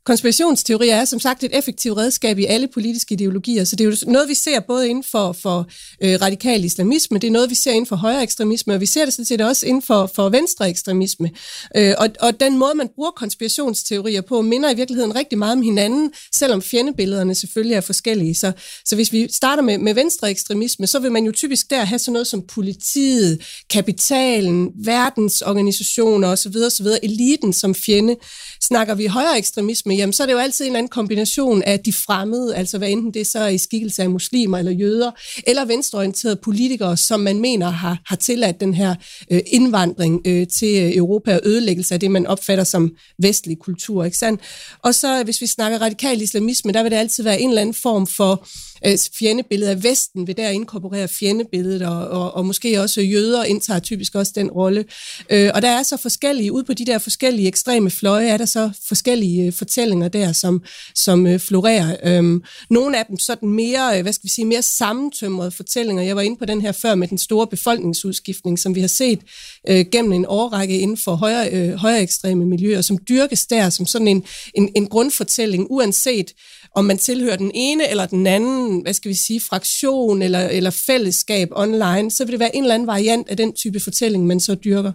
Konspirationsteorier 0.06 0.94
er 0.94 1.04
som 1.04 1.20
sagt 1.20 1.44
et 1.44 1.58
effektivt 1.58 1.98
redskab 1.98 2.38
i 2.38 2.44
alle 2.44 2.68
politiske 2.68 3.12
ideologier, 3.12 3.64
så 3.64 3.76
det 3.76 3.84
er 3.86 3.88
jo 3.88 4.12
noget, 4.12 4.28
vi 4.28 4.34
ser 4.34 4.60
både 4.60 4.88
inden 4.88 5.04
for, 5.04 5.32
for 5.32 5.66
øh, 6.02 6.18
radikal 6.20 6.64
islamisme, 6.64 7.18
det 7.18 7.26
er 7.26 7.32
noget, 7.32 7.50
vi 7.50 7.54
ser 7.54 7.70
inden 7.70 7.86
for 7.86 7.96
højre 7.96 8.22
ekstremisme, 8.22 8.74
og 8.74 8.80
vi 8.80 8.86
ser 8.86 9.04
det 9.04 9.14
sådan 9.14 9.24
set 9.24 9.40
også 9.40 9.66
inden 9.66 9.82
for, 9.82 10.10
for 10.14 10.28
venstre 10.28 10.70
ekstremisme. 10.70 11.30
Øh, 11.76 11.94
og, 11.98 12.08
og 12.20 12.40
den 12.40 12.58
måde, 12.58 12.74
man 12.74 12.88
bruger 12.94 13.10
konspirationsteorier 13.10 14.20
på, 14.20 14.42
minder 14.42 14.70
i 14.70 14.74
virkeligheden 14.74 15.14
rigtig 15.14 15.38
meget 15.38 15.52
om 15.52 15.62
hinanden, 15.62 16.12
selvom 16.34 16.62
fjendebillederne 16.62 17.34
selvfølgelig 17.34 17.74
er 17.74 17.80
forskellige. 17.80 18.34
Så, 18.34 18.52
så 18.84 18.94
hvis 18.94 19.12
vi 19.12 19.28
starter 19.32 19.62
med, 19.62 19.78
med 19.78 19.94
venstre 19.94 20.30
ekstremisme, 20.30 20.86
så 20.86 20.98
vil 20.98 21.12
man 21.12 21.24
jo 21.24 21.32
typisk 21.32 21.70
der 21.70 21.84
have 21.84 21.98
sådan 21.98 22.12
noget 22.12 22.26
som 22.26 22.42
politiet, 22.42 23.42
kapitalen, 23.70 24.70
verdensorganisationer 24.84 26.28
osv., 26.28 26.56
osv., 26.66 26.86
eliten 27.02 27.52
som 27.52 27.74
fjende. 27.74 28.16
Snakker 28.62 28.94
vi 28.94 29.06
højere 29.06 29.38
ekstremisme, 29.38 29.95
jamen 29.96 30.12
så 30.12 30.22
er 30.22 30.26
det 30.26 30.32
jo 30.32 30.38
altid 30.38 30.64
en 30.64 30.70
eller 30.70 30.78
anden 30.78 30.90
kombination 30.90 31.62
af 31.62 31.80
de 31.80 31.92
fremmede, 31.92 32.56
altså 32.56 32.78
hvad 32.78 32.90
enten 32.90 33.14
det 33.14 33.26
så 33.26 33.38
er 33.38 33.48
i 33.48 33.59
skikkelse 33.59 34.02
af 34.02 34.11
muslimer 34.11 34.59
eller 34.59 34.72
jøder, 34.72 35.11
eller 35.46 35.64
venstreorienterede 35.64 36.37
politikere, 36.37 36.96
som 36.96 37.20
man 37.20 37.40
mener 37.40 37.70
har, 37.70 37.98
har 38.06 38.16
tilladt 38.16 38.61
den 38.61 38.74
her 38.74 38.94
øh, 39.30 39.40
indvandring 39.46 40.20
øh, 40.26 40.46
til 40.46 40.85
øh, 40.85 40.96
Europa 40.96 41.35
og 41.35 41.40
ødelæggelse 41.44 41.94
af 41.94 42.00
det, 42.00 42.11
man 42.11 42.26
opfatter 42.26 42.64
som 42.64 42.90
vestlig 43.18 43.59
kultur. 43.59 44.04
Ikke 44.04 44.16
sandt? 44.16 44.40
Og 44.82 44.94
så 44.94 45.24
hvis 45.24 45.40
vi 45.40 45.46
snakker 45.46 45.78
radikal 45.78 46.22
islamisme, 46.22 46.72
der 46.72 46.82
vil 46.82 46.92
det 46.92 46.96
altid 46.96 47.24
være 47.24 47.40
en 47.40 47.48
eller 47.48 47.62
anden 47.62 47.74
form 47.74 48.06
for 48.06 48.46
øh, 48.86 48.98
fjendebillede 49.18 49.70
af 49.70 49.82
Vesten, 49.82 50.26
vil 50.26 50.36
der 50.36 50.48
inkorporere 50.48 51.08
fjendebilledet, 51.08 51.82
og, 51.82 52.08
og, 52.08 52.34
og 52.34 52.46
måske 52.46 52.80
også 52.80 53.00
jøder 53.00 53.44
indtager 53.44 53.80
typisk 53.80 54.14
også 54.14 54.32
den 54.34 54.50
rolle. 54.50 54.84
Øh, 55.30 55.50
og 55.54 55.62
der 55.62 55.68
er 55.68 55.82
så 55.82 55.96
forskellige, 55.96 56.52
ud 56.52 56.62
på 56.62 56.74
de 56.74 56.86
der 56.86 56.98
forskellige 56.98 57.48
ekstreme 57.48 57.90
fløje, 57.90 58.28
er 58.28 58.36
der 58.36 58.44
så 58.44 58.70
forskellige 58.88 59.46
øh, 59.46 59.52
fortællinger 59.52 60.08
der, 60.08 60.32
som, 60.32 60.62
som 60.94 61.26
øh, 61.26 61.38
florerer. 61.38 61.96
Øh, 62.04 62.40
nogle 62.70 62.98
af 62.98 63.06
dem 63.06 63.18
sådan 63.18 63.48
mere, 63.48 63.98
øh, 63.98 64.02
hvad 64.02 64.12
skal 64.12 64.24
vi 64.24 64.30
sige, 64.30 64.44
mere 64.44 64.62
sammentømrede 64.62 65.50
fortællinger. 65.50 66.02
Jeg 66.02 66.16
var 66.16 66.22
inde 66.22 66.36
på 66.36 66.44
den 66.44 66.60
her 66.60 66.72
før 66.72 66.94
med 66.94 67.08
den 67.08 67.18
store 67.18 67.46
befolkningsudskiftning, 67.46 68.58
som 68.58 68.74
vi 68.74 68.80
har 68.80 68.88
set 68.88 69.20
øh, 69.68 69.86
gennem 69.92 70.12
en 70.12 70.26
årrække 70.28 70.78
inden 70.78 70.96
for 70.96 71.14
højere, 71.14 71.50
øh, 71.52 71.74
højere 71.74 72.02
ekstreme 72.02 72.46
miljøer, 72.46 72.80
som 72.80 72.98
dyrkes 73.08 73.46
der 73.46 73.70
som 73.70 73.86
sådan 73.86 74.08
en, 74.08 74.24
en, 74.54 74.72
en 74.76 74.86
grundfortælling, 74.86 75.66
uanset 75.70 76.32
om 76.76 76.84
man 76.84 76.98
tilhører 76.98 77.36
den 77.36 77.50
ene 77.54 77.90
eller 77.90 78.06
den 78.06 78.26
anden, 78.26 78.80
hvad 78.82 78.94
skal 78.94 79.08
vi 79.08 79.14
sige, 79.14 79.40
fraktion 79.40 80.22
eller, 80.22 80.48
eller 80.48 80.70
fællesskab 80.70 81.48
online, 81.52 82.10
så 82.10 82.24
vil 82.24 82.32
det 82.32 82.40
være 82.40 82.56
en 82.56 82.62
eller 82.62 82.74
anden 82.74 82.86
variant 82.86 83.28
af 83.28 83.36
den 83.36 83.52
type 83.52 83.80
fortælling, 83.80 84.26
man 84.26 84.40
så 84.40 84.54
dyrker. 84.54 84.92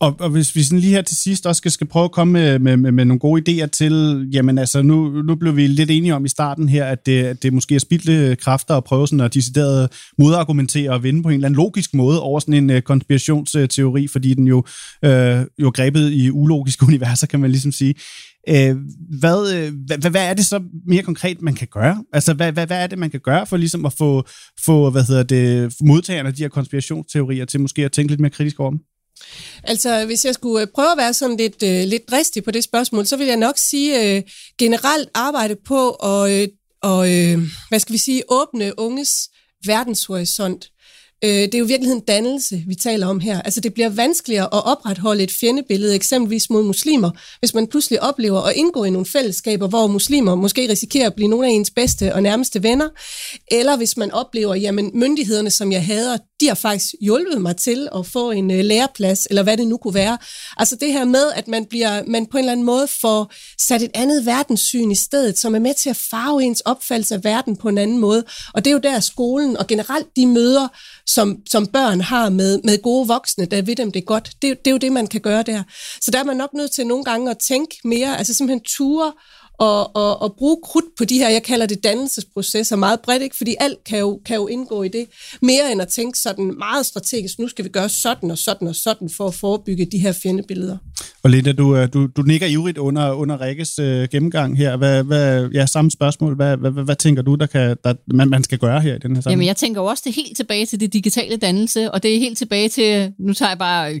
Og, 0.00 0.16
og 0.20 0.30
hvis 0.30 0.56
vi 0.56 0.62
sådan 0.62 0.78
lige 0.78 0.94
her 0.94 1.02
til 1.02 1.16
sidst 1.16 1.46
også 1.46 1.58
skal, 1.58 1.70
skal 1.70 1.86
prøve 1.86 2.04
at 2.04 2.12
komme 2.12 2.32
med, 2.32 2.58
med, 2.58 2.76
med, 2.76 2.92
med 2.92 3.04
nogle 3.04 3.18
gode 3.18 3.42
idéer 3.62 3.66
til, 3.66 4.28
jamen 4.32 4.58
altså 4.58 4.82
nu, 4.82 5.22
nu 5.22 5.34
blev 5.34 5.56
vi 5.56 5.66
lidt 5.66 5.90
enige 5.90 6.14
om 6.14 6.24
i 6.24 6.28
starten 6.28 6.68
her, 6.68 6.84
at 6.84 7.06
det, 7.06 7.24
at 7.24 7.42
det 7.42 7.52
måske 7.52 7.74
er 7.74 7.78
spildte 7.78 8.36
kræfter 8.36 8.74
at 8.74 8.84
prøve 8.84 9.08
sådan 9.08 9.20
at 9.20 9.34
decideret 9.34 9.92
modargumentere 10.18 10.90
og 10.90 11.02
vinde 11.02 11.22
på 11.22 11.28
en 11.28 11.34
eller 11.34 11.46
anden 11.48 11.56
logisk 11.56 11.94
måde 11.94 12.22
over 12.22 12.40
sådan 12.40 12.54
en 12.54 12.70
uh, 12.70 12.80
konspirationsteori, 12.80 14.08
fordi 14.08 14.34
den 14.34 14.46
jo, 14.46 14.64
øh, 15.04 15.44
jo 15.58 15.70
grebet 15.74 16.12
i 16.12 16.30
ulogiske 16.30 16.86
universer, 16.88 17.26
kan 17.26 17.40
man 17.40 17.50
ligesom 17.50 17.72
sige. 17.72 17.94
Uh, 18.48 18.76
hvad, 19.20 19.70
hvad, 19.98 20.10
hvad 20.10 20.30
er 20.30 20.34
det 20.34 20.46
så 20.46 20.62
mere 20.86 21.02
konkret, 21.02 21.42
man 21.42 21.54
kan 21.54 21.68
gøre? 21.70 22.04
Altså, 22.12 22.34
hvad, 22.34 22.52
hvad, 22.52 22.66
hvad 22.66 22.82
er 22.82 22.86
det, 22.86 22.98
man 22.98 23.10
kan 23.10 23.20
gøre 23.20 23.46
for 23.46 23.56
ligesom 23.56 23.86
at 23.86 23.92
få, 23.92 24.26
få 24.64 24.90
hvad 24.90 25.04
hedder 25.04 25.22
det, 25.22 25.74
modtagerne 25.80 26.28
af 26.28 26.34
de 26.34 26.42
her 26.42 26.48
konspirationsteorier 26.48 27.44
til 27.44 27.60
måske 27.60 27.84
at 27.84 27.92
tænke 27.92 28.12
lidt 28.12 28.20
mere 28.20 28.30
kritisk 28.30 28.60
over 28.60 28.70
dem? 28.70 28.80
Altså, 29.62 30.06
hvis 30.06 30.24
jeg 30.24 30.34
skulle 30.34 30.62
øh, 30.62 30.68
prøve 30.74 30.92
at 30.92 30.98
være 30.98 31.14
sådan 31.14 31.36
lidt, 31.36 31.62
øh, 31.62 31.84
lidt 31.84 32.10
dristig 32.10 32.44
på 32.44 32.50
det 32.50 32.64
spørgsmål, 32.64 33.06
så 33.06 33.16
vil 33.16 33.26
jeg 33.26 33.36
nok 33.36 33.58
sige 33.58 34.16
øh, 34.16 34.22
generelt 34.58 35.08
arbejde 35.14 35.56
på 35.66 35.90
at, 35.90 36.30
øh, 36.32 36.48
og, 36.82 37.14
øh, 37.14 37.38
hvad 37.68 37.78
skal 37.78 37.92
vi 37.92 37.98
sige, 37.98 38.22
åbne 38.28 38.78
unges 38.78 39.28
verdenshorisont. 39.66 40.70
Øh, 41.24 41.30
det 41.30 41.54
er 41.54 41.58
jo 41.58 41.64
i 41.64 41.68
virkeligheden 41.68 42.02
dannelse, 42.08 42.64
vi 42.66 42.74
taler 42.74 43.06
om 43.06 43.20
her. 43.20 43.42
Altså 43.42 43.60
det 43.60 43.74
bliver 43.74 43.88
vanskeligere 43.88 44.44
at 44.44 44.66
opretholde 44.66 45.22
et 45.22 45.32
fjendebillede, 45.40 45.94
eksempelvis 45.94 46.50
mod 46.50 46.62
muslimer, 46.62 47.10
hvis 47.38 47.54
man 47.54 47.66
pludselig 47.66 48.02
oplever 48.02 48.40
at 48.40 48.56
indgå 48.56 48.84
i 48.84 48.90
nogle 48.90 49.06
fællesskaber, 49.06 49.68
hvor 49.68 49.86
muslimer 49.86 50.34
måske 50.34 50.68
risikerer 50.70 51.06
at 51.06 51.14
blive 51.14 51.28
nogle 51.28 51.46
af 51.46 51.50
ens 51.50 51.70
bedste 51.70 52.14
og 52.14 52.22
nærmeste 52.22 52.62
venner, 52.62 52.88
eller 53.50 53.76
hvis 53.76 53.96
man 53.96 54.10
oplever, 54.10 54.54
jamen 54.54 54.90
myndighederne, 54.94 55.50
som 55.50 55.72
jeg 55.72 55.86
hader, 55.86 56.16
de 56.40 56.48
har 56.48 56.54
faktisk 56.54 56.94
hjulpet 57.00 57.42
mig 57.42 57.56
til 57.56 57.88
at 57.96 58.06
få 58.06 58.30
en 58.30 58.50
øh, 58.50 58.64
læreplads, 58.64 59.26
eller 59.30 59.42
hvad 59.42 59.56
det 59.56 59.66
nu 59.66 59.76
kunne 59.76 59.94
være. 59.94 60.18
Altså 60.56 60.76
det 60.76 60.92
her 60.92 61.04
med, 61.04 61.32
at 61.36 61.48
man, 61.48 61.64
bliver, 61.64 62.02
man 62.06 62.26
på 62.26 62.36
en 62.36 62.44
eller 62.44 62.52
anden 62.52 62.66
måde 62.66 62.86
får 63.00 63.32
sat 63.60 63.82
et 63.82 63.90
andet 63.94 64.26
verdenssyn 64.26 64.90
i 64.90 64.94
stedet, 64.94 65.38
som 65.38 65.54
er 65.54 65.58
med 65.58 65.74
til 65.74 65.90
at 65.90 65.96
farve 65.96 66.42
ens 66.42 66.60
opfattelse 66.60 67.14
af 67.14 67.24
verden 67.24 67.56
på 67.56 67.68
en 67.68 67.78
anden 67.78 67.98
måde. 67.98 68.24
Og 68.54 68.64
det 68.64 68.70
er 68.70 68.72
jo 68.72 68.80
der 68.82 69.00
skolen 69.00 69.56
og 69.56 69.66
generelt 69.66 70.06
de 70.16 70.26
møder, 70.26 70.68
som, 71.06 71.36
som 71.50 71.66
børn 71.66 72.00
har 72.00 72.28
med, 72.28 72.60
med 72.64 72.82
gode 72.82 73.08
voksne, 73.08 73.46
der 73.46 73.62
ved 73.62 73.76
dem 73.76 73.92
det 73.92 74.06
godt. 74.06 74.30
Det, 74.42 74.58
det 74.58 74.66
er 74.66 74.70
jo 74.70 74.76
det, 74.76 74.92
man 74.92 75.06
kan 75.06 75.20
gøre 75.20 75.42
der. 75.42 75.62
Så 76.00 76.10
der 76.10 76.18
er 76.18 76.24
man 76.24 76.36
nok 76.36 76.54
nødt 76.54 76.70
til 76.70 76.86
nogle 76.86 77.04
gange 77.04 77.30
at 77.30 77.38
tænke 77.38 77.76
mere, 77.84 78.18
altså 78.18 78.34
simpelthen 78.34 78.64
ture 78.64 79.12
og, 79.58 79.96
og, 79.96 80.22
og 80.22 80.34
bruge 80.38 80.56
krudt 80.62 80.84
på 80.98 81.04
de 81.04 81.18
her, 81.18 81.28
jeg 81.28 81.42
kalder 81.42 81.66
det 81.66 81.84
dannelsesprocesser 81.84 82.76
meget 82.76 83.00
bredt, 83.00 83.22
ikke? 83.22 83.36
fordi 83.36 83.54
alt 83.60 83.84
kan 83.84 83.98
jo, 83.98 84.20
kan 84.26 84.36
jo 84.36 84.46
indgå 84.46 84.82
i 84.82 84.88
det, 84.88 85.06
mere 85.42 85.72
end 85.72 85.82
at 85.82 85.88
tænke 85.88 86.18
sådan 86.18 86.54
meget 86.58 86.86
strategisk, 86.86 87.38
nu 87.38 87.48
skal 87.48 87.64
vi 87.64 87.68
gøre 87.68 87.88
sådan 87.88 88.30
og 88.30 88.38
sådan 88.38 88.68
og 88.68 88.74
sådan 88.74 89.10
for 89.10 89.26
at 89.26 89.34
forebygge 89.34 89.84
de 89.84 89.98
her 89.98 90.12
fjendebilleder. 90.12 90.76
Og 91.22 91.30
Linda, 91.30 91.52
du, 91.52 91.76
øh, 91.76 91.88
du, 91.92 92.06
du 92.06 92.22
nikker 92.22 92.46
ivrigt 92.46 92.78
under, 92.78 93.12
under 93.12 93.40
Rikkes 93.40 93.78
øh, 93.78 94.08
gennemgang 94.08 94.58
her. 94.58 94.76
Hvad, 94.76 95.02
hvad, 95.02 95.48
ja, 95.54 95.66
samme 95.66 95.90
spørgsmål. 95.90 96.36
Hvad, 96.36 96.56
hvad, 96.56 96.70
hvad, 96.70 96.84
hvad 96.84 96.96
tænker 96.96 97.22
du, 97.22 97.34
der 97.34 97.46
kan, 97.46 97.76
der, 97.84 97.94
man, 98.14 98.28
man 98.28 98.44
skal 98.44 98.58
gøre 98.58 98.80
her 98.80 98.94
i 98.94 98.98
den 98.98 99.14
her 99.16 99.22
sammenhæng? 99.22 99.30
Jamen, 99.30 99.46
jeg 99.46 99.56
tænker 99.56 99.80
også 99.80 100.02
det 100.06 100.14
helt 100.14 100.36
tilbage 100.36 100.66
til 100.66 100.80
det 100.80 100.92
digitale 100.92 101.36
dannelse, 101.36 101.90
og 101.90 102.02
det 102.02 102.14
er 102.14 102.18
helt 102.18 102.38
tilbage 102.38 102.68
til, 102.68 103.12
nu 103.18 103.32
tager 103.32 103.50
jeg 103.50 103.58
bare 103.58 104.00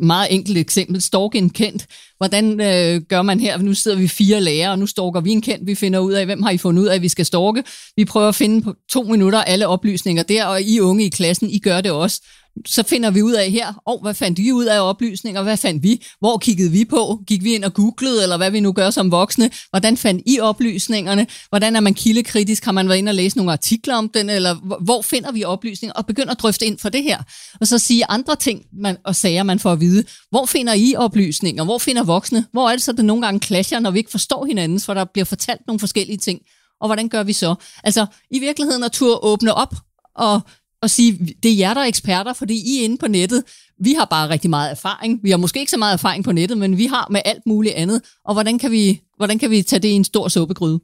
meget 0.00 0.28
enkelt 0.30 0.58
eksempel, 0.58 1.02
stalk 1.02 1.34
en 1.34 1.50
kendt. 1.50 1.86
Hvordan 2.16 2.60
øh, 2.60 3.00
gør 3.00 3.22
man 3.22 3.40
her? 3.40 3.58
Nu 3.58 3.74
sidder 3.74 3.96
vi 3.96 4.08
fire 4.08 4.40
lærere, 4.40 4.70
og 4.70 4.78
nu 4.78 4.86
stalker 4.86 5.20
vi 5.20 5.30
en 5.30 5.40
kendt. 5.40 5.66
Vi 5.66 5.74
finder 5.74 5.98
ud 5.98 6.12
af, 6.12 6.24
hvem 6.24 6.42
har 6.42 6.50
I 6.50 6.58
fundet 6.58 6.82
ud 6.82 6.86
af, 6.86 6.94
at 6.94 7.02
vi 7.02 7.08
skal 7.08 7.26
stalke. 7.26 7.64
Vi 7.96 8.04
prøver 8.04 8.28
at 8.28 8.34
finde 8.34 8.62
på 8.62 8.74
to 8.90 9.02
minutter 9.02 9.42
alle 9.42 9.68
oplysninger 9.68 10.22
der, 10.22 10.44
og 10.44 10.62
I 10.62 10.80
unge 10.80 11.04
i 11.04 11.08
klassen, 11.08 11.50
I 11.50 11.58
gør 11.58 11.80
det 11.80 11.90
også 11.90 12.22
så 12.66 12.82
finder 12.82 13.10
vi 13.10 13.22
ud 13.22 13.32
af 13.32 13.50
her, 13.50 13.82
oh, 13.86 14.02
hvad 14.02 14.14
fandt 14.14 14.38
vi 14.38 14.52
ud 14.52 14.64
af 14.64 14.80
oplysninger, 14.80 15.42
hvad 15.42 15.56
fandt 15.56 15.82
vi, 15.82 16.06
hvor 16.18 16.38
kiggede 16.38 16.70
vi 16.70 16.84
på, 16.84 17.20
gik 17.26 17.44
vi 17.44 17.54
ind 17.54 17.64
og 17.64 17.74
googlede, 17.74 18.22
eller 18.22 18.36
hvad 18.36 18.50
vi 18.50 18.60
nu 18.60 18.72
gør 18.72 18.90
som 18.90 19.10
voksne, 19.10 19.50
hvordan 19.70 19.96
fandt 19.96 20.22
I 20.26 20.40
oplysningerne, 20.40 21.26
hvordan 21.48 21.76
er 21.76 21.80
man 21.80 21.94
kildekritisk, 21.94 22.64
har 22.64 22.72
man 22.72 22.88
været 22.88 22.98
inde 22.98 23.10
og 23.10 23.14
læse 23.14 23.36
nogle 23.36 23.52
artikler 23.52 23.94
om 23.94 24.08
den, 24.08 24.30
eller 24.30 24.54
hvor 24.84 25.02
finder 25.02 25.32
vi 25.32 25.44
oplysninger, 25.44 25.92
og 25.94 26.06
begynder 26.06 26.30
at 26.30 26.40
drøfte 26.40 26.66
ind 26.66 26.78
for 26.78 26.88
det 26.88 27.02
her, 27.02 27.18
og 27.60 27.66
så 27.66 27.78
sige 27.78 28.04
andre 28.08 28.36
ting 28.36 28.62
man, 28.72 28.96
og 29.04 29.16
sager, 29.16 29.42
man 29.42 29.58
får 29.58 29.72
at 29.72 29.80
vide, 29.80 30.04
hvor 30.30 30.46
finder 30.46 30.74
I 30.74 30.94
oplysninger, 30.96 31.64
hvor 31.64 31.78
finder 31.78 32.04
voksne, 32.04 32.46
hvor 32.52 32.68
er 32.68 32.72
det 32.72 32.82
så, 32.82 32.92
det 32.92 33.04
nogle 33.04 33.22
gange 33.22 33.40
clasher, 33.40 33.80
når 33.80 33.90
vi 33.90 33.98
ikke 33.98 34.10
forstår 34.10 34.44
hinandens, 34.44 34.86
for 34.86 34.94
der 34.94 35.04
bliver 35.04 35.24
fortalt 35.24 35.60
nogle 35.66 35.80
forskellige 35.80 36.18
ting, 36.18 36.40
og 36.80 36.88
hvordan 36.88 37.08
gør 37.08 37.22
vi 37.22 37.32
så? 37.32 37.54
Altså, 37.84 38.06
i 38.30 38.38
virkeligheden 38.38 38.84
at 38.84 38.92
turde 38.92 39.18
åbne 39.22 39.54
op 39.54 39.74
og 40.16 40.40
og 40.82 40.90
sige, 40.90 41.36
det 41.42 41.50
er 41.50 41.56
jer, 41.56 41.74
der 41.74 41.80
er 41.80 41.84
eksperter, 41.84 42.32
fordi 42.32 42.54
I 42.54 42.80
er 42.80 42.84
inde 42.84 42.96
på 42.98 43.08
nettet. 43.08 43.42
Vi 43.80 43.92
har 43.98 44.04
bare 44.04 44.28
rigtig 44.28 44.50
meget 44.50 44.70
erfaring. 44.70 45.20
Vi 45.22 45.30
har 45.30 45.36
måske 45.36 45.60
ikke 45.60 45.70
så 45.70 45.78
meget 45.78 45.92
erfaring 45.92 46.24
på 46.24 46.32
nettet, 46.32 46.58
men 46.58 46.78
vi 46.78 46.86
har 46.86 47.08
med 47.10 47.20
alt 47.24 47.42
muligt 47.46 47.74
andet. 47.74 48.02
Og 48.24 48.34
hvordan 48.34 48.58
kan 48.58 48.70
vi, 48.70 49.00
hvordan 49.16 49.38
kan 49.38 49.50
vi 49.50 49.62
tage 49.62 49.80
det 49.80 49.88
i 49.88 49.92
en 49.92 50.04
stor 50.04 50.28
suppegryde? 50.28 50.80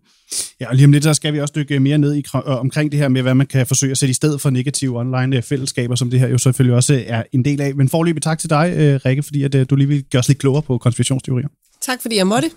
Ja, 0.61 0.69
og 0.69 0.75
lige 0.75 0.85
om 0.85 0.93
lidt, 0.93 1.05
så 1.05 1.15
skal 1.15 1.33
vi 1.33 1.41
også 1.41 1.53
dykke 1.57 1.81
mere 1.81 1.99
ned 1.99 2.15
i, 2.15 2.25
omkring 2.35 2.93
det 2.93 3.01
her 3.01 3.09
med, 3.09 3.23
hvad 3.23 3.35
man 3.35 3.47
kan 3.47 3.67
forsøge 3.67 3.91
at 3.91 3.99
sætte 3.99 4.11
i 4.11 4.15
stedet 4.15 4.41
for 4.41 4.51
negative 4.51 4.99
online 4.99 5.37
øh, 5.37 5.43
fællesskaber, 5.43 5.95
som 5.95 6.11
det 6.11 6.21
her 6.21 6.29
jo 6.29 6.39
selvfølgelig 6.39 6.77
også 6.77 7.05
er 7.07 7.23
en 7.33 7.45
del 7.45 7.61
af. 7.61 7.75
Men 7.75 7.89
forløbig 7.89 8.23
tak 8.23 8.39
til 8.39 8.51
dig, 8.51 8.73
øh, 8.77 9.01
Rikke, 9.05 9.23
fordi 9.23 9.43
at, 9.43 9.55
øh, 9.55 9.67
du 9.71 9.77
lige 9.77 9.89
vil 9.89 10.05
gøre 10.05 10.21
os 10.21 10.29
lidt 10.29 10.39
klogere 10.39 10.63
på 10.63 10.79
konspirationsteorier. 10.79 11.49
Tak 11.81 12.03
fordi 12.03 12.17
jeg 12.17 12.27
måtte. 12.27 12.51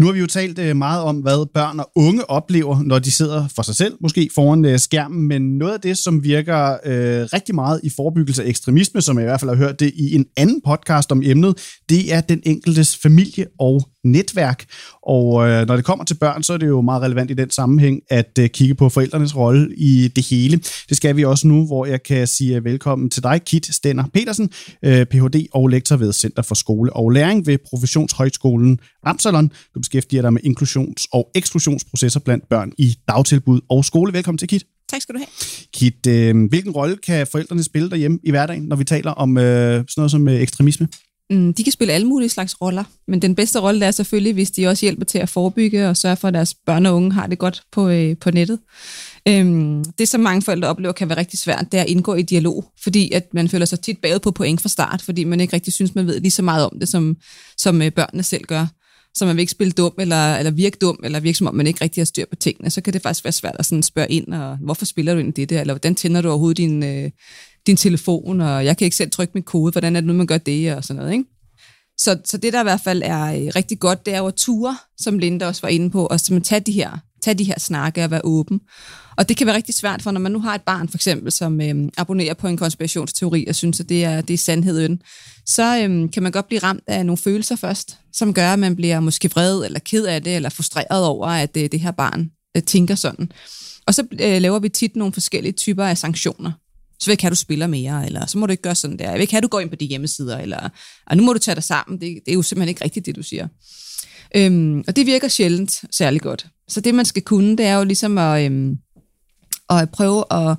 Nu 0.00 0.06
har 0.06 0.12
vi 0.12 0.20
jo 0.20 0.26
talt 0.26 0.58
øh, 0.58 0.76
meget 0.76 1.02
om, 1.02 1.16
hvad 1.16 1.46
børn 1.54 1.80
og 1.80 1.90
unge 1.96 2.30
oplever, 2.30 2.82
når 2.82 2.98
de 2.98 3.10
sidder 3.10 3.48
for 3.56 3.62
sig 3.62 3.76
selv, 3.76 3.94
måske 4.00 4.30
foran 4.34 4.64
øh, 4.64 4.78
skærmen, 4.78 5.28
men 5.28 5.58
noget 5.58 5.72
af 5.72 5.80
det, 5.80 5.98
som 5.98 6.24
virker 6.24 6.72
øh, 6.72 7.28
rigtig 7.32 7.54
meget 7.54 7.80
i 7.82 7.90
forebyggelse 7.96 8.44
af 8.44 8.48
ekstremisme, 8.48 9.00
som 9.00 9.18
jeg 9.18 9.24
i 9.24 9.28
hvert 9.28 9.40
fald 9.40 9.50
har 9.50 9.56
hørt 9.56 9.80
det 9.80 9.92
i 9.94 10.14
en 10.14 10.26
anden 10.36 10.60
podcast 10.66 11.12
om 11.12 11.22
emnet, 11.24 11.78
det 11.88 12.14
er 12.14 12.20
den 12.20 12.42
enkeltes 12.46 12.96
familie 12.96 13.46
og 13.58 13.88
netværk. 14.06 14.64
Og 15.02 15.48
øh, 15.48 15.66
når 15.66 15.76
det 15.76 15.84
kommer 15.84 16.04
til 16.04 16.14
børn, 16.14 16.42
så 16.42 16.52
er 16.52 16.56
det 16.56 16.66
jo 16.66 16.80
meget 16.80 17.02
relevant 17.02 17.30
i 17.30 17.34
den 17.34 17.50
sammenhæng 17.50 18.00
at 18.10 18.38
øh, 18.38 18.48
kigge 18.48 18.74
på 18.74 18.88
forældrenes 18.88 19.36
rolle 19.36 19.74
i 19.76 20.08
det 20.08 20.26
hele. 20.26 20.60
Det 20.88 20.96
skal 20.96 21.16
vi 21.16 21.24
også 21.24 21.46
nu, 21.46 21.66
hvor 21.66 21.86
jeg 21.86 22.02
kan 22.02 22.26
sige 22.26 22.64
velkommen 22.64 23.10
til 23.10 23.22
dig, 23.22 23.42
Kit 23.46 23.74
Stenner 23.74 24.04
Petersen, 24.14 24.50
øh, 24.82 25.06
Ph.D. 25.06 25.46
og 25.52 25.68
lektor 25.68 25.96
ved 25.96 26.12
Center 26.12 26.42
for 26.42 26.54
Skole 26.54 26.92
og 26.92 27.10
Læring 27.10 27.46
ved 27.46 27.58
Professionshøjskolen 27.70 28.78
Absalon. 29.02 29.50
Du 29.74 29.80
beskæftiger 29.80 30.22
dig 30.22 30.32
med 30.32 30.42
inklusions- 30.44 31.06
og 31.12 31.30
eksklusionsprocesser 31.34 32.20
blandt 32.20 32.48
børn 32.48 32.72
i 32.78 32.94
dagtilbud 33.08 33.60
og 33.70 33.84
skole. 33.84 34.12
Velkommen 34.12 34.38
til, 34.38 34.48
Kit. 34.48 34.64
Tak 34.88 35.02
skal 35.02 35.14
du 35.14 35.18
have. 35.18 35.28
Kit, 35.74 36.06
øh, 36.06 36.48
hvilken 36.48 36.72
rolle 36.72 36.96
kan 36.96 37.26
forældrene 37.26 37.62
spille 37.62 37.90
derhjemme 37.90 38.18
i 38.22 38.30
hverdagen, 38.30 38.62
når 38.62 38.76
vi 38.76 38.84
taler 38.84 39.10
om 39.10 39.38
øh, 39.38 39.44
sådan 39.44 39.86
noget 39.96 40.10
som 40.10 40.28
øh, 40.28 40.40
ekstremisme? 40.40 40.88
Mm, 41.30 41.54
de 41.54 41.64
kan 41.64 41.72
spille 41.72 41.92
alle 41.92 42.06
mulige 42.06 42.28
slags 42.28 42.60
roller, 42.60 42.84
men 43.08 43.22
den 43.22 43.34
bedste 43.34 43.60
rolle 43.60 43.86
er 43.86 43.90
selvfølgelig, 43.90 44.32
hvis 44.32 44.50
de 44.50 44.66
også 44.66 44.86
hjælper 44.86 45.04
til 45.04 45.18
at 45.18 45.28
forebygge 45.28 45.88
og 45.88 45.96
sørge 45.96 46.16
for, 46.16 46.28
at 46.28 46.34
deres 46.34 46.54
børn 46.66 46.86
og 46.86 46.94
unge 46.94 47.12
har 47.12 47.26
det 47.26 47.38
godt 47.38 47.62
på, 47.72 47.88
øh, 47.88 48.16
på 48.16 48.30
nettet. 48.30 48.58
Øhm, 49.28 49.84
det, 49.84 50.08
som 50.08 50.20
mange 50.20 50.42
forældre 50.42 50.68
oplever, 50.68 50.92
kan 50.92 51.08
være 51.08 51.18
rigtig 51.18 51.38
svært, 51.38 51.72
det 51.72 51.78
er 51.78 51.82
at 51.82 51.88
indgå 51.88 52.14
i 52.14 52.22
dialog, 52.22 52.64
fordi 52.82 53.12
at 53.12 53.34
man 53.34 53.48
føler 53.48 53.66
sig 53.66 53.80
tit 53.80 53.98
baget 53.98 54.22
på 54.22 54.30
point 54.30 54.60
fra 54.60 54.68
start, 54.68 55.02
fordi 55.02 55.24
man 55.24 55.40
ikke 55.40 55.54
rigtig 55.54 55.72
synes, 55.72 55.94
man 55.94 56.06
ved 56.06 56.20
lige 56.20 56.30
så 56.30 56.42
meget 56.42 56.64
om 56.64 56.78
det, 56.80 56.88
som, 56.88 57.16
som 57.56 57.82
øh, 57.82 57.92
børnene 57.92 58.22
selv 58.22 58.44
gør. 58.44 58.66
Så 59.14 59.26
man 59.26 59.36
vil 59.36 59.40
ikke 59.40 59.52
spille 59.52 59.72
dum, 59.72 59.92
eller, 59.98 60.36
eller 60.36 60.50
virke 60.50 60.76
dum, 60.80 61.00
eller 61.04 61.20
virke 61.20 61.38
som 61.38 61.46
om 61.46 61.54
man 61.54 61.66
ikke 61.66 61.84
rigtig 61.84 62.00
har 62.00 62.06
styr 62.06 62.24
på 62.30 62.36
tingene. 62.36 62.70
Så 62.70 62.80
kan 62.80 62.92
det 62.92 63.02
faktisk 63.02 63.24
være 63.24 63.32
svært 63.32 63.56
at 63.58 63.66
sådan 63.66 63.82
spørge 63.82 64.10
ind, 64.10 64.34
og 64.34 64.56
hvorfor 64.56 64.84
spiller 64.84 65.14
du 65.14 65.20
ind 65.20 65.28
i 65.28 65.40
det 65.40 65.50
der, 65.50 65.60
eller 65.60 65.74
hvordan 65.74 65.94
tænder 65.94 66.20
du 66.20 66.28
overhovedet 66.28 66.56
din, 66.56 66.82
øh, 66.82 67.10
din 67.66 67.76
telefon, 67.76 68.40
og 68.40 68.64
jeg 68.64 68.76
kan 68.76 68.84
ikke 68.84 68.96
selv 68.96 69.10
trykke 69.10 69.30
min 69.34 69.42
kode, 69.42 69.72
hvordan 69.72 69.96
er 69.96 70.00
det 70.00 70.06
nu, 70.06 70.12
man 70.12 70.26
gør 70.26 70.38
det, 70.38 70.74
og 70.74 70.84
sådan 70.84 70.96
noget, 70.96 71.12
ikke? 71.12 71.24
Så, 71.98 72.18
så 72.24 72.36
det, 72.36 72.52
der 72.52 72.60
i 72.60 72.62
hvert 72.62 72.80
fald 72.80 73.02
er 73.04 73.22
øh, 73.22 73.52
rigtig 73.56 73.78
godt, 73.78 74.06
det 74.06 74.14
er 74.14 74.18
jo 74.18 74.26
at 74.26 74.34
ture, 74.34 74.76
som 74.98 75.18
Linda 75.18 75.46
også 75.46 75.62
var 75.62 75.68
inde 75.68 75.90
på, 75.90 76.06
og 76.06 76.14
at 76.14 76.42
tage 76.44 76.60
de 76.60 76.72
her, 76.72 76.98
tage 77.22 77.34
de 77.34 77.44
her 77.44 77.58
snakke 77.58 78.04
og 78.04 78.10
være 78.10 78.20
åben. 78.24 78.60
Og 79.16 79.28
det 79.28 79.36
kan 79.36 79.46
være 79.46 79.56
rigtig 79.56 79.74
svært, 79.74 80.02
for 80.02 80.10
når 80.10 80.20
man 80.20 80.32
nu 80.32 80.40
har 80.40 80.54
et 80.54 80.62
barn, 80.62 80.88
for 80.88 80.96
eksempel, 80.96 81.32
som 81.32 81.60
øhm, 81.60 81.90
abonnerer 81.96 82.34
på 82.34 82.48
en 82.48 82.56
konspirationsteori 82.56 83.44
og 83.48 83.54
synes, 83.54 83.80
at 83.80 83.88
det 83.88 84.04
er, 84.04 84.20
det 84.20 84.34
er 84.34 84.38
sandheden, 84.38 85.02
så 85.46 85.82
øhm, 85.82 86.08
kan 86.08 86.22
man 86.22 86.32
godt 86.32 86.46
blive 86.46 86.58
ramt 86.58 86.84
af 86.86 87.06
nogle 87.06 87.16
følelser 87.16 87.56
først, 87.56 87.98
som 88.12 88.34
gør, 88.34 88.52
at 88.52 88.58
man 88.58 88.76
bliver 88.76 89.00
måske 89.00 89.30
vred 89.30 89.64
eller 89.64 89.78
ked 89.78 90.06
af 90.06 90.22
det, 90.22 90.36
eller 90.36 90.48
frustreret 90.48 91.04
over, 91.04 91.26
at 91.26 91.54
det, 91.54 91.64
øh, 91.64 91.72
det 91.72 91.80
her 91.80 91.90
barn 91.90 92.30
øh, 92.56 92.62
tænker 92.62 92.94
sådan. 92.94 93.32
Og 93.86 93.94
så 93.94 94.06
øh, 94.12 94.42
laver 94.42 94.58
vi 94.58 94.68
tit 94.68 94.96
nogle 94.96 95.12
forskellige 95.12 95.52
typer 95.52 95.84
af 95.84 95.98
sanktioner 95.98 96.52
så 97.00 97.06
vil 97.06 97.10
jeg 97.10 97.12
ikke 97.12 97.22
have, 97.22 97.30
du 97.30 97.36
spiller 97.36 97.66
mere, 97.66 98.06
eller 98.06 98.26
så 98.26 98.38
må 98.38 98.46
du 98.46 98.50
ikke 98.50 98.62
gøre 98.62 98.74
sådan 98.74 98.98
der. 98.98 99.04
Jeg 99.04 99.14
vil 99.14 99.20
ikke 99.20 99.32
have, 99.32 99.40
du 99.40 99.48
går 99.48 99.60
ind 99.60 99.70
på 99.70 99.76
de 99.76 99.86
hjemmesider, 99.86 100.38
eller 100.38 100.68
nu 101.14 101.22
må 101.22 101.32
du 101.32 101.38
tage 101.38 101.54
dig 101.54 101.64
sammen. 101.64 102.00
Det, 102.00 102.20
det 102.24 102.30
er 102.30 102.34
jo 102.34 102.42
simpelthen 102.42 102.68
ikke 102.68 102.84
rigtigt, 102.84 103.06
det 103.06 103.16
du 103.16 103.22
siger. 103.22 103.48
Øhm, 104.36 104.84
og 104.88 104.96
det 104.96 105.06
virker 105.06 105.28
sjældent 105.28 105.72
særlig 105.90 106.20
godt. 106.20 106.46
Så 106.68 106.80
det, 106.80 106.94
man 106.94 107.04
skal 107.04 107.22
kunne, 107.22 107.56
det 107.56 107.66
er 107.66 107.74
jo 107.74 107.84
ligesom 107.84 108.18
at, 108.18 108.44
øhm, 108.44 108.76
at 109.70 109.90
prøve 109.90 110.24
at 110.30 110.56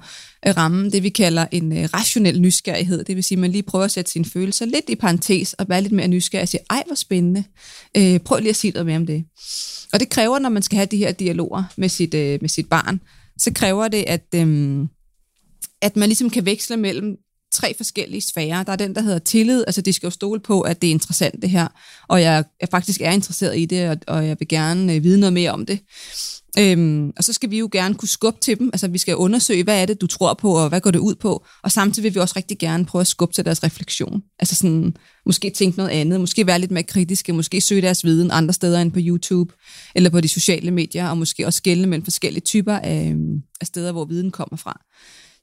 ramme 0.58 0.90
det, 0.90 1.04
vi 1.04 1.10
kalder 1.10 1.46
en 1.52 1.78
øh, 1.78 1.90
rationel 1.94 2.42
nysgerrighed. 2.42 3.04
Det 3.04 3.16
vil 3.16 3.24
sige, 3.24 3.36
at 3.36 3.40
man 3.40 3.52
lige 3.52 3.64
prøver 3.64 3.86
at 3.86 3.92
sætte 3.92 4.12
sine 4.12 4.26
følelser 4.26 4.66
lidt 4.66 4.90
i 4.90 4.96
parentes 4.96 5.54
og 5.54 5.70
være 5.70 5.82
lidt 5.82 5.94
mere 5.94 6.08
nysgerrig 6.08 6.44
og 6.44 6.48
sige, 6.48 6.62
ej, 6.70 6.84
hvor 6.88 6.96
spændende. 6.96 7.44
Øh, 7.98 8.20
prøv 8.20 8.40
lige 8.40 8.50
at 8.50 8.56
sige 8.56 8.72
noget 8.72 8.86
mere 8.86 8.98
om 8.98 9.06
det. 9.06 9.24
Og 9.94 10.00
det 10.00 10.10
kræver, 10.10 10.40
når 10.40 10.50
man 10.50 10.64
skal 10.64 10.76
have 10.76 10.88
de 10.92 10.98
her 10.98 11.12
dialoger 11.12 11.64
med 11.78 11.90
sit, 11.90 12.14
øh, 12.14 12.38
med 12.42 12.50
sit 12.50 12.70
barn, 12.70 13.00
så 13.38 13.52
kræver 13.56 13.88
det, 13.88 14.04
at, 14.08 14.26
øh, 14.36 14.88
at 15.82 15.96
man 15.96 16.10
ligesom 16.10 16.30
kan 16.30 16.46
veksle 16.46 16.78
mellem 16.78 17.18
tre 17.52 17.74
forskellige 17.78 18.22
sfærer. 18.22 18.64
Der 18.64 18.72
er 18.72 18.76
den, 18.76 18.96
der 18.96 19.02
hedder 19.02 19.20
tillid, 19.20 19.64
altså 19.68 19.82
de 19.82 19.94
skal 19.94 20.08
jo 20.08 20.12
stole 20.12 20.40
på, 20.40 20.62
at 20.62 20.82
det 20.82 20.88
er 20.88 20.92
interessant 20.92 21.42
det 21.42 21.50
her, 21.50 21.68
og 22.08 22.22
jeg, 22.22 22.44
jeg 22.62 22.70
faktisk 22.72 23.02
er 23.02 23.12
interesseret 23.12 23.60
i 23.60 23.66
det, 23.66 23.90
og, 23.90 23.98
og 24.08 24.28
jeg 24.28 24.36
vil 24.40 24.48
gerne 24.48 24.94
øh, 24.94 25.04
vide 25.04 25.20
noget 25.20 25.34
mere 25.34 25.52
om 25.52 25.66
det. 25.66 25.80
Øhm, 26.60 27.14
og 27.18 27.24
så 27.24 27.34
skal 27.34 27.52
vi 27.52 27.58
jo 27.58 27.70
gerne 27.72 27.96
kunne 27.96 28.10
skubbe 28.10 28.40
til 28.42 28.60
dem, 28.60 28.70
altså 28.74 28.88
vi 28.88 28.98
skal 28.98 29.16
undersøge, 29.16 29.64
hvad 29.64 29.82
er 29.82 29.86
det, 29.86 30.02
du 30.02 30.08
tror 30.08 30.34
på, 30.34 30.52
og 30.58 30.70
hvad 30.70 30.82
går 30.82 30.92
det 30.92 31.00
ud 31.00 31.16
på, 31.16 31.46
og 31.64 31.72
samtidig 31.72 32.04
vil 32.04 32.16
vi 32.16 32.20
også 32.20 32.34
rigtig 32.38 32.58
gerne 32.58 32.86
prøve 32.86 33.02
at 33.02 33.08
skubbe 33.08 33.34
til 33.34 33.46
deres 33.46 33.64
refleksion. 33.64 34.22
Altså 34.40 34.56
sådan, 34.56 34.96
måske 35.26 35.50
tænke 35.50 35.78
noget 35.78 35.92
andet, 35.92 36.20
måske 36.20 36.48
være 36.48 36.60
lidt 36.60 36.72
mere 36.72 36.84
kritiske, 36.84 37.34
måske 37.34 37.62
søge 37.62 37.82
deres 37.82 38.06
viden 38.06 38.32
andre 38.32 38.54
steder 38.54 38.82
end 38.82 38.92
på 38.92 39.00
YouTube, 39.02 39.54
eller 39.96 40.10
på 40.10 40.22
de 40.22 40.28
sociale 40.28 40.72
medier, 40.72 41.10
og 41.10 41.18
måske 41.18 41.46
også 41.46 41.58
skælde 41.58 41.88
mellem 41.88 42.04
forskellige 42.04 42.44
typer 42.44 42.74
af, 42.74 43.16
af 43.62 43.68
steder, 43.68 43.92
hvor 43.92 44.06
viden 44.06 44.32
kommer 44.32 44.58
fra. 44.58 44.82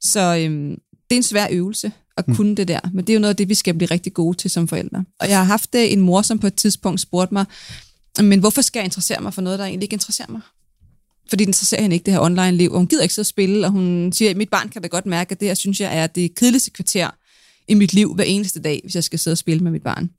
Så 0.04 0.20
øhm, 0.20 0.78
det 1.10 1.12
er 1.12 1.16
en 1.16 1.22
svær 1.22 1.46
øvelse 1.50 1.92
at 2.16 2.24
kunne 2.26 2.48
mm. 2.48 2.56
det 2.56 2.68
der, 2.68 2.80
men 2.92 3.04
det 3.04 3.12
er 3.12 3.14
jo 3.14 3.20
noget 3.20 3.32
af 3.32 3.36
det, 3.36 3.48
vi 3.48 3.54
skal 3.54 3.74
blive 3.74 3.90
rigtig 3.90 4.14
gode 4.14 4.36
til 4.36 4.50
som 4.50 4.68
forældre. 4.68 5.04
Og 5.20 5.28
jeg 5.28 5.38
har 5.38 5.44
haft 5.44 5.74
øh, 5.74 5.92
en 5.92 6.00
mor, 6.00 6.22
som 6.22 6.38
på 6.38 6.46
et 6.46 6.54
tidspunkt 6.54 7.00
spurgte 7.00 7.34
mig, 7.34 7.44
men 8.22 8.40
hvorfor 8.40 8.62
skal 8.62 8.80
jeg 8.80 8.84
interessere 8.84 9.20
mig 9.20 9.34
for 9.34 9.42
noget, 9.42 9.58
der 9.58 9.64
egentlig 9.64 9.84
ikke 9.84 9.94
interesserer 9.94 10.30
mig? 10.30 10.40
fordi 11.28 11.44
den 11.44 11.48
interesserer 11.48 11.82
hende 11.82 11.96
ikke 11.96 12.04
det 12.04 12.12
her 12.12 12.20
online-liv, 12.20 12.72
og 12.72 12.78
hun 12.78 12.86
gider 12.86 13.02
ikke 13.02 13.14
sidde 13.14 13.24
og 13.24 13.26
spille, 13.26 13.66
og 13.66 13.70
hun 13.70 14.12
siger, 14.12 14.30
at 14.30 14.36
mit 14.36 14.48
barn 14.48 14.68
kan 14.68 14.82
da 14.82 14.88
godt 14.88 15.06
mærke, 15.06 15.32
at 15.32 15.40
det 15.40 15.48
her, 15.48 15.54
synes 15.54 15.80
jeg, 15.80 15.98
er 15.98 16.06
det 16.06 16.34
kedeligste 16.34 16.70
kvarter 16.70 17.10
i 17.68 17.74
mit 17.74 17.92
liv 17.92 18.14
hver 18.14 18.24
eneste 18.24 18.60
dag, 18.60 18.80
hvis 18.82 18.94
jeg 18.94 19.04
skal 19.04 19.18
sidde 19.18 19.34
og 19.34 19.38
spille 19.38 19.64
med 19.64 19.72
mit 19.72 19.82
barn. 19.82 20.10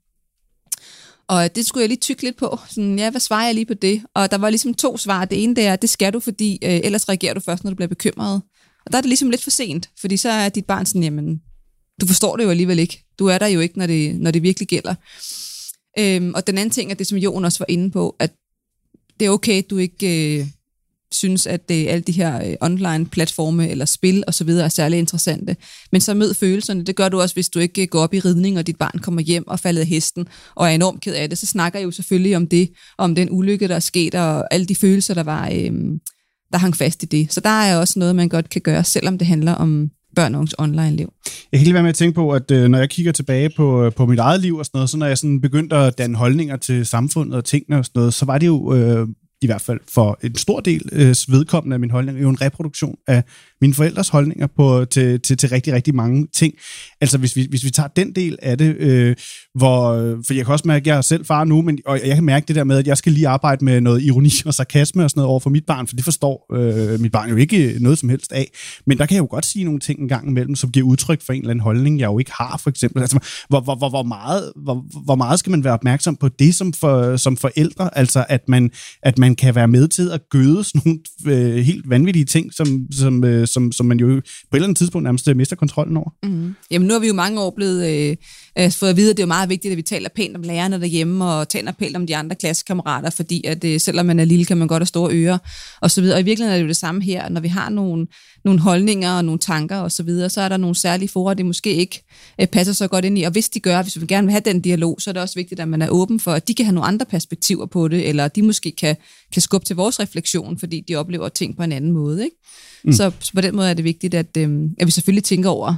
Og 1.28 1.56
det 1.56 1.66
skulle 1.66 1.82
jeg 1.82 1.88
lige 1.88 2.00
tykke 2.00 2.22
lidt 2.22 2.36
på. 2.36 2.58
Sådan, 2.68 2.98
ja, 2.98 3.10
hvad 3.10 3.20
svarer 3.20 3.44
jeg 3.46 3.54
lige 3.54 3.66
på 3.66 3.74
det? 3.74 4.02
Og 4.14 4.30
der 4.30 4.38
var 4.38 4.50
ligesom 4.50 4.74
to 4.74 4.96
svar. 4.96 5.24
Det 5.24 5.42
ene 5.42 5.56
det 5.56 5.66
er, 5.66 5.76
det 5.76 5.90
skal 5.90 6.12
du, 6.12 6.20
fordi 6.20 6.58
øh, 6.62 6.80
ellers 6.84 7.08
reagerer 7.08 7.34
du 7.34 7.40
først, 7.40 7.64
når 7.64 7.70
du 7.70 7.74
bliver 7.74 7.88
bekymret. 7.88 8.42
Og 8.86 8.92
der 8.92 8.98
er 8.98 9.02
det 9.02 9.08
ligesom 9.08 9.30
lidt 9.30 9.42
for 9.42 9.50
sent, 9.50 9.90
fordi 10.00 10.16
så 10.16 10.28
er 10.28 10.48
dit 10.48 10.64
barn 10.64 10.86
sådan, 10.86 11.02
jamen, 11.02 11.42
du 12.00 12.06
forstår 12.06 12.36
det 12.36 12.44
jo 12.44 12.50
alligevel 12.50 12.78
ikke. 12.78 13.04
Du 13.18 13.26
er 13.26 13.38
der 13.38 13.46
jo 13.46 13.60
ikke, 13.60 13.78
når 13.78 13.86
det, 13.86 14.20
når 14.20 14.30
det 14.30 14.42
virkelig 14.42 14.68
gælder. 14.68 14.94
Øhm, 15.98 16.34
og 16.34 16.46
den 16.46 16.58
anden 16.58 16.70
ting 16.70 16.90
er 16.90 16.94
det, 16.94 17.06
som 17.06 17.18
Jon 17.18 17.44
også 17.44 17.58
var 17.58 17.66
inde 17.68 17.90
på, 17.90 18.16
at 18.18 18.32
det 19.20 19.26
er 19.26 19.30
okay, 19.30 19.62
du 19.70 19.78
ikke 19.78 20.38
øh, 20.38 20.46
synes, 21.12 21.46
at 21.46 21.68
det, 21.68 21.88
alle 21.88 22.02
de 22.02 22.12
her 22.12 22.46
øh, 22.46 22.56
online-platforme 22.60 23.68
eller 23.68 23.84
spil 23.84 24.24
og 24.26 24.34
så 24.34 24.44
videre 24.44 24.64
er 24.64 24.68
særlig 24.68 24.98
interessante. 24.98 25.56
Men 25.92 26.00
så 26.00 26.14
mød 26.14 26.34
følelserne. 26.34 26.84
Det 26.84 26.96
gør 26.96 27.08
du 27.08 27.20
også, 27.20 27.34
hvis 27.34 27.48
du 27.48 27.58
ikke 27.58 27.82
øh, 27.82 27.88
går 27.88 28.00
op 28.00 28.14
i 28.14 28.20
ridning, 28.20 28.58
og 28.58 28.66
dit 28.66 28.76
barn 28.76 28.98
kommer 28.98 29.20
hjem 29.20 29.48
og 29.48 29.60
falder 29.60 29.80
af 29.80 29.86
hesten 29.86 30.28
og 30.54 30.66
er 30.66 30.70
enormt 30.74 31.00
ked 31.00 31.14
af 31.14 31.28
det. 31.28 31.38
Så 31.38 31.46
snakker 31.46 31.78
jeg 31.78 31.86
jo 31.86 31.90
selvfølgelig 31.90 32.36
om 32.36 32.46
det, 32.46 32.70
om 32.98 33.14
den 33.14 33.28
ulykke, 33.30 33.68
der 33.68 33.74
er 33.74 33.80
sket, 33.80 34.14
og 34.14 34.54
alle 34.54 34.66
de 34.66 34.74
følelser, 34.74 35.14
der 35.14 35.22
var, 35.22 35.50
øh, 35.52 35.72
der 36.52 36.58
hang 36.58 36.76
fast 36.76 37.02
i 37.02 37.06
det. 37.06 37.32
Så 37.32 37.40
der 37.40 37.50
er 37.50 37.76
også 37.76 37.98
noget, 37.98 38.16
man 38.16 38.28
godt 38.28 38.50
kan 38.50 38.60
gøre, 38.60 38.84
selvom 38.84 39.18
det 39.18 39.26
handler 39.26 39.52
om 39.52 39.90
børn 40.16 40.34
og 40.34 40.38
unges 40.38 40.54
online-liv. 40.58 41.12
Jeg 41.52 41.60
kan 41.60 41.64
lige 41.64 41.74
være 41.74 41.82
med 41.82 41.90
at 41.90 41.96
tænke 41.96 42.14
på, 42.14 42.30
at 42.30 42.50
øh, 42.50 42.68
når 42.68 42.78
jeg 42.78 42.90
kigger 42.90 43.12
tilbage 43.12 43.50
på, 43.56 43.84
øh, 43.84 43.92
på 43.92 44.06
mit 44.06 44.18
eget 44.18 44.40
liv 44.40 44.56
og 44.56 44.66
sådan 44.66 44.78
noget, 44.78 44.90
så 44.90 44.96
når 44.96 45.06
jeg 45.06 45.18
sådan 45.18 45.40
begyndte 45.40 45.76
at 45.76 45.98
danne 45.98 46.16
holdninger 46.16 46.56
til 46.56 46.86
samfundet 46.86 47.34
og 47.34 47.44
tingene 47.44 47.78
og 47.78 47.84
sådan 47.84 47.98
noget, 47.98 48.14
så 48.14 48.24
var 48.24 48.38
det 48.38 48.46
jo 48.46 48.74
øh, 48.74 49.08
i 49.42 49.46
hvert 49.46 49.60
fald 49.60 49.80
for 49.88 50.18
en 50.22 50.34
stor 50.34 50.60
del 50.60 50.88
øh, 50.92 51.14
vedkommende 51.28 51.74
af 51.74 51.80
min 51.80 51.90
holdning, 51.90 52.22
jo 52.22 52.28
en 52.28 52.40
reproduktion 52.40 52.96
af 53.06 53.24
mine 53.60 53.74
forældres 53.74 54.08
holdninger 54.08 54.46
på, 54.56 54.84
til, 54.84 55.20
til, 55.20 55.36
til 55.36 55.48
rigtig, 55.48 55.72
rigtig 55.72 55.94
mange 55.94 56.26
ting. 56.34 56.54
Altså 57.00 57.18
hvis 57.18 57.36
vi, 57.36 57.46
hvis 57.50 57.64
vi 57.64 57.70
tager 57.70 57.88
den 57.88 58.12
del 58.12 58.38
af 58.42 58.58
det, 58.58 58.76
øh, 58.76 59.16
hvor, 59.54 59.96
for 60.26 60.34
jeg 60.34 60.44
kan 60.44 60.52
også 60.52 60.68
mærke, 60.68 60.82
at 60.82 60.86
jeg 60.86 60.96
er 60.96 61.00
selv 61.00 61.24
far 61.24 61.44
nu, 61.44 61.62
men, 61.62 61.78
og 61.86 62.00
jeg 62.06 62.14
kan 62.14 62.24
mærke 62.24 62.44
det 62.48 62.56
der 62.56 62.64
med, 62.64 62.78
at 62.78 62.86
jeg 62.86 62.96
skal 62.96 63.12
lige 63.12 63.28
arbejde 63.28 63.64
med 63.64 63.80
noget 63.80 64.02
ironi 64.02 64.30
og 64.46 64.54
sarkasme 64.54 65.04
og 65.04 65.10
sådan 65.10 65.18
noget 65.18 65.30
over 65.30 65.40
for 65.40 65.50
mit 65.50 65.66
barn, 65.66 65.86
for 65.86 65.96
det 65.96 66.04
forstår 66.04 66.54
øh, 66.54 67.00
mit 67.00 67.12
barn 67.12 67.30
jo 67.30 67.36
ikke 67.36 67.76
noget 67.80 67.98
som 67.98 68.08
helst 68.08 68.32
af. 68.32 68.50
Men 68.86 68.98
der 68.98 69.06
kan 69.06 69.14
jeg 69.14 69.20
jo 69.20 69.28
godt 69.30 69.46
sige 69.46 69.64
nogle 69.64 69.80
ting 69.80 70.00
en 70.00 70.08
gang 70.08 70.28
imellem, 70.28 70.54
som 70.54 70.70
giver 70.70 70.86
udtryk 70.86 71.22
for 71.26 71.32
en 71.32 71.40
eller 71.40 71.50
anden 71.50 71.62
holdning, 71.62 72.00
jeg 72.00 72.06
jo 72.06 72.18
ikke 72.18 72.32
har, 72.32 72.60
for 72.62 72.70
eksempel. 72.70 73.00
Altså, 73.02 73.18
hvor, 73.48 73.60
hvor, 73.60 73.74
hvor, 73.74 73.88
hvor, 73.88 74.02
meget, 74.02 74.52
hvor, 74.64 75.04
hvor 75.04 75.14
meget 75.14 75.38
skal 75.38 75.50
man 75.50 75.64
være 75.64 75.72
opmærksom 75.72 76.16
på 76.16 76.28
det 76.28 76.54
som, 76.54 76.72
for, 76.72 77.16
som 77.16 77.36
forældre? 77.36 77.98
Altså, 77.98 78.24
at 78.28 78.48
man, 78.48 78.70
at 79.02 79.18
man 79.18 79.34
kan 79.34 79.54
være 79.54 79.68
med 79.68 79.88
til 79.88 80.10
at 80.10 80.20
gøde 80.30 80.64
sådan 80.64 80.82
nogle 80.84 80.98
øh, 81.26 81.56
helt 81.56 81.90
vanvittige 81.90 82.24
ting, 82.24 82.52
som, 82.52 82.86
som, 82.92 83.24
øh, 83.24 83.45
Øh, 83.46 83.48
som, 83.48 83.72
som 83.72 83.86
man 83.86 84.00
jo 84.00 84.06
på 84.06 84.12
et 84.12 84.22
eller 84.52 84.66
andet 84.66 84.78
tidspunkt 84.78 85.04
nærmest 85.04 85.28
øh, 85.28 85.36
mister 85.36 85.56
kontrollen 85.56 85.96
over. 85.96 86.10
Mm. 86.22 86.54
Jamen 86.70 86.88
nu 86.88 86.94
har 86.94 87.00
vi 87.00 87.06
jo 87.06 87.14
mange 87.14 87.40
år 87.40 87.52
blevet 87.56 87.90
øh, 87.90 88.16
øh, 88.58 88.72
fået 88.72 88.90
at 88.90 88.96
vide, 88.96 89.10
at 89.10 89.16
det 89.16 89.22
er 89.22 89.26
jo 89.26 89.28
meget 89.28 89.48
vigtigt, 89.48 89.72
at 89.72 89.76
vi 89.76 89.82
taler 89.82 90.08
pænt 90.08 90.36
om 90.36 90.42
lærerne 90.42 90.80
derhjemme, 90.80 91.24
og 91.24 91.48
taler 91.48 91.72
pænt 91.72 91.96
om 91.96 92.06
de 92.06 92.16
andre 92.16 92.36
klassekammerater, 92.36 93.10
fordi 93.10 93.46
at 93.46 93.64
øh, 93.64 93.80
selvom 93.80 94.06
man 94.06 94.20
er 94.20 94.24
lille, 94.24 94.44
kan 94.44 94.56
man 94.56 94.68
godt 94.68 94.80
have 94.80 94.86
store 94.86 95.14
ører, 95.14 95.38
og 95.80 95.90
så 95.90 96.00
videre. 96.00 96.16
Og 96.16 96.20
i 96.20 96.24
virkeligheden 96.24 96.54
er 96.54 96.58
det 96.58 96.64
jo 96.64 96.68
det 96.68 96.76
samme 96.76 97.02
her, 97.02 97.28
når 97.28 97.40
vi 97.40 97.48
har 97.48 97.68
nogle, 97.68 98.06
nogle 98.44 98.60
holdninger 98.60 99.12
og 99.12 99.24
nogle 99.24 99.38
tanker 99.38 99.76
og 99.76 99.92
så 99.92 100.02
videre, 100.02 100.30
så 100.30 100.40
er 100.40 100.48
der 100.48 100.56
nogle 100.56 100.76
særlige 100.76 101.08
forer, 101.08 101.34
det 101.34 101.46
måske 101.46 101.74
ikke 101.74 102.04
øh, 102.40 102.46
passer 102.46 102.72
så 102.72 102.88
godt 102.88 103.04
ind 103.04 103.18
i. 103.18 103.22
Og 103.22 103.32
hvis 103.32 103.48
de 103.48 103.60
gør, 103.60 103.82
hvis 103.82 104.00
vi 104.00 104.06
gerne 104.06 104.26
vil 104.26 104.32
have 104.32 104.42
den 104.44 104.60
dialog, 104.60 104.96
så 105.00 105.10
er 105.10 105.12
det 105.12 105.22
også 105.22 105.34
vigtigt, 105.34 105.60
at 105.60 105.68
man 105.68 105.82
er 105.82 105.88
åben 105.88 106.20
for, 106.20 106.32
at 106.32 106.48
de 106.48 106.54
kan 106.54 106.64
have 106.64 106.74
nogle 106.74 106.88
andre 106.88 107.06
perspektiver 107.06 107.66
på 107.66 107.88
det, 107.88 108.08
eller 108.08 108.28
de 108.28 108.42
måske 108.42 108.72
kan, 108.78 108.96
kan 109.32 109.42
skubbe 109.42 109.66
til 109.66 109.76
vores 109.76 110.00
refleksion, 110.00 110.58
fordi 110.58 110.84
de 110.88 110.94
oplever 110.94 111.28
ting 111.28 111.56
på 111.56 111.62
en 111.62 111.72
anden 111.72 111.92
måde. 111.92 112.24
Ikke? 112.24 112.36
Mm. 112.86 112.92
Så, 112.92 113.12
så 113.20 113.32
på 113.34 113.40
den 113.40 113.56
måde 113.56 113.70
er 113.70 113.74
det 113.74 113.84
vigtigt, 113.84 114.14
at, 114.14 114.36
øh, 114.38 114.70
at 114.78 114.86
vi 114.86 114.90
selvfølgelig 114.90 115.24
tænker 115.24 115.50
over, 115.50 115.74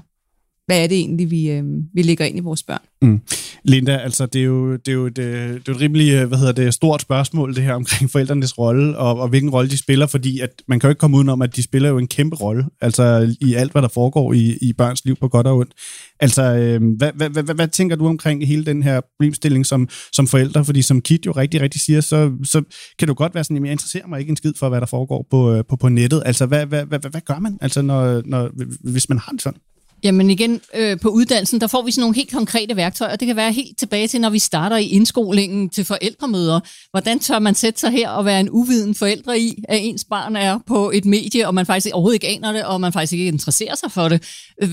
hvad 0.69 0.83
er 0.83 0.87
det 0.87 0.99
egentlig, 0.99 1.31
vi, 1.31 1.51
øh, 1.51 1.65
vi 1.95 2.03
lægger 2.03 2.25
ind 2.25 2.37
i 2.37 2.41
vores 2.41 2.63
børn. 2.63 2.81
Mm. 3.03 3.21
Linda, 3.65 3.97
altså 3.97 4.27
det 4.27 4.41
er 4.41 4.45
jo, 4.45 4.73
det 4.73 4.89
er 4.89 4.93
jo, 4.93 5.07
et, 5.07 5.19
øh, 5.19 5.55
det 5.55 5.69
er 5.69 5.73
et 5.73 5.81
rimelig 5.81 6.13
øh, 6.13 6.29
hvad 6.29 6.39
hedder 6.39 6.53
det, 6.53 6.75
stort 6.75 7.03
spørgsmål, 7.03 7.55
det 7.55 7.63
her 7.63 7.75
omkring 7.75 8.11
forældrenes 8.15 8.59
rolle, 8.59 8.99
og, 8.99 9.21
og 9.21 9.29
hvilken 9.29 9.51
rolle 9.51 9.71
de 9.71 9.77
spiller, 9.77 10.07
fordi 10.07 10.41
at 10.41 10.51
man 10.69 10.81
kan 10.81 10.89
jo 10.89 10.91
ikke 10.91 10.99
komme 10.99 11.17
udenom, 11.17 11.43
at 11.43 11.57
de 11.57 11.63
spiller 11.63 11.89
jo 11.89 11.99
en 11.99 12.07
kæmpe 12.07 12.37
rolle, 12.37 12.65
altså 12.81 13.35
i 13.41 13.55
alt, 13.55 13.73
hvad 13.73 13.83
der 13.83 13.89
foregår 13.89 14.33
i, 14.33 14.59
i 14.63 14.73
børns 14.73 15.05
liv 15.05 15.17
på 15.17 15.29
godt 15.29 15.47
og 15.47 15.57
ondt. 15.57 15.73
Altså, 16.21 16.43
øh, 16.43 16.97
hvad, 16.97 17.13
hvad, 17.15 17.31
hvad, 17.31 17.43
hvad, 17.43 17.55
hvad 17.55 17.69
tænker 17.69 17.97
du 17.97 18.07
omkring 18.07 18.47
hele 18.47 18.65
den 18.65 18.83
her 18.83 19.01
problemstilling 19.01 19.67
som, 19.67 19.89
som 20.13 20.27
forældre? 20.27 20.65
Fordi 20.65 20.83
som 20.83 21.01
Kit 21.01 21.27
jo 21.27 21.33
rigtig, 21.33 21.61
rigtig 21.61 21.81
siger, 21.81 22.01
så, 22.01 22.33
så 22.45 22.63
kan 22.99 23.09
du 23.09 23.15
godt 23.15 23.35
være 23.35 23.45
sådan, 23.45 23.57
at 23.57 23.63
jeg 23.63 23.73
interesserer 23.73 24.07
mig 24.07 24.21
ikke 24.21 24.31
en 24.31 24.37
skid 24.37 24.53
for, 24.57 24.69
hvad 24.69 24.81
der 24.81 24.87
foregår 24.87 25.27
på, 25.31 25.53
øh, 25.53 25.65
på, 25.69 25.77
på 25.77 25.89
nettet. 25.89 26.23
Altså, 26.27 26.47
hvad, 26.47 26.67
hvad, 26.67 26.85
hvad, 26.85 26.99
hvad 26.99 27.21
gør 27.21 27.39
man, 27.39 27.59
altså, 27.61 27.83
når, 27.83 28.23
når, 28.25 28.51
hvis 28.91 29.09
man 29.09 29.19
har 29.19 29.33
det 29.33 29.43
sådan? 29.43 29.61
Jamen 30.05 30.31
igen, 30.31 30.61
øh, 30.75 31.01
på 31.01 31.09
uddannelsen, 31.09 31.61
der 31.61 31.67
får 31.67 31.83
vi 31.83 31.91
sådan 31.91 32.01
nogle 32.01 32.17
helt 32.17 32.33
konkrete 32.33 32.77
værktøjer. 32.77 33.17
Det 33.17 33.27
kan 33.27 33.37
være 33.37 33.53
helt 33.53 33.79
tilbage 33.79 34.09
til, 34.09 34.21
når 34.21 34.31
vi 34.31 34.39
starter 34.39 34.77
i 34.77 34.87
indskolingen 34.87 35.69
til 35.69 35.85
forældremøder. 35.85 36.61
Hvordan 36.91 37.19
tør 37.19 37.39
man 37.39 37.55
sætte 37.55 37.81
sig 37.81 37.91
her 37.91 38.11
og 38.11 38.25
være 38.25 38.41
en 38.41 38.51
uviden 38.51 38.95
forældre 38.95 39.41
i, 39.41 39.63
at 39.69 39.79
ens 39.83 40.05
barn 40.11 40.37
er 40.37 40.59
på 40.67 40.91
et 40.91 41.05
medie, 41.05 41.47
og 41.47 41.55
man 41.55 41.67
faktisk 41.67 41.95
overhovedet 41.95 42.15
ikke 42.15 42.29
aner 42.29 42.53
det, 42.53 42.65
og 42.65 42.81
man 42.81 42.93
faktisk 42.93 43.13
ikke 43.13 43.27
interesserer 43.27 43.75
sig 43.75 43.93
for 43.93 44.09
det. 44.09 44.23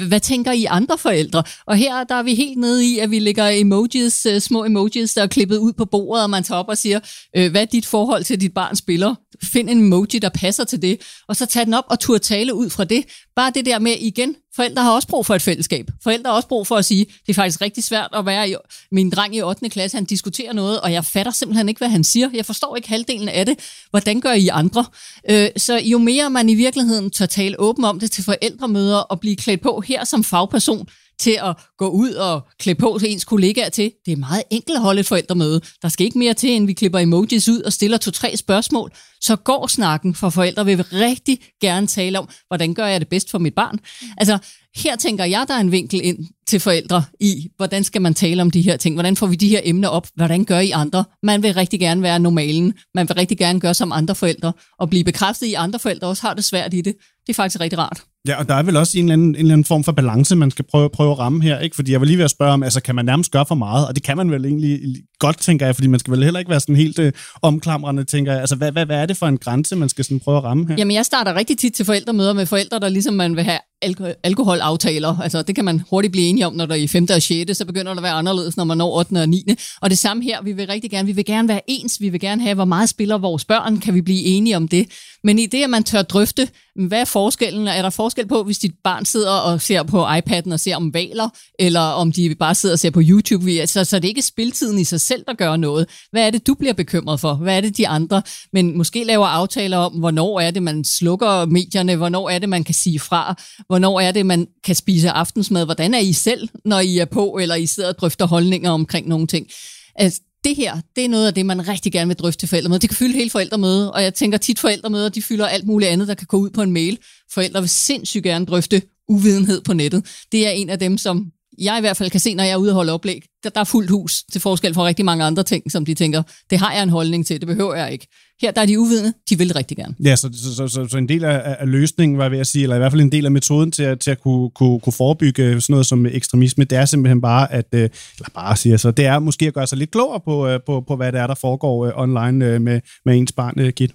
Hvad 0.07 0.19
tænker 0.19 0.51
I 0.51 0.65
andre 0.65 0.97
forældre? 0.97 1.43
Og 1.67 1.75
her 1.75 2.03
der 2.03 2.15
er 2.15 2.23
vi 2.23 2.35
helt 2.35 2.57
nede 2.57 2.85
i, 2.85 2.99
at 2.99 3.11
vi 3.11 3.19
lægger 3.19 3.47
emojis, 3.47 4.25
øh, 4.25 4.41
små 4.41 4.65
emojis, 4.65 5.13
der 5.13 5.23
er 5.23 5.27
klippet 5.27 5.57
ud 5.57 5.73
på 5.73 5.85
bordet, 5.85 6.23
og 6.23 6.29
man 6.29 6.43
tager 6.43 6.59
op 6.59 6.69
og 6.69 6.77
siger, 6.77 6.99
øh, 7.37 7.51
hvad 7.51 7.61
er 7.61 7.65
dit 7.65 7.85
forhold 7.85 8.23
til 8.23 8.41
dit 8.41 8.53
barn 8.53 8.75
spiller? 8.75 9.15
Find 9.43 9.69
en 9.69 9.79
emoji, 9.79 10.19
der 10.21 10.29
passer 10.29 10.63
til 10.63 10.81
det, 10.81 11.01
og 11.27 11.35
så 11.35 11.45
tag 11.45 11.65
den 11.65 11.73
op 11.73 11.83
og 11.89 11.99
tur 11.99 12.17
tale 12.17 12.53
ud 12.53 12.69
fra 12.69 12.83
det. 12.83 13.05
Bare 13.35 13.51
det 13.55 13.65
der 13.65 13.79
med 13.79 13.91
igen, 14.01 14.35
Forældre 14.55 14.83
har 14.83 14.91
også 14.91 15.07
brug 15.07 15.25
for 15.25 15.35
et 15.35 15.41
fællesskab. 15.41 15.91
Forældre 16.03 16.29
har 16.29 16.35
også 16.35 16.47
brug 16.47 16.67
for 16.67 16.75
at 16.75 16.85
sige, 16.85 17.05
det 17.05 17.29
er 17.29 17.33
faktisk 17.33 17.61
rigtig 17.61 17.83
svært 17.83 18.09
at 18.13 18.25
være 18.25 18.49
i, 18.49 18.55
min 18.91 19.09
dreng 19.09 19.35
i 19.35 19.41
8. 19.41 19.69
klasse, 19.69 19.97
han 19.97 20.05
diskuterer 20.05 20.53
noget, 20.53 20.81
og 20.81 20.91
jeg 20.91 21.05
fatter 21.05 21.31
simpelthen 21.31 21.69
ikke, 21.69 21.79
hvad 21.79 21.89
han 21.89 22.03
siger. 22.03 22.29
Jeg 22.33 22.45
forstår 22.45 22.75
ikke 22.75 22.89
halvdelen 22.89 23.29
af 23.29 23.45
det. 23.45 23.59
Hvordan 23.89 24.21
gør 24.21 24.31
I 24.31 24.47
andre? 24.47 24.85
Øh, 25.29 25.49
så 25.57 25.77
jo 25.77 25.97
mere 25.97 26.29
man 26.29 26.49
i 26.49 26.55
virkeligheden 26.55 27.09
tør 27.09 27.25
tale 27.25 27.59
åben 27.59 27.85
om 27.85 27.99
det 27.99 28.11
til 28.11 28.23
forældremøder 28.23 28.97
og 28.97 29.19
blive 29.19 29.35
klædt 29.35 29.61
på 29.61 29.81
her 29.87 30.03
som 30.03 30.23
fagperson, 30.23 30.87
til 31.19 31.39
at 31.43 31.57
gå 31.77 31.87
ud 31.89 32.11
og 32.11 32.47
klæde 32.59 32.77
på 32.77 32.97
til 32.99 33.11
ens 33.11 33.25
kollegaer 33.25 33.69
til. 33.69 33.91
Det 34.05 34.11
er 34.11 34.17
meget 34.17 34.43
enkelt 34.51 34.75
at 34.75 34.81
holde 34.81 34.99
et 34.99 35.05
forældremøde. 35.05 35.61
Der 35.81 35.89
skal 35.89 36.05
ikke 36.05 36.19
mere 36.19 36.33
til, 36.33 36.49
end 36.49 36.65
vi 36.65 36.73
klipper 36.73 36.99
emojis 36.99 37.49
ud 37.49 37.61
og 37.61 37.73
stiller 37.73 37.97
to-tre 37.97 38.37
spørgsmål. 38.37 38.91
Så 39.21 39.35
går 39.35 39.67
snakken, 39.67 40.15
for 40.15 40.29
forældre 40.29 40.65
vil 40.65 40.83
rigtig 40.83 41.39
gerne 41.61 41.87
tale 41.87 42.19
om, 42.19 42.29
hvordan 42.47 42.73
gør 42.73 42.87
jeg 42.87 42.99
det 42.99 43.09
bedst 43.09 43.31
for 43.31 43.37
mit 43.37 43.55
barn. 43.55 43.79
Altså, 44.17 44.37
her 44.75 44.95
tænker 44.95 45.25
jeg, 45.25 45.45
der 45.47 45.53
er 45.53 45.59
en 45.59 45.71
vinkel 45.71 46.01
ind 46.03 46.17
til 46.47 46.59
forældre 46.59 47.03
i, 47.19 47.49
hvordan 47.57 47.83
skal 47.83 48.01
man 48.01 48.13
tale 48.13 48.41
om 48.41 48.51
de 48.51 48.61
her 48.61 48.77
ting? 48.77 48.95
Hvordan 48.95 49.15
får 49.15 49.27
vi 49.27 49.35
de 49.35 49.49
her 49.49 49.61
emner 49.63 49.87
op? 49.87 50.07
Hvordan 50.15 50.45
gør 50.45 50.59
I 50.59 50.71
andre? 50.71 51.05
Man 51.23 51.43
vil 51.43 51.53
rigtig 51.53 51.79
gerne 51.79 52.01
være 52.01 52.19
normalen. 52.19 52.73
Man 52.95 53.09
vil 53.09 53.15
rigtig 53.15 53.37
gerne 53.37 53.59
gøre 53.59 53.73
som 53.73 53.91
andre 53.91 54.15
forældre. 54.15 54.53
Og 54.79 54.89
blive 54.89 55.03
bekræftet 55.03 55.47
i, 55.47 55.53
at 55.53 55.59
andre 55.59 55.79
forældre 55.79 56.07
også 56.07 56.21
har 56.21 56.33
det 56.33 56.43
svært 56.43 56.73
i 56.73 56.81
det. 56.81 56.95
Det 57.27 57.29
er 57.29 57.33
faktisk 57.33 57.59
rigtig 57.59 57.79
rart. 57.79 58.03
Ja, 58.27 58.39
og 58.39 58.49
der 58.49 58.55
er 58.55 58.63
vel 58.63 58.77
også 58.77 58.97
en 58.99 59.03
eller 59.05 59.13
anden, 59.13 59.27
en 59.27 59.35
eller 59.35 59.53
anden 59.53 59.65
form 59.65 59.83
for 59.83 59.91
balance, 59.91 60.35
man 60.35 60.51
skal 60.51 60.65
prøve, 60.65 60.89
prøve 60.89 61.11
at 61.11 61.19
ramme 61.19 61.43
her, 61.43 61.59
ikke? 61.59 61.75
Fordi 61.75 61.91
jeg 61.91 61.99
var 61.99 62.05
lige 62.05 62.17
ved 62.17 62.25
at 62.25 62.31
spørge 62.31 62.51
om, 62.51 62.63
altså 62.63 62.81
kan 62.81 62.95
man 62.95 63.05
nærmest 63.05 63.31
gøre 63.31 63.45
for 63.45 63.55
meget? 63.55 63.87
Og 63.87 63.95
det 63.95 64.03
kan 64.03 64.17
man 64.17 64.31
vel 64.31 64.45
egentlig 64.45 64.79
godt, 65.19 65.37
tænker 65.37 65.65
jeg, 65.65 65.75
fordi 65.75 65.87
man 65.87 65.99
skal 65.99 66.11
vel 66.11 66.23
heller 66.23 66.39
ikke 66.39 66.49
være 66.49 66.59
sådan 66.59 66.75
helt 66.75 66.99
øh, 66.99 67.11
omklamrende, 67.41 68.03
tænker 68.03 68.31
jeg. 68.31 68.41
Altså 68.41 68.55
hvad, 68.55 68.71
hvad, 68.71 68.85
hvad 68.85 68.97
er 68.97 69.05
det 69.05 69.17
for 69.17 69.27
en 69.27 69.37
grænse, 69.37 69.75
man 69.75 69.89
skal 69.89 70.05
sådan 70.05 70.19
prøve 70.19 70.37
at 70.37 70.43
ramme 70.43 70.67
her? 70.67 70.75
Jamen 70.77 70.95
jeg 70.95 71.05
starter 71.05 71.35
rigtig 71.35 71.57
tit 71.57 71.73
til 71.73 71.85
forældremøder 71.85 72.33
med 72.33 72.45
forældre, 72.45 72.79
der 72.79 72.89
ligesom 72.89 73.13
man 73.13 73.35
vil 73.35 73.43
have 73.43 73.59
alko- 73.85 74.19
alkoholaftaler. 74.23 75.19
Altså, 75.19 75.41
det 75.41 75.55
kan 75.55 75.65
man 75.65 75.81
hurtigt 75.89 76.11
blive 76.11 76.27
enige 76.27 76.47
om, 76.47 76.53
når 76.53 76.65
der 76.65 76.73
er 76.75 76.79
i 76.79 76.87
5. 76.87 77.07
og 77.15 77.21
6. 77.21 77.57
Så 77.57 77.65
begynder 77.65 77.91
det 77.91 77.99
at 77.99 78.03
være 78.03 78.13
anderledes, 78.13 78.57
når 78.57 78.63
man 78.63 78.77
når 78.77 78.91
8. 78.97 79.21
og 79.21 79.29
9. 79.29 79.43
Og 79.81 79.89
det 79.89 79.97
samme 79.97 80.23
her, 80.23 80.41
vi 80.41 80.51
vil 80.51 80.67
rigtig 80.67 80.91
gerne, 80.91 81.05
vi 81.05 81.11
vil 81.11 81.25
gerne 81.25 81.47
være 81.47 81.61
ens, 81.67 82.01
vi 82.01 82.09
vil 82.09 82.19
gerne 82.19 82.41
have, 82.41 82.55
hvor 82.55 82.65
meget 82.65 82.89
spiller 82.89 83.17
vores 83.17 83.45
børn, 83.45 83.79
kan 83.79 83.93
vi 83.93 84.01
blive 84.01 84.23
enige 84.23 84.57
om 84.57 84.67
det. 84.67 84.87
Men 85.23 85.39
i 85.39 85.45
det, 85.45 85.63
at 85.63 85.69
man 85.69 85.83
tør 85.83 86.01
drøfte, 86.01 86.47
hvad 86.87 87.01
er 87.01 87.05
forskellen? 87.05 87.67
Er 87.67 87.81
der 87.81 87.89
forskel 87.89 88.27
på, 88.27 88.43
hvis 88.43 88.57
dit 88.57 88.71
barn 88.83 89.05
sidder 89.05 89.31
og 89.31 89.61
ser 89.61 89.83
på 89.83 90.07
iPad'en 90.07 90.53
og 90.53 90.59
ser 90.59 90.75
om 90.75 90.93
valer, 90.93 91.29
eller 91.59 91.79
om 91.79 92.11
de 92.11 92.35
bare 92.35 92.55
sidder 92.55 92.75
og 92.75 92.79
ser 92.79 92.89
på 92.89 93.01
YouTube? 93.03 93.51
Altså, 93.51 93.83
så, 93.83 93.89
så 93.89 93.95
det 93.95 94.05
er 94.05 94.09
ikke 94.09 94.21
spiltiden 94.21 94.79
i 94.79 94.83
sig 94.83 95.01
selv, 95.01 95.23
der 95.27 95.33
gør 95.33 95.55
noget. 95.55 95.87
Hvad 96.11 96.27
er 96.27 96.29
det, 96.29 96.47
du 96.47 96.53
bliver 96.53 96.73
bekymret 96.73 97.19
for? 97.19 97.33
Hvad 97.33 97.57
er 97.57 97.61
det, 97.61 97.77
de 97.77 97.87
andre? 97.87 98.21
Men 98.53 98.77
måske 98.77 99.03
laver 99.03 99.25
aftaler 99.25 99.77
om, 99.77 99.93
hvornår 99.93 100.39
er 100.39 100.51
det, 100.51 100.63
man 100.63 100.83
slukker 100.85 101.45
medierne, 101.45 101.95
hvornår 101.95 102.29
er 102.29 102.39
det, 102.39 102.49
man 102.49 102.63
kan 102.63 102.73
sige 102.75 102.99
fra, 102.99 103.35
hvornår 103.67 103.99
er 103.99 104.11
det, 104.11 104.25
man 104.25 104.47
kan 104.63 104.75
spise 104.75 105.09
aftensmad, 105.09 105.65
hvordan 105.65 105.93
er 105.93 105.99
I 105.99 106.13
selv, 106.13 106.49
når 106.65 106.79
I 106.79 106.97
er 106.97 107.05
på, 107.05 107.37
eller 107.41 107.55
I 107.55 107.65
sidder 107.65 107.89
og 107.89 107.97
drøfter 107.97 108.25
holdninger 108.27 108.71
omkring 108.71 109.07
nogle 109.07 109.27
ting. 109.27 109.47
Altså, 109.95 110.21
det 110.43 110.55
her, 110.55 110.77
det 110.95 111.05
er 111.05 111.09
noget 111.09 111.27
af 111.27 111.33
det, 111.33 111.45
man 111.45 111.67
rigtig 111.67 111.91
gerne 111.91 112.07
vil 112.07 112.17
drøfte 112.17 112.39
til 112.39 112.49
forældremøde. 112.49 112.79
Det 112.79 112.89
kan 112.89 112.97
fylde 112.97 113.13
hele 113.13 113.29
forældremødet, 113.29 113.91
og 113.91 114.03
jeg 114.03 114.13
tænker 114.13 114.37
tit 114.37 114.59
forældremøder, 114.59 115.09
de 115.09 115.21
fylder 115.21 115.47
alt 115.47 115.65
muligt 115.65 115.91
andet, 115.91 116.07
der 116.07 116.13
kan 116.13 116.27
gå 116.27 116.37
ud 116.37 116.49
på 116.49 116.61
en 116.61 116.71
mail. 116.71 116.97
Forældre 117.33 117.59
vil 117.59 117.69
sindssygt 117.69 118.23
gerne 118.23 118.45
drøfte 118.45 118.81
uvidenhed 119.07 119.61
på 119.61 119.73
nettet. 119.73 120.05
Det 120.31 120.47
er 120.47 120.51
en 120.51 120.69
af 120.69 120.79
dem, 120.79 120.97
som 120.97 121.31
jeg 121.59 121.77
i 121.77 121.81
hvert 121.81 121.97
fald 121.97 122.09
kan 122.09 122.19
se, 122.19 122.33
når 122.33 122.43
jeg 122.43 122.51
er 122.51 122.57
ude 122.57 122.71
og 122.71 122.75
holde 122.75 122.93
oplæg, 122.93 123.23
der, 123.43 123.49
der 123.49 123.59
er 123.59 123.63
fuldt 123.63 123.89
hus, 123.89 124.23
til 124.31 124.41
forskel 124.41 124.73
fra 124.73 124.85
rigtig 124.85 125.05
mange 125.05 125.23
andre 125.23 125.43
ting, 125.43 125.71
som 125.71 125.85
de 125.85 125.93
tænker, 125.93 126.23
det 126.49 126.59
har 126.59 126.73
jeg 126.73 126.83
en 126.83 126.89
holdning 126.89 127.25
til, 127.25 127.41
det 127.41 127.47
behøver 127.47 127.75
jeg 127.75 127.91
ikke. 127.91 128.07
Her 128.41 128.51
der 128.51 128.61
er 128.61 128.65
de 128.65 128.79
uvidende, 128.79 129.13
de 129.29 129.37
vil 129.37 129.53
rigtig 129.53 129.77
gerne. 129.77 129.95
Ja, 130.03 130.15
så, 130.15 130.29
så, 130.33 130.55
så, 130.55 130.67
så, 130.67 130.87
så 130.87 130.97
en 130.97 131.09
del 131.09 131.23
af, 131.23 131.55
af 131.59 131.67
løsningen, 131.67 132.17
var 132.17 132.23
jeg 132.23 132.31
ved 132.31 132.39
at 132.39 132.47
sige, 132.47 132.63
eller 132.63 132.75
i 132.75 132.79
hvert 132.79 132.91
fald 132.91 133.01
en 133.01 133.11
del 133.11 133.25
af 133.25 133.31
metoden 133.31 133.71
til 133.71 133.83
at, 133.83 133.99
til 133.99 134.11
at 134.11 134.21
kunne, 134.21 134.49
kunne, 134.49 134.79
kunne 134.79 134.93
forebygge 134.93 135.61
sådan 135.61 135.73
noget 135.73 135.85
som 135.85 136.05
ekstremisme, 136.05 136.63
det 136.63 136.77
er 136.77 136.85
simpelthen 136.85 137.21
bare 137.21 137.53
at, 137.53 137.65
øh, 137.71 137.81
eller 137.81 138.29
bare 138.33 138.57
siger 138.57 138.77
så, 138.77 138.91
det 138.91 139.05
er 139.05 139.19
måske 139.19 139.47
at 139.47 139.53
gøre 139.53 139.67
sig 139.67 139.77
lidt 139.77 139.91
klogere 139.91 140.19
på, 140.25 140.47
øh, 140.47 140.59
på, 140.65 140.83
på 140.87 140.95
hvad 140.95 141.11
det 141.11 141.19
er, 141.19 141.27
der 141.27 141.35
foregår 141.35 141.85
øh, 141.85 141.91
online 141.95 142.59
med, 142.59 142.81
med 143.05 143.17
ens 143.17 143.31
barn, 143.31 143.71
Gitt. 143.71 143.93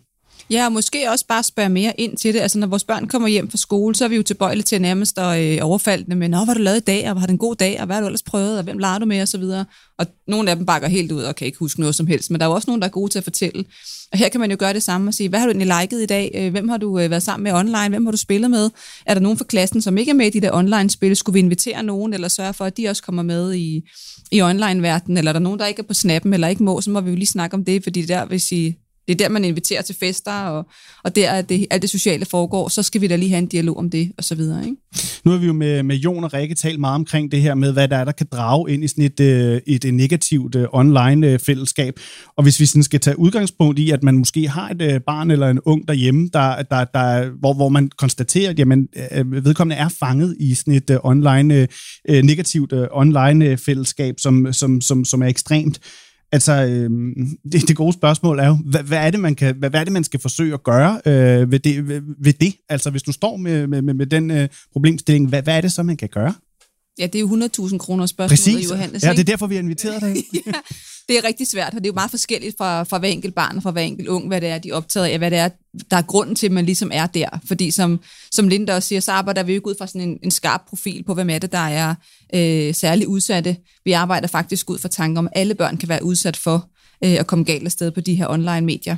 Ja, 0.51 0.67
og 0.67 0.73
måske 0.73 1.11
også 1.11 1.27
bare 1.27 1.43
spørge 1.43 1.69
mere 1.69 2.01
ind 2.01 2.17
til 2.17 2.35
det. 2.35 2.41
Altså, 2.41 2.59
når 2.59 2.67
vores 2.67 2.85
børn 2.85 3.09
kommer 3.09 3.29
hjem 3.29 3.51
fra 3.51 3.59
skole, 3.59 3.95
så 3.95 4.05
er 4.05 4.09
vi 4.09 4.17
jo 4.17 4.23
tilbøjelige 4.23 4.65
til 4.65 4.83
nærmest 4.83 5.19
at 5.19 5.45
øh, 5.45 5.59
overfalde 5.63 6.05
dem 6.11 6.19
med, 6.19 6.29
Nå, 6.29 6.37
hvad 6.37 6.47
har 6.47 6.55
du 6.55 6.61
lavet 6.61 6.77
i 6.77 6.81
dag, 6.81 7.11
og 7.11 7.21
har 7.21 7.27
du 7.27 7.33
en 7.33 7.39
god 7.39 7.55
dag, 7.55 7.81
og 7.81 7.87
hvad 7.87 7.97
har 7.97 8.01
du 8.01 8.07
ellers 8.07 8.23
prøvet, 8.23 8.59
og 8.59 8.65
hvem 8.65 8.79
leger 8.79 8.99
du 8.99 9.07
med, 9.07 9.23
og 9.23 9.29
så 9.29 9.39
videre. 9.39 9.65
Og 9.99 10.07
nogle 10.29 10.51
af 10.51 10.57
dem 10.57 10.67
bakker 10.67 10.89
helt 10.89 11.13
ud 11.13 11.23
og 11.23 11.37
kan 11.37 11.47
ikke 11.47 11.59
huske 11.59 11.81
noget 11.81 11.95
som 11.95 12.07
helst, 12.07 12.31
men 12.31 12.41
der 12.41 12.47
er 12.47 12.51
også 12.51 12.71
nogen, 12.71 12.83
der 12.83 12.89
er 12.89 12.93
gode 12.93 13.13
til 13.13 13.19
at 13.19 13.25
fortælle. 13.25 13.65
Og 14.13 14.19
her 14.19 14.29
kan 14.29 14.41
man 14.41 14.51
jo 14.51 14.57
gøre 14.61 14.73
det 14.73 14.83
samme 14.83 15.11
og 15.11 15.15
sige, 15.15 15.29
hvad 15.29 15.39
har 15.39 15.47
du 15.47 15.51
egentlig 15.53 15.77
liket 15.81 16.03
i 16.03 16.07
dag? 16.07 16.31
Øh, 16.35 16.51
hvem 16.51 16.69
har 16.69 16.77
du 16.77 16.99
øh, 16.99 17.11
været 17.11 17.23
sammen 17.23 17.45
med 17.45 17.53
online? 17.53 17.89
Hvem 17.89 18.07
har 18.07 18.11
du 18.11 18.17
spillet 18.17 18.51
med? 18.51 18.71
Er 19.07 19.15
der 19.15 19.21
nogen 19.21 19.39
fra 19.39 19.45
klassen, 19.45 19.83
som 19.83 19.99
ikke 19.99 20.11
er 20.11 20.15
med 20.15 20.27
i 20.27 20.31
de 20.31 20.41
der 20.41 20.53
online-spil? 20.53 21.17
Skulle 21.17 21.35
vi 21.35 21.41
invitere 21.41 21.83
nogen, 21.83 22.15
eller 22.15 22.29
sørge 22.29 22.55
for, 22.55 22.65
at 22.65 22.77
de 22.77 22.89
også 22.89 23.03
kommer 23.03 23.23
med 23.23 23.55
i, 23.55 23.83
i 24.33 24.43
online-verdenen? 24.43 25.17
Eller 25.17 25.29
er 25.29 25.33
der 25.33 25.41
nogen, 25.41 25.59
der 25.59 25.67
ikke 25.67 25.81
er 25.81 25.87
på 25.87 25.95
snappen, 25.95 26.35
eller 26.35 26.49
ikke 26.49 26.63
må, 26.63 26.81
så 26.81 26.91
må 26.91 27.01
vi 27.01 27.11
jo 27.11 27.17
lige 27.17 27.27
snakke 27.27 27.55
om 27.55 27.65
det, 27.65 27.83
fordi 27.83 28.03
der, 28.03 28.25
hvis 28.25 28.53
I 28.53 28.75
det 29.11 29.21
er 29.21 29.29
der, 29.29 29.33
man 29.33 29.45
inviterer 29.45 29.83
til 29.83 29.97
fester, 30.01 30.33
og, 30.33 30.67
og 31.05 31.17
der 31.17 31.31
er 31.31 31.43
det, 31.43 31.67
alt 31.71 31.83
det 31.83 31.91
sociale 31.91 32.25
foregår, 32.25 32.69
så 32.69 32.83
skal 32.83 33.01
vi 33.01 33.07
da 33.07 33.17
lige 33.17 33.29
have 33.29 33.39
en 33.39 33.47
dialog 33.47 33.77
om 33.77 33.91
det, 33.91 34.13
og 34.19 34.25
så 34.25 34.35
videre. 34.35 34.65
Ikke? 34.65 34.77
Nu 35.25 35.31
har 35.31 35.39
vi 35.39 35.47
jo 35.47 35.53
med, 35.53 35.83
med 35.83 35.97
Jon 35.97 36.25
og 36.25 36.35
Rikke 36.35 36.55
talt 36.55 36.81
meget 36.81 36.95
omkring 36.95 37.33
det 37.33 37.41
her 37.41 37.55
med, 37.55 37.73
hvad 37.73 37.89
der 37.89 37.97
er, 37.97 38.05
der 38.05 38.13
kan 38.13 38.27
drage 38.33 38.73
ind 38.73 38.85
i 38.85 38.89
sådan 38.89 39.05
et, 39.05 39.21
øh, 39.21 39.61
et, 39.67 39.85
et 39.85 39.95
negativt 39.95 40.55
øh, 40.55 40.67
online-fællesskab. 40.73 41.95
Øh, 41.99 42.33
og 42.37 42.43
hvis 42.43 42.61
vi 42.61 42.67
sådan 42.67 42.83
skal 42.83 43.01
tage 43.01 43.19
udgangspunkt 43.19 43.79
i, 43.79 43.91
at 43.91 44.03
man 44.03 44.19
måske 44.19 44.49
har 44.49 44.69
et 44.69 45.03
barn 45.07 45.31
eller 45.31 45.49
en 45.49 45.61
ung 45.61 45.89
derhjemme, 45.89 46.29
der, 46.33 46.63
der, 46.63 46.85
der, 46.85 47.31
hvor, 47.41 47.55
hvor 47.55 47.69
man 47.69 47.91
konstaterer, 47.99 48.51
at 48.51 48.59
jamen, 48.59 48.89
vedkommende 49.25 49.77
er 49.77 49.89
fanget 49.89 50.37
i 50.41 50.55
sådan 50.55 50.75
et 50.75 50.99
online, 51.03 51.69
negativt 52.09 52.75
online-fællesskab, 52.91 54.15
som, 54.19 54.53
som, 54.53 54.81
som, 54.81 55.05
som 55.05 55.23
er 55.23 55.27
ekstremt, 55.27 55.81
Altså, 56.33 56.53
øh, 56.53 56.91
det, 57.53 57.69
det 57.69 57.77
gode 57.77 57.93
spørgsmål 57.93 58.39
er 58.39 58.47
jo, 58.47 58.59
hvad, 58.65 58.83
hvad, 58.83 58.99
er 58.99 59.11
det, 59.11 59.21
man 59.21 59.35
kan, 59.35 59.57
hvad, 59.57 59.71
hvad 59.71 59.81
er 59.81 59.85
det, 59.85 59.93
man 59.93 60.05
skal 60.05 60.21
forsøge 60.21 60.55
at 60.55 60.63
gøre 60.63 61.01
øh, 61.07 61.51
ved, 61.51 61.59
det, 61.59 61.89
ved, 61.89 62.03
ved 62.19 62.33
det? 62.33 62.55
Altså, 62.69 62.91
hvis 62.91 63.03
du 63.03 63.13
står 63.13 63.37
med, 63.37 63.67
med, 63.67 63.83
med, 63.83 63.95
med 63.95 64.07
den 64.07 64.31
øh, 64.31 64.49
problemstilling, 64.73 65.29
hvad, 65.29 65.43
hvad 65.43 65.57
er 65.57 65.61
det 65.61 65.73
så, 65.73 65.83
man 65.83 65.97
kan 65.97 66.09
gøre? 66.09 66.35
Ja, 66.99 67.07
det 67.07 67.15
er 67.15 67.21
jo 67.21 67.49
100.000 67.67 67.79
kroner 67.79 68.07
spørgsmål, 68.07 68.37
Præcis. 68.37 68.71
Johannes. 68.71 69.03
Ja, 69.03 69.11
det 69.11 69.19
er 69.19 69.25
derfor, 69.25 69.47
vi 69.47 69.55
har 69.55 69.63
inviteret 69.63 70.03
dig. 70.03 70.17
ja, 70.47 70.53
det 71.09 71.19
er 71.19 71.25
rigtig 71.25 71.47
svært, 71.47 71.75
og 71.75 71.75
det 71.75 71.87
er 71.87 71.89
jo 71.89 71.95
meget 71.95 72.11
forskelligt 72.11 72.57
fra, 72.59 72.83
fra 72.83 72.99
hver 72.99 73.09
enkelt 73.09 73.35
barn 73.35 73.57
og 73.57 73.63
fra 73.63 73.71
hver 73.71 73.83
enkelt 73.83 74.09
ung, 74.09 74.29
hvad 74.29 74.41
det 74.41 74.49
er, 74.49 74.59
de 74.59 74.71
er 74.71 74.75
optaget 74.75 75.07
af, 75.07 75.19
hvad 75.19 75.31
det 75.31 75.39
er, 75.39 75.49
der 75.91 75.97
er 75.97 76.03
grunden 76.03 76.35
til, 76.35 76.47
at 76.47 76.53
man 76.53 76.65
ligesom 76.65 76.91
er 76.95 77.07
der. 77.07 77.29
Fordi 77.47 77.71
som, 77.71 78.01
som 78.33 78.49
Linda 78.49 78.75
også 78.75 78.89
siger, 78.89 79.01
så 79.01 79.13
arbejder 79.13 79.43
vi 79.43 79.53
jo 79.53 79.57
ikke 79.57 79.69
ud 79.69 79.75
fra 79.79 79.87
sådan 79.87 80.09
en, 80.09 80.19
en 80.23 80.31
skarp 80.31 80.63
profil 80.69 81.03
på, 81.03 81.15
hvem 81.15 81.31
er 81.31 81.39
det, 81.39 81.53
der 81.53 81.59
er 81.59 81.95
øh, 82.35 82.75
særligt 82.75 83.09
udsatte. 83.09 83.57
Vi 83.85 83.93
arbejder 83.93 84.29
faktisk 84.29 84.71
ud 84.71 84.79
fra 84.79 84.89
tanker 84.89 85.19
om, 85.19 85.27
at 85.27 85.33
alle 85.35 85.55
børn 85.55 85.77
kan 85.77 85.89
være 85.89 86.05
udsat 86.05 86.37
for 86.37 86.69
øh, 87.05 87.13
at 87.13 87.27
komme 87.27 87.45
galt 87.45 87.65
afsted 87.65 87.91
på 87.91 88.01
de 88.01 88.15
her 88.15 88.29
online 88.29 88.61
medier. 88.61 88.97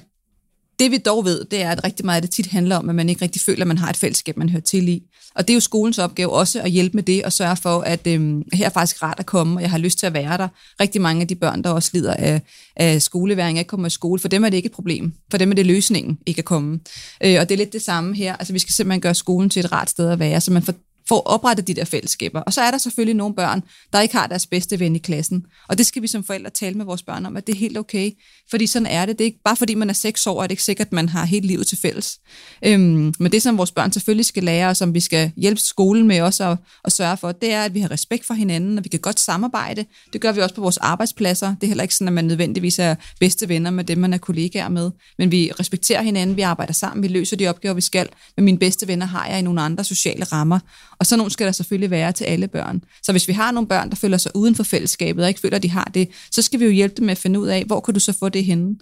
Det 0.83 0.91
vi 0.91 0.99
dog 0.99 1.25
ved, 1.25 1.45
det 1.45 1.63
er, 1.63 1.71
at 1.71 1.85
rigtig 1.85 2.05
meget 2.05 2.17
af 2.17 2.23
det 2.23 2.31
tit 2.31 2.47
handler 2.47 2.77
om, 2.77 2.89
at 2.89 2.95
man 2.95 3.09
ikke 3.09 3.23
rigtig 3.23 3.43
føler, 3.43 3.61
at 3.61 3.69
man 3.69 3.79
har 3.79 3.91
et 3.91 3.97
fællesskab, 3.97 4.37
man 4.37 4.49
hører 4.49 4.63
til 4.63 4.89
i. 4.89 5.03
Og 5.35 5.49
det 5.49 5.53
er 5.53 5.55
jo 5.55 5.61
skolens 5.61 5.99
opgave 5.99 6.33
også 6.33 6.61
at 6.61 6.71
hjælpe 6.71 6.97
med 6.97 7.03
det 7.03 7.25
og 7.25 7.33
sørge 7.33 7.57
for, 7.57 7.81
at 7.81 8.07
øhm, 8.07 8.43
her 8.53 8.67
er 8.67 8.71
faktisk 8.71 9.03
rart 9.03 9.19
at 9.19 9.27
komme, 9.27 9.59
og 9.59 9.63
jeg 9.63 9.71
har 9.71 9.79
lyst 9.79 9.99
til 9.99 10.07
at 10.07 10.15
være 10.15 10.39
der. 10.39 10.49
Rigtig 10.81 11.01
mange 11.01 11.23
af 11.23 11.29
de 11.29 11.35
børn, 11.35 11.65
der 11.65 11.71
også 11.71 11.91
lider 11.93 12.15
af, 12.15 12.41
af 12.77 13.03
skoleværing, 13.03 13.59
ikke 13.59 13.69
kommer 13.69 13.87
i 13.87 13.91
skole, 13.91 14.21
for 14.21 14.29
dem 14.29 14.45
er 14.45 14.49
det 14.49 14.57
ikke 14.57 14.67
et 14.67 14.73
problem. 14.73 15.13
For 15.31 15.39
dem 15.39 15.51
er 15.51 15.55
det 15.55 15.67
løsningen 15.67 16.19
ikke 16.27 16.39
at 16.39 16.45
komme. 16.45 16.81
Øh, 17.25 17.37
og 17.41 17.49
det 17.49 17.55
er 17.55 17.59
lidt 17.59 17.73
det 17.73 17.83
samme 17.83 18.17
her. 18.17 18.37
Altså 18.37 18.53
vi 18.53 18.59
skal 18.59 18.73
simpelthen 18.75 19.01
gøre 19.01 19.15
skolen 19.15 19.51
til 19.51 19.61
et 19.61 19.73
rart 19.73 19.91
sted 19.91 20.09
at 20.09 20.19
være, 20.19 20.41
så 20.41 20.53
man 20.53 20.63
får 20.63 20.75
får 21.13 21.23
oprettet 21.27 21.67
de 21.67 21.75
der 21.75 21.85
fællesskaber. 21.85 22.41
Og 22.41 22.53
så 22.53 22.61
er 22.61 22.71
der 22.71 22.79
selvfølgelig 22.79 23.15
nogle 23.15 23.35
børn, 23.35 23.63
der 23.93 24.01
ikke 24.01 24.17
har 24.17 24.27
deres 24.27 24.47
bedste 24.47 24.81
ven 24.81 24.97
i 24.97 24.99
klassen. 24.99 25.45
Og 25.69 25.79
det 25.79 25.87
skal 25.87 26.03
vi 26.03 26.07
som 26.07 26.25
forældre 26.25 26.51
tale 26.51 26.75
med 26.75 26.85
vores 26.85 27.03
børn 27.03 27.27
om, 27.27 27.37
at 27.37 27.47
det 27.47 27.55
er 27.55 27.59
helt 27.59 27.79
okay. 27.79 28.11
Fordi 28.51 28.67
sådan 28.67 28.87
er 28.87 29.07
det. 29.07 29.19
Det 29.19 29.25
er 29.25 29.27
ikke 29.27 29.43
bare 29.45 29.57
fordi 29.57 29.75
man 29.75 29.91
er 29.91 29.95
seks 29.95 30.27
år, 30.27 30.43
er 30.43 30.47
det 30.47 30.51
ikke 30.51 30.63
sikkert, 30.63 30.87
at 30.87 30.93
man 30.93 31.09
har 31.09 31.25
helt 31.25 31.45
livet 31.45 31.67
til 31.67 31.79
fælles. 31.79 32.19
Øhm, 32.65 33.15
men 33.19 33.33
det, 33.33 33.43
som 33.43 33.59
vores 33.59 33.73
børn 33.73 33.93
selvfølgelig 33.93 34.27
skal 34.27 34.45
lære, 34.45 34.69
og 34.69 34.77
som 34.77 34.95
vi 34.95 35.01
skal 35.01 35.33
hjælpe 35.37 35.61
skolen 35.61 36.09
med 36.09 36.21
også 36.21 36.51
at, 36.51 36.59
at 36.85 36.93
sørge 36.93 37.17
for, 37.17 37.33
det 37.33 37.53
er, 37.53 37.65
at 37.65 37.75
vi 37.75 37.81
har 37.81 37.91
respekt 37.91 38.27
for 38.27 38.35
hinanden, 38.35 38.79
og 38.79 38.85
vi 38.85 38.89
kan 38.89 39.01
godt 39.01 39.21
samarbejde. 39.21 39.85
Det 40.13 40.21
gør 40.21 40.33
vi 40.33 40.41
også 40.41 40.55
på 40.55 40.61
vores 40.61 40.79
arbejdspladser. 40.79 41.55
Det 41.55 41.63
er 41.63 41.69
heller 41.69 41.83
ikke 41.83 41.95
sådan, 41.95 42.09
at 42.09 42.15
man 42.15 42.25
nødvendigvis 42.25 42.79
er 42.79 42.95
bedste 43.21 43.49
venner 43.49 43.71
med 43.71 43.85
dem, 43.85 43.99
man 43.99 44.13
er 44.13 44.19
kollegaer 44.19 44.69
med. 44.69 44.91
Men 45.19 45.31
vi 45.31 45.53
respekterer 45.61 46.03
hinanden, 46.03 46.37
vi 46.37 46.43
arbejder 46.43 46.73
sammen, 46.73 47.03
vi 47.03 47.09
løser 47.09 47.37
de 47.37 47.49
opgaver, 47.49 47.75
vi 47.75 47.81
skal. 47.81 48.09
Men 48.37 48.45
mine 48.45 48.59
bedste 48.59 48.89
venner 48.89 49.07
har 49.07 49.27
jeg 49.27 49.39
i 49.39 49.43
nogle 49.43 49.61
andre 49.61 49.85
sociale 49.85 50.25
rammer. 50.25 50.59
Og 51.03 51.07
sådan 51.07 51.19
nogle 51.19 51.31
skal 51.31 51.47
der 51.47 51.53
selvfølgelig 51.53 51.91
være 51.91 52.13
til 52.13 52.25
alle 52.25 52.49
børn. 52.49 52.85
Så 53.03 53.13
hvis 53.13 53.29
vi 53.29 53.33
har 53.33 53.53
nogle 53.53 53.69
børn, 53.69 53.91
der 53.91 53.97
føler 53.97 54.17
sig 54.17 54.37
uden 54.37 54.55
for 54.55 54.63
fællesskabet 54.63 55.25
og 55.25 55.29
ikke 55.29 55.41
føler, 55.41 55.57
at 55.57 55.63
de 55.63 55.71
har 55.71 55.91
det, 55.95 56.09
så 56.31 56.43
skal 56.43 56.61
vi 56.61 56.65
jo 56.65 56.71
hjælpe 56.71 56.95
dem 56.97 57.05
med 57.05 57.13
at 57.13 57.19
finde 57.19 57.41
ud 57.41 57.47
af, 57.47 57.65
hvor 57.65 57.81
kan 57.81 57.95
du 57.95 58.01
så 58.01 58.13
få 58.19 58.29
det 58.29 58.45
henne. 58.45 58.77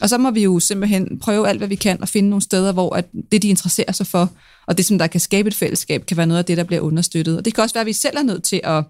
Og 0.00 0.08
så 0.08 0.18
må 0.18 0.30
vi 0.30 0.42
jo 0.42 0.60
simpelthen 0.60 1.18
prøve 1.18 1.48
alt, 1.48 1.58
hvad 1.58 1.68
vi 1.68 1.74
kan, 1.74 2.00
og 2.00 2.08
finde 2.08 2.28
nogle 2.28 2.42
steder, 2.42 2.72
hvor 2.72 2.96
at 2.96 3.06
det, 3.32 3.42
de 3.42 3.48
interesserer 3.48 3.92
sig 3.92 4.06
for, 4.06 4.32
og 4.66 4.76
det, 4.76 4.86
som 4.86 4.98
der 4.98 5.06
kan 5.06 5.20
skabe 5.20 5.48
et 5.48 5.54
fællesskab, 5.54 6.06
kan 6.06 6.16
være 6.16 6.26
noget 6.26 6.38
af 6.38 6.44
det, 6.44 6.56
der 6.56 6.64
bliver 6.64 6.80
understøttet. 6.80 7.36
Og 7.38 7.44
det 7.44 7.54
kan 7.54 7.62
også 7.62 7.74
være, 7.74 7.80
at 7.80 7.86
vi 7.86 7.92
selv 7.92 8.16
er 8.16 8.22
nødt 8.22 8.42
til 8.42 8.60
at 8.64 8.84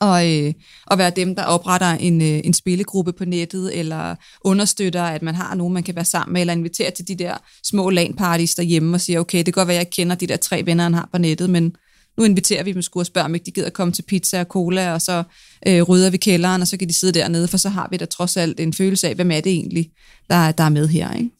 og, 0.00 0.30
øh, 0.30 0.52
og 0.86 0.98
være 0.98 1.10
dem, 1.10 1.34
der 1.34 1.44
opretter 1.44 1.86
en, 1.86 2.22
øh, 2.22 2.40
en 2.44 2.54
spillegruppe 2.54 3.12
på 3.12 3.24
nettet, 3.24 3.78
eller 3.78 4.14
understøtter, 4.40 5.02
at 5.02 5.22
man 5.22 5.34
har 5.34 5.54
nogen, 5.54 5.74
man 5.74 5.82
kan 5.82 5.96
være 5.96 6.04
sammen 6.04 6.32
med, 6.32 6.40
eller 6.40 6.54
inviterer 6.54 6.90
til 6.90 7.08
de 7.08 7.14
der 7.14 7.36
små 7.64 7.90
LAN-parties 7.90 8.54
derhjemme 8.54 8.96
og 8.96 9.00
siger, 9.00 9.20
okay, 9.20 9.38
det 9.38 9.44
kan 9.44 9.52
godt 9.52 9.68
være, 9.68 9.76
at 9.76 9.84
jeg 9.84 9.90
kender 9.90 10.16
de 10.16 10.26
der 10.26 10.36
tre 10.36 10.62
venner, 10.66 10.84
han 10.84 10.94
har 10.94 11.08
på 11.12 11.18
nettet, 11.18 11.50
men 11.50 11.76
nu 12.18 12.24
inviterer 12.24 12.62
vi 12.62 12.72
dem 12.72 12.82
sgu 12.82 12.98
og 12.98 13.06
spørger, 13.06 13.24
om 13.24 13.34
ikke 13.34 13.46
de 13.46 13.50
gider 13.50 13.70
komme 13.70 13.92
til 13.92 14.02
pizza 14.02 14.40
og 14.40 14.46
cola, 14.46 14.92
og 14.92 15.02
så 15.02 15.22
øh, 15.68 15.82
rydder 15.82 16.10
vi 16.10 16.16
kælderen, 16.16 16.62
og 16.62 16.68
så 16.68 16.76
kan 16.76 16.88
de 16.88 16.92
sidde 16.92 17.18
dernede, 17.18 17.48
for 17.48 17.56
så 17.56 17.68
har 17.68 17.88
vi 17.90 17.96
da 17.96 18.04
trods 18.04 18.36
alt 18.36 18.60
en 18.60 18.72
følelse 18.72 19.08
af, 19.08 19.14
hvem 19.14 19.30
er 19.30 19.40
det 19.40 19.52
egentlig, 19.52 19.90
der, 20.30 20.52
der 20.52 20.64
er 20.64 20.68
med 20.68 20.88
her. 20.88 21.14
Ikke? 21.14 21.30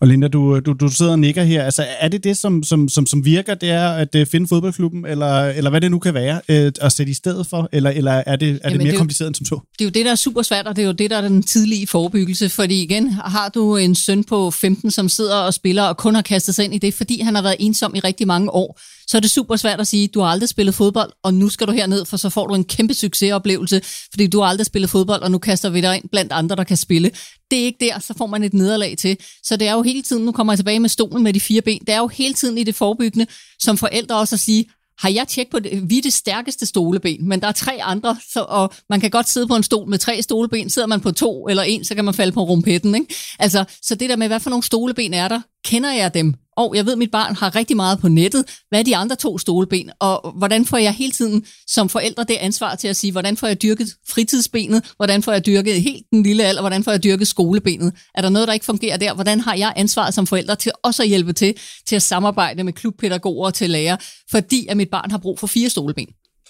Og 0.00 0.08
Linda, 0.08 0.28
du, 0.28 0.60
du, 0.60 0.72
du 0.72 0.88
sidder 0.88 1.12
og 1.12 1.18
nikker 1.18 1.42
her. 1.42 1.64
Altså, 1.64 1.86
er 2.00 2.08
det 2.08 2.24
det, 2.24 2.36
som, 2.36 2.62
som, 2.62 2.88
som, 2.88 3.06
som 3.06 3.24
virker, 3.24 3.54
det 3.54 3.70
er 3.70 3.88
at 3.88 4.14
uh, 4.14 4.26
finde 4.26 4.48
fodboldklubben, 4.48 5.06
eller, 5.06 5.44
eller 5.44 5.70
hvad 5.70 5.80
det 5.80 5.90
nu 5.90 5.98
kan 5.98 6.14
være, 6.14 6.40
uh, 6.48 6.86
at 6.86 6.92
sætte 6.92 7.10
i 7.10 7.14
stedet 7.14 7.46
for, 7.46 7.68
eller, 7.72 7.90
eller 7.90 8.12
er 8.12 8.36
det, 8.36 8.48
er 8.48 8.58
Jamen, 8.64 8.72
det 8.72 8.78
mere 8.78 8.90
det 8.90 8.98
kompliceret 8.98 9.28
end 9.28 9.34
som 9.34 9.46
så? 9.46 9.60
Det 9.78 9.84
er 9.84 9.84
jo 9.84 9.90
det, 9.90 10.04
der 10.04 10.10
er 10.10 10.16
super 10.16 10.42
svært, 10.42 10.66
og 10.66 10.76
det 10.76 10.82
er 10.82 10.86
jo 10.86 10.92
det, 10.92 11.10
der 11.10 11.16
er 11.16 11.20
den 11.20 11.42
tidlige 11.42 11.86
forebyggelse, 11.86 12.48
fordi 12.48 12.82
igen, 12.82 13.10
har 13.10 13.48
du 13.48 13.76
en 13.76 13.94
søn 13.94 14.24
på 14.24 14.50
15, 14.50 14.90
som 14.90 15.08
sidder 15.08 15.36
og 15.36 15.54
spiller, 15.54 15.82
og 15.82 15.96
kun 15.96 16.14
har 16.14 16.22
kastet 16.22 16.54
sig 16.54 16.64
ind 16.64 16.74
i 16.74 16.78
det, 16.78 16.94
fordi 16.94 17.20
han 17.20 17.34
har 17.34 17.42
været 17.42 17.56
ensom 17.58 17.94
i 17.94 18.00
rigtig 18.00 18.26
mange 18.26 18.50
år, 18.50 18.80
så 19.08 19.16
er 19.16 19.20
det 19.20 19.30
super 19.30 19.56
svært 19.56 19.80
at 19.80 19.86
sige, 19.86 20.08
du 20.08 20.20
har 20.20 20.26
aldrig 20.26 20.48
spillet 20.48 20.74
fodbold, 20.74 21.12
og 21.22 21.34
nu 21.34 21.48
skal 21.48 21.66
du 21.66 21.72
herned, 21.72 22.04
for 22.04 22.16
så 22.16 22.30
får 22.30 22.46
du 22.46 22.54
en 22.54 22.64
kæmpe 22.64 22.94
succesoplevelse, 22.94 23.80
fordi 24.10 24.26
du 24.26 24.40
har 24.40 24.46
aldrig 24.46 24.66
spillet 24.66 24.90
fodbold, 24.90 25.22
og 25.22 25.30
nu 25.30 25.38
kaster 25.38 25.70
vi 25.70 25.80
dig 25.80 25.96
ind 25.96 26.08
blandt 26.12 26.32
andre, 26.32 26.56
der 26.56 26.64
kan 26.64 26.76
spille. 26.76 27.10
Det 27.50 27.60
er 27.60 27.64
ikke 27.64 27.84
der, 27.86 27.98
så 27.98 28.14
får 28.18 28.26
man 28.26 28.44
et 28.44 28.54
nederlag 28.54 28.96
til. 28.98 29.16
Så 29.42 29.56
det 29.56 29.68
er 29.68 29.72
jo 29.72 29.82
hele 29.82 30.02
tiden, 30.02 30.24
nu 30.24 30.32
kommer 30.32 30.52
jeg 30.52 30.58
tilbage 30.58 30.80
med 30.80 30.88
stolen 30.88 31.22
med 31.22 31.32
de 31.32 31.40
fire 31.40 31.60
ben, 31.60 31.80
det 31.80 31.94
er 31.94 31.98
jo 31.98 32.06
hele 32.06 32.34
tiden 32.34 32.58
i 32.58 32.64
det 32.64 32.74
forebyggende, 32.74 33.26
som 33.58 33.76
forældre 33.76 34.18
også 34.18 34.36
at 34.36 34.40
sige, 34.40 34.66
har 34.98 35.08
jeg 35.08 35.28
tjekket 35.28 35.50
på 35.50 35.58
det? 35.58 35.90
Vi 35.90 35.98
er 35.98 36.02
det 36.02 36.12
stærkeste 36.12 36.66
stoleben, 36.66 37.28
men 37.28 37.40
der 37.40 37.48
er 37.48 37.52
tre 37.52 37.82
andre, 37.82 38.16
så, 38.32 38.44
og 38.48 38.72
man 38.90 39.00
kan 39.00 39.10
godt 39.10 39.28
sidde 39.28 39.46
på 39.46 39.56
en 39.56 39.62
stol 39.62 39.88
med 39.88 39.98
tre 39.98 40.22
stoleben. 40.22 40.70
Sidder 40.70 40.88
man 40.88 41.00
på 41.00 41.12
to 41.12 41.48
eller 41.48 41.62
en, 41.62 41.84
så 41.84 41.94
kan 41.94 42.04
man 42.04 42.14
falde 42.14 42.32
på 42.32 42.42
rumpetten. 42.42 42.94
Ikke? 42.94 43.14
Altså, 43.38 43.64
så 43.82 43.94
det 43.94 44.10
der 44.10 44.16
med, 44.16 44.26
hvad 44.26 44.40
for 44.40 44.50
nogle 44.50 44.62
stoleben 44.62 45.14
er 45.14 45.28
der, 45.28 45.40
kender 45.64 45.92
jeg 45.92 46.14
dem? 46.14 46.34
Og 46.58 46.76
jeg 46.76 46.86
ved, 46.86 46.92
at 46.92 46.98
mit 46.98 47.10
barn 47.10 47.36
har 47.36 47.54
rigtig 47.54 47.76
meget 47.76 47.98
på 47.98 48.08
nettet. 48.08 48.44
Hvad 48.68 48.78
er 48.78 48.84
de 48.84 48.96
andre 48.96 49.16
to 49.16 49.38
stoleben? 49.38 49.90
Og 50.00 50.32
hvordan 50.38 50.66
får 50.66 50.76
jeg 50.76 50.92
hele 50.92 51.12
tiden 51.12 51.44
som 51.66 51.88
forældre 51.88 52.24
det 52.24 52.34
ansvar 52.34 52.74
til 52.74 52.88
at 52.88 52.96
sige, 52.96 53.12
hvordan 53.12 53.36
får 53.36 53.46
jeg 53.46 53.62
dyrket 53.62 53.88
fritidsbenet? 54.08 54.92
Hvordan 54.96 55.22
får 55.22 55.32
jeg 55.32 55.46
dyrket 55.46 55.82
helt 55.82 56.06
den 56.10 56.22
lille 56.22 56.44
alder? 56.44 56.62
Hvordan 56.62 56.84
får 56.84 56.90
jeg 56.90 57.04
dyrket 57.04 57.28
skolebenet? 57.28 57.92
Er 58.14 58.22
der 58.22 58.28
noget, 58.28 58.48
der 58.48 58.54
ikke 58.54 58.66
fungerer 58.66 58.96
der? 58.96 59.14
Hvordan 59.14 59.40
har 59.40 59.54
jeg 59.54 59.72
ansvaret 59.76 60.14
som 60.14 60.26
forældre 60.26 60.56
til 60.56 60.72
også 60.82 61.02
at 61.02 61.08
hjælpe 61.08 61.32
til, 61.32 61.54
til 61.86 61.96
at 61.96 62.02
samarbejde 62.02 62.64
med 62.64 62.72
klubpædagoger 62.72 63.46
og 63.46 63.54
til 63.54 63.70
lærer, 63.70 63.96
fordi 64.30 64.66
at 64.66 64.76
mit 64.76 64.90
barn 64.90 65.10
har 65.10 65.18
brug 65.18 65.38
for 65.38 65.46
fire 65.46 65.68
stoleben? 65.68 66.06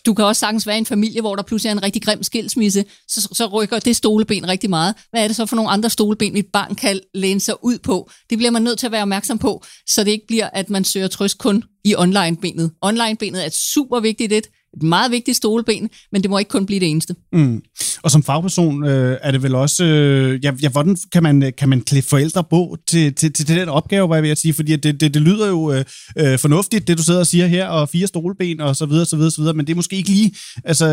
Du 0.07 0.15
kan 0.15 0.25
også 0.25 0.41
sagtens 0.41 0.67
være 0.67 0.77
i 0.77 0.79
en 0.79 0.87
familie, 0.87 1.21
hvor 1.21 1.37
der 1.37 1.43
pludselig 1.43 1.69
er 1.69 1.73
en 1.73 1.83
rigtig 1.83 2.03
grim 2.03 2.23
skilsmisse, 2.23 2.85
så, 3.09 3.29
så 3.33 3.47
rykker 3.47 3.79
det 3.79 3.97
stoleben 3.97 4.49
rigtig 4.49 4.71
meget. 4.71 4.95
Hvad 5.11 5.23
er 5.23 5.27
det 5.27 5.37
så 5.37 5.47
for 5.47 5.57
nogle 5.57 5.71
andre 5.71 5.91
stoleben, 5.91 6.33
mit 6.33 6.47
barn 6.53 6.75
kan 6.75 7.01
læne 7.15 7.41
sig 7.41 7.65
ud 7.65 7.79
på? 7.79 8.11
Det 8.31 8.39
bliver 8.39 8.51
man 8.51 8.63
nødt 8.63 8.79
til 8.79 8.87
at 8.87 8.93
være 8.93 9.03
opmærksom 9.03 9.39
på, 9.39 9.65
så 9.87 10.05
det 10.05 10.11
ikke 10.11 10.27
bliver, 10.27 10.51
at 10.53 10.71
man 10.71 10.85
søger 10.85 11.09
trøst 11.09 11.39
kun 11.39 11.65
i 11.85 11.95
online-benet. 11.97 12.71
Online-benet 12.83 13.45
er 13.45 13.49
super 13.49 14.01
vigtigt 14.01 14.33
et, 14.33 14.47
et 14.77 14.83
meget 14.83 15.11
vigtigt 15.11 15.37
stoleben, 15.37 15.91
men 16.13 16.23
det 16.23 16.31
må 16.31 16.39
ikke 16.39 16.49
kun 16.49 16.67
blive 16.67 16.81
det 16.81 16.89
eneste. 16.89 17.15
Mm. 17.33 17.63
Og 18.03 18.11
som 18.11 18.23
fagperson 18.23 18.85
øh, 18.85 19.19
er 19.23 19.31
det 19.31 19.43
vel 19.43 19.55
også, 19.55 19.85
øh, 19.85 20.45
ja, 20.45 20.53
ja, 20.63 20.69
hvordan 20.69 20.97
kan 21.13 21.23
man, 21.23 21.53
kan 21.59 21.69
man 21.69 21.81
klæde 21.81 22.03
forældre 22.03 22.45
på 22.45 22.77
til, 22.87 23.15
til, 23.15 23.33
til, 23.33 23.49
den 23.49 23.69
opgave, 23.69 24.07
hvad 24.07 24.17
jeg 24.17 24.23
vil 24.23 24.37
sige, 24.37 24.55
fordi 24.55 24.77
det, 24.77 25.01
det, 25.01 25.15
det 25.15 25.23
lyder 25.23 25.49
jo 25.49 25.73
øh, 25.73 25.85
øh, 26.19 26.39
fornuftigt, 26.39 26.89
det 26.89 26.99
du 26.99 27.03
sidder 27.03 27.21
og 27.21 27.27
siger 27.27 27.47
her, 27.47 27.67
og 27.67 27.89
fire 27.89 28.07
stolben 28.07 28.61
og 28.61 28.77
så 28.77 28.87
videre, 28.87 29.07
så 29.07 29.17
videre, 29.17 29.31
så 29.31 29.41
videre, 29.41 29.55
men 29.55 29.67
det 29.67 29.73
er 29.73 29.77
måske 29.77 29.97
ikke 29.97 30.09
lige, 30.09 30.35
altså, 30.65 30.87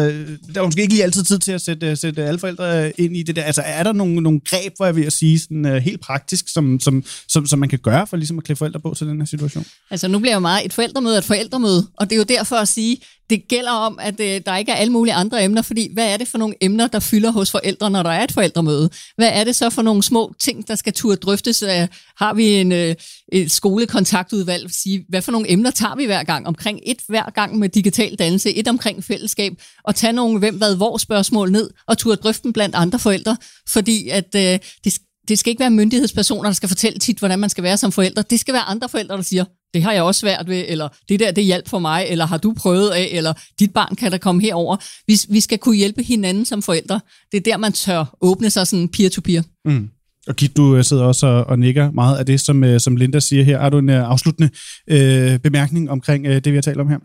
der 0.54 0.62
er 0.62 0.66
måske 0.66 0.82
ikke 0.82 0.94
lige 0.94 1.04
altid 1.04 1.24
tid 1.24 1.40
til 1.40 1.52
at 1.52 1.62
sætte, 1.62 1.96
sætte 1.96 2.24
alle 2.24 2.40
forældre 2.40 3.00
ind 3.00 3.18
i 3.18 3.24
det 3.24 3.36
der. 3.36 3.44
Altså, 3.44 3.62
er 3.62 3.84
der 3.84 3.94
nogle, 3.94 4.22
nogle 4.22 4.40
greb, 4.40 4.74
hvor 4.78 4.86
jeg 4.86 4.96
vil 4.96 5.12
sige, 5.12 5.40
sådan, 5.40 5.66
uh, 5.66 5.74
helt 5.74 6.02
praktisk, 6.02 6.50
som, 6.50 6.80
som, 6.80 7.04
som, 7.28 7.48
som 7.48 7.60
man 7.60 7.70
kan 7.70 7.80
gøre 7.80 8.08
for 8.08 8.18
ligesom 8.18 8.38
at 8.38 8.44
klæde 8.44 8.58
forældre 8.58 8.80
på 8.80 8.94
til 8.98 9.08
den 9.08 9.22
her 9.22 9.26
situation? 9.26 9.66
Altså, 9.92 10.08
nu 10.08 10.20
bliver 10.20 10.34
jo 10.34 10.40
meget 10.40 10.66
et 10.66 10.74
forældremøde 10.74 11.18
et 11.18 11.24
forældremøde, 11.24 11.88
og 11.98 12.10
det 12.10 12.16
er 12.16 12.18
jo 12.18 12.24
derfor 12.24 12.56
at 12.56 12.68
sige, 12.68 12.98
det 13.30 13.48
gælder 13.48 13.72
om, 13.72 14.00
at 14.02 14.20
øh, 14.20 14.42
der 14.46 14.58
ikke 14.58 14.72
er 14.72 14.76
alle 14.76 14.92
mulige 14.92 15.14
andre 15.14 15.44
emner, 15.44 15.62
fordi 15.62 15.90
hvad 15.94 16.14
er 16.14 16.18
det 16.18 16.28
for 16.28 16.38
nogle 16.38 16.56
emner, 16.62 16.88
der 16.88 17.00
fylder 17.00 17.32
hos 17.32 17.52
forældre, 17.52 17.90
når 17.90 18.04
der 18.04 18.10
er 18.10 18.24
et 18.24 18.32
forældremøde? 18.32 18.90
Hvad 19.18 19.30
er 19.34 19.44
det 19.44 19.56
så 19.56 19.70
for 19.70 19.82
nogle 19.82 20.04
små 20.04 20.34
ting, 20.40 20.68
der 20.68 20.76
skal 20.76 20.94
turde 20.94 21.16
drøftes? 21.16 21.62
Øh, 21.62 21.88
har 22.18 22.34
vi 22.34 22.48
en, 22.48 22.72
øh, 22.72 22.96
et 23.34 23.52
skolekontaktudvalg? 23.52 24.72
Sige, 24.72 25.06
hvad 25.10 25.22
for 25.22 25.32
nogle 25.32 25.52
emner 25.52 25.72
tager 25.72 25.96
vi 25.96 26.06
hver 26.06 26.24
gang? 26.24 26.48
Omkring 26.48 26.80
et 26.86 27.02
hver 27.08 27.30
gang 27.30 27.60
med 27.60 27.70
digital 27.70 28.16
dannelse, 28.16 28.56
et 28.56 28.68
omkring 28.68 29.04
fællesskab, 29.04 29.54
og 29.84 29.96
tage 29.96 30.14
nogle 30.14 30.40
hvem, 30.40 30.58
hvad, 30.58 30.76
hvor 30.76 30.98
spørgsmål 30.98 31.52
ned, 31.52 31.70
og 31.88 31.98
turde 31.98 32.18
drøfte 32.18 32.44
dem 32.44 32.54
blandt 32.54 32.76
andre 32.76 33.00
forældre, 33.00 33.38
fordi 33.68 34.10
at 34.10 34.36
øh, 34.36 34.60
det, 34.84 35.00
det 35.28 35.40
skal 35.40 35.50
ikke 35.50 35.60
være 35.60 35.70
myndighedspersoner, 35.70 36.50
der 36.50 36.54
skal 36.54 36.70
fortælle 36.70 37.00
tit, 37.00 37.20
hvordan 37.20 37.40
man 37.40 37.50
skal 37.50 37.64
være 37.64 37.78
som 37.78 37.92
forældre. 37.92 38.24
Det 38.30 38.40
skal 38.40 38.54
være 38.54 38.64
andre 38.64 38.90
forældre, 38.90 39.18
der 39.18 39.22
siger, 39.22 39.46
det 39.76 39.84
har 39.84 39.92
jeg 39.92 40.04
også 40.04 40.20
svært 40.20 40.48
ved, 40.48 40.66
eller 40.68 40.88
det 41.10 41.20
der, 41.20 41.32
det 41.32 41.44
hjælp 41.44 41.70
for 41.70 41.80
mig, 41.80 42.06
eller 42.10 42.26
har 42.26 42.38
du 42.38 42.54
prøvet 42.54 42.90
af, 42.90 43.10
eller 43.12 43.34
dit 43.60 43.74
barn 43.74 43.96
kan 43.96 44.12
der 44.12 44.18
komme 44.18 44.42
herover. 44.42 44.78
Vi, 45.08 45.20
vi 45.30 45.40
skal 45.40 45.58
kunne 45.58 45.76
hjælpe 45.76 46.04
hinanden 46.04 46.46
som 46.46 46.62
forældre. 46.62 47.00
Det 47.32 47.38
er 47.38 47.42
der, 47.42 47.58
man 47.58 47.74
tør 47.74 48.18
åbne 48.22 48.50
sig 48.50 48.68
sådan 48.68 48.90
peer-to-peer. 48.90 49.44
Mm. 49.66 49.90
Og 50.28 50.36
Kit, 50.36 50.58
du 50.58 50.76
øh, 50.76 50.84
sidder 50.84 51.04
også 51.04 51.28
og, 51.28 51.44
og 51.46 51.60
nikker 51.60 51.92
meget 51.92 52.18
af 52.18 52.26
det, 52.26 52.40
som, 52.40 52.64
øh, 52.64 52.80
som 52.80 52.96
Linda 52.96 53.20
siger 53.20 53.44
her. 53.44 53.60
Har 53.60 53.70
du 53.70 53.78
en 53.78 53.90
uh, 53.90 53.96
afsluttende 53.96 54.50
uh, 54.92 55.40
bemærkning 55.40 55.90
omkring 55.90 56.28
uh, 56.28 56.34
det, 56.34 56.46
vi 56.46 56.56
har 56.56 56.62
talt 56.62 56.80
om 56.80 56.90
her? 56.90 57.00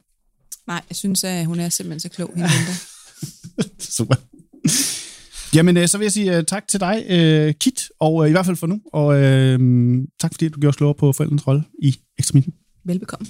Nej, 0.67 0.83
jeg 0.89 0.97
synes, 0.97 1.25
at 1.25 1.47
hun 1.47 1.61
er 1.61 1.69
simpelthen 1.69 2.01
så 2.01 2.09
klog, 2.09 2.31
hende 2.35 2.49
Linda. 2.59 2.73
Super. 3.97 4.15
Jamen, 5.55 5.77
øh, 5.77 5.89
så 5.89 5.99
vil 5.99 6.05
jeg 6.05 6.13
sige 6.13 6.39
uh, 6.39 6.45
tak 6.45 6.69
til 6.69 6.81
dig, 6.81 6.97
uh, 7.11 7.55
Kit, 7.61 7.89
og 8.01 8.15
uh, 8.15 8.29
i 8.29 8.31
hvert 8.31 8.47
fald 8.47 8.57
for 8.57 8.67
nu. 8.67 8.81
Og 8.93 9.07
uh, 9.07 10.07
tak 10.21 10.35
fordi 10.35 10.49
du 10.49 10.61
gjorde 10.61 10.73
os 10.73 10.77
klogere 10.77 10.95
på 10.95 11.13
forældrenes 11.13 11.47
rolle 11.47 11.63
i 11.83 11.97
ekstremismen. 12.19 12.55
Velbekomme. 12.85 13.27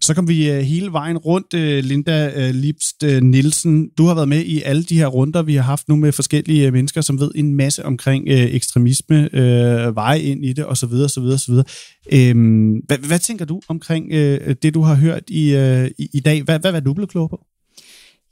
Så 0.00 0.14
kom 0.14 0.28
vi 0.28 0.50
uh, 0.50 0.56
hele 0.56 0.92
vejen 0.92 1.18
rundt, 1.18 1.54
uh, 1.54 1.60
Linda 1.60 2.48
uh, 2.48 2.54
Lipst 2.54 3.02
Nielsen. 3.02 3.88
Du 3.98 4.04
har 4.04 4.14
været 4.14 4.28
med 4.28 4.44
i 4.44 4.62
alle 4.62 4.82
de 4.82 4.98
her 4.98 5.06
runder, 5.06 5.42
vi 5.42 5.54
har 5.54 5.62
haft 5.62 5.88
nu 5.88 5.96
med 5.96 6.12
forskellige 6.12 6.70
mennesker, 6.70 7.00
som 7.00 7.20
ved 7.20 7.30
en 7.34 7.54
masse 7.54 7.84
omkring 7.84 8.24
ekstremisme, 8.28 9.28
veje 9.94 10.20
ind 10.20 10.44
i 10.44 10.52
det 10.52 10.66
osv. 10.66 10.92
osv., 10.92 11.22
osv. 11.22 11.54
Hvad, 12.86 13.06
hvad 13.06 13.18
tænker 13.18 13.44
du 13.44 13.60
omkring 13.68 14.10
det, 14.62 14.74
du 14.74 14.82
har 14.82 14.94
hørt 14.94 15.22
i, 15.28 15.56
i, 15.98 16.08
i 16.14 16.20
dag? 16.20 16.42
Hvad, 16.42 16.58
hvad 16.58 16.74
er 16.74 16.80
du 16.80 16.94
blevet 16.94 17.10
klog 17.10 17.30
på? 17.30 17.46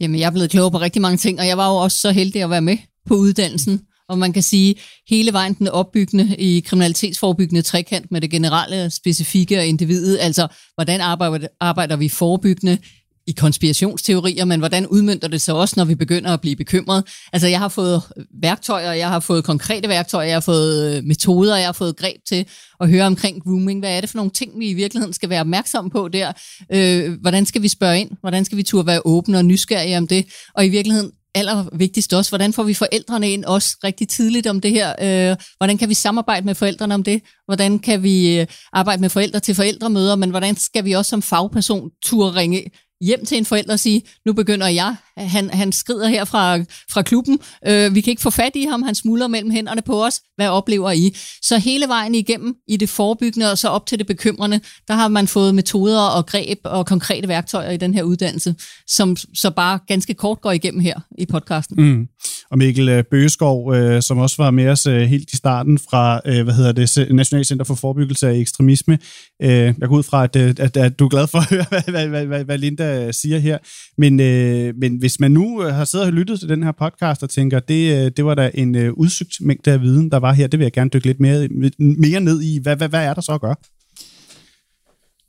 Jamen, 0.00 0.20
jeg 0.20 0.26
er 0.26 0.30
blevet 0.30 0.50
klogere 0.50 0.70
på 0.70 0.80
rigtig 0.80 1.02
mange 1.02 1.16
ting, 1.16 1.40
og 1.40 1.46
jeg 1.46 1.56
var 1.56 1.68
jo 1.68 1.76
også 1.76 2.00
så 2.00 2.10
heldig 2.10 2.42
at 2.42 2.50
være 2.50 2.62
med 2.62 2.76
på 3.06 3.14
uddannelsen. 3.14 3.80
Og 4.08 4.18
man 4.18 4.32
kan 4.32 4.42
sige, 4.42 4.74
hele 5.08 5.32
vejen 5.32 5.54
den 5.54 5.68
opbyggende 5.68 6.36
i 6.38 6.60
kriminalitetsforebyggende 6.60 7.62
trekant 7.62 8.12
med 8.12 8.20
det 8.20 8.30
generelle, 8.30 8.90
specifikke 8.90 9.58
og 9.58 9.66
individet, 9.66 10.18
altså 10.20 10.48
hvordan 10.74 11.00
arbejder, 11.00 11.48
arbejder 11.60 11.96
vi 11.96 12.08
forebyggende, 12.08 12.78
i 13.26 13.32
konspirationsteorier, 13.32 14.44
men 14.44 14.58
hvordan 14.58 14.86
udmyndter 14.86 15.28
det 15.28 15.40
sig 15.40 15.54
også, 15.54 15.74
når 15.76 15.84
vi 15.84 15.94
begynder 15.94 16.30
at 16.30 16.40
blive 16.40 16.56
bekymret? 16.56 17.04
Altså, 17.32 17.48
jeg 17.48 17.58
har 17.58 17.68
fået 17.68 18.02
værktøjer, 18.42 18.92
jeg 18.92 19.08
har 19.08 19.20
fået 19.20 19.44
konkrete 19.44 19.88
værktøjer, 19.88 20.26
jeg 20.26 20.36
har 20.36 20.40
fået 20.40 20.96
øh, 20.96 21.04
metoder, 21.04 21.56
jeg 21.56 21.66
har 21.66 21.72
fået 21.72 21.96
greb 21.96 22.16
til 22.28 22.46
at 22.80 22.88
høre 22.88 23.06
omkring 23.06 23.42
grooming. 23.42 23.80
Hvad 23.80 23.96
er 23.96 24.00
det 24.00 24.10
for 24.10 24.16
nogle 24.16 24.30
ting, 24.30 24.58
vi 24.58 24.68
i 24.68 24.74
virkeligheden 24.74 25.12
skal 25.12 25.30
være 25.30 25.40
opmærksomme 25.40 25.90
på 25.90 26.08
der? 26.08 26.32
Øh, 26.72 27.20
hvordan 27.20 27.46
skal 27.46 27.62
vi 27.62 27.68
spørge 27.68 28.00
ind? 28.00 28.10
Hvordan 28.20 28.44
skal 28.44 28.58
vi 28.58 28.62
turde 28.62 28.86
være 28.86 29.00
åbne 29.04 29.38
og 29.38 29.44
nysgerrige 29.44 29.98
om 29.98 30.06
det? 30.06 30.26
Og 30.54 30.66
i 30.66 30.68
virkeligheden 30.68 31.10
allervigtigst 31.34 32.14
også, 32.14 32.30
hvordan 32.30 32.52
får 32.52 32.62
vi 32.62 32.74
forældrene 32.74 33.30
ind 33.30 33.44
også 33.44 33.76
rigtig 33.84 34.08
tidligt 34.08 34.46
om 34.46 34.60
det 34.60 34.70
her? 34.70 34.88
Øh, 35.30 35.36
hvordan 35.56 35.78
kan 35.78 35.88
vi 35.88 35.94
samarbejde 35.94 36.46
med 36.46 36.54
forældrene 36.54 36.94
om 36.94 37.02
det? 37.02 37.22
Hvordan 37.46 37.78
kan 37.78 38.02
vi 38.02 38.40
øh, 38.40 38.46
arbejde 38.72 39.00
med 39.00 39.10
forældre 39.10 39.40
til 39.40 39.54
forældremøder? 39.54 40.16
Men 40.16 40.30
hvordan 40.30 40.56
skal 40.56 40.84
vi 40.84 40.92
også 40.92 41.08
som 41.08 41.22
fagperson 41.22 41.90
turde 42.04 42.34
ringe 42.34 42.64
hjem 43.04 43.24
til 43.26 43.38
en 43.38 43.44
forælder 43.44 43.72
og 43.72 43.80
sige, 43.80 44.02
nu 44.26 44.32
begynder 44.32 44.66
jeg, 44.66 44.96
han, 45.16 45.50
han 45.50 45.72
skrider 45.72 46.08
her 46.08 46.24
fra, 46.24 46.58
fra 46.90 47.02
klubben, 47.02 47.38
øh, 47.66 47.94
vi 47.94 48.00
kan 48.00 48.10
ikke 48.10 48.22
få 48.22 48.30
fat 48.30 48.52
i 48.54 48.64
ham, 48.64 48.82
han 48.82 48.94
smuldrer 48.94 49.28
mellem 49.28 49.50
hænderne 49.50 49.82
på 49.82 50.04
os, 50.04 50.20
hvad 50.36 50.48
oplever 50.48 50.90
I? 50.90 51.16
Så 51.42 51.58
hele 51.58 51.88
vejen 51.88 52.14
igennem 52.14 52.56
i 52.68 52.76
det 52.76 52.88
forebyggende 52.88 53.50
og 53.50 53.58
så 53.58 53.68
op 53.68 53.86
til 53.86 53.98
det 53.98 54.06
bekymrende, 54.06 54.60
der 54.88 54.94
har 54.94 55.08
man 55.08 55.28
fået 55.28 55.54
metoder 55.54 56.00
og 56.00 56.26
greb 56.26 56.58
og 56.64 56.86
konkrete 56.86 57.28
værktøjer 57.28 57.70
i 57.70 57.76
den 57.76 57.94
her 57.94 58.02
uddannelse, 58.02 58.54
som 58.86 59.16
så 59.16 59.50
bare 59.50 59.78
ganske 59.86 60.14
kort 60.14 60.40
går 60.40 60.52
igennem 60.52 60.80
her 60.80 61.00
i 61.18 61.26
podcasten. 61.26 61.76
Mm. 61.76 62.08
Og 62.50 62.58
Mikkel 62.58 62.88
øh, 62.88 63.04
Bøgeskov, 63.10 63.74
øh, 63.74 64.02
som 64.02 64.18
også 64.18 64.42
var 64.42 64.50
med 64.50 64.68
os 64.68 64.86
øh, 64.86 65.00
helt 65.00 65.32
i 65.32 65.36
starten 65.36 65.78
fra, 65.78 66.20
øh, 66.26 66.44
hvad 66.44 66.54
hedder 66.54 66.72
det, 66.72 67.14
National 67.14 67.44
Center 67.44 67.64
for 67.64 67.74
Forebyggelse 67.74 68.28
af 68.28 68.34
Ekstremisme. 68.34 68.98
Øh, 69.42 69.48
jeg 69.50 69.74
går 69.80 69.96
ud 69.96 70.02
fra, 70.02 70.24
at, 70.24 70.36
øh, 70.36 70.54
at, 70.58 70.76
at 70.76 70.98
du 70.98 71.04
er 71.04 71.08
glad 71.08 71.26
for 71.26 71.38
at 71.38 71.50
høre, 71.50 71.64
hvad, 71.90 72.08
hvad, 72.08 72.26
hvad, 72.26 72.44
hvad, 72.44 72.58
Linda 72.58 73.06
øh, 73.06 73.14
siger 73.14 73.38
her. 73.38 73.58
Men, 73.98 74.20
øh, 74.20 74.74
men 74.80 74.96
hvis 74.96 75.20
man 75.20 75.30
nu 75.30 75.60
har 75.60 75.84
siddet 75.84 76.06
og 76.06 76.12
lyttet 76.12 76.40
til 76.40 76.48
den 76.48 76.62
her 76.62 76.72
podcast 76.72 77.22
og 77.22 77.30
tænker, 77.30 77.60
det, 77.60 78.16
det 78.16 78.24
var 78.24 78.34
da 78.34 78.50
en 78.54 78.74
øh, 78.74 78.92
udsøgt 78.92 79.32
mængde 79.40 79.72
af 79.72 79.80
viden, 79.80 80.10
der 80.10 80.16
var 80.16 80.32
her, 80.32 80.46
det 80.46 80.58
vil 80.58 80.64
jeg 80.64 80.72
gerne 80.72 80.90
dykke 80.90 81.06
lidt 81.06 81.20
mere, 81.20 81.48
mere 81.78 82.20
ned 82.20 82.42
i. 82.42 82.58
Hvad, 82.62 82.76
hvad, 82.76 82.88
hvad 82.88 83.04
er 83.04 83.14
der 83.14 83.20
så 83.20 83.32
at 83.32 83.40
gøre? 83.40 83.56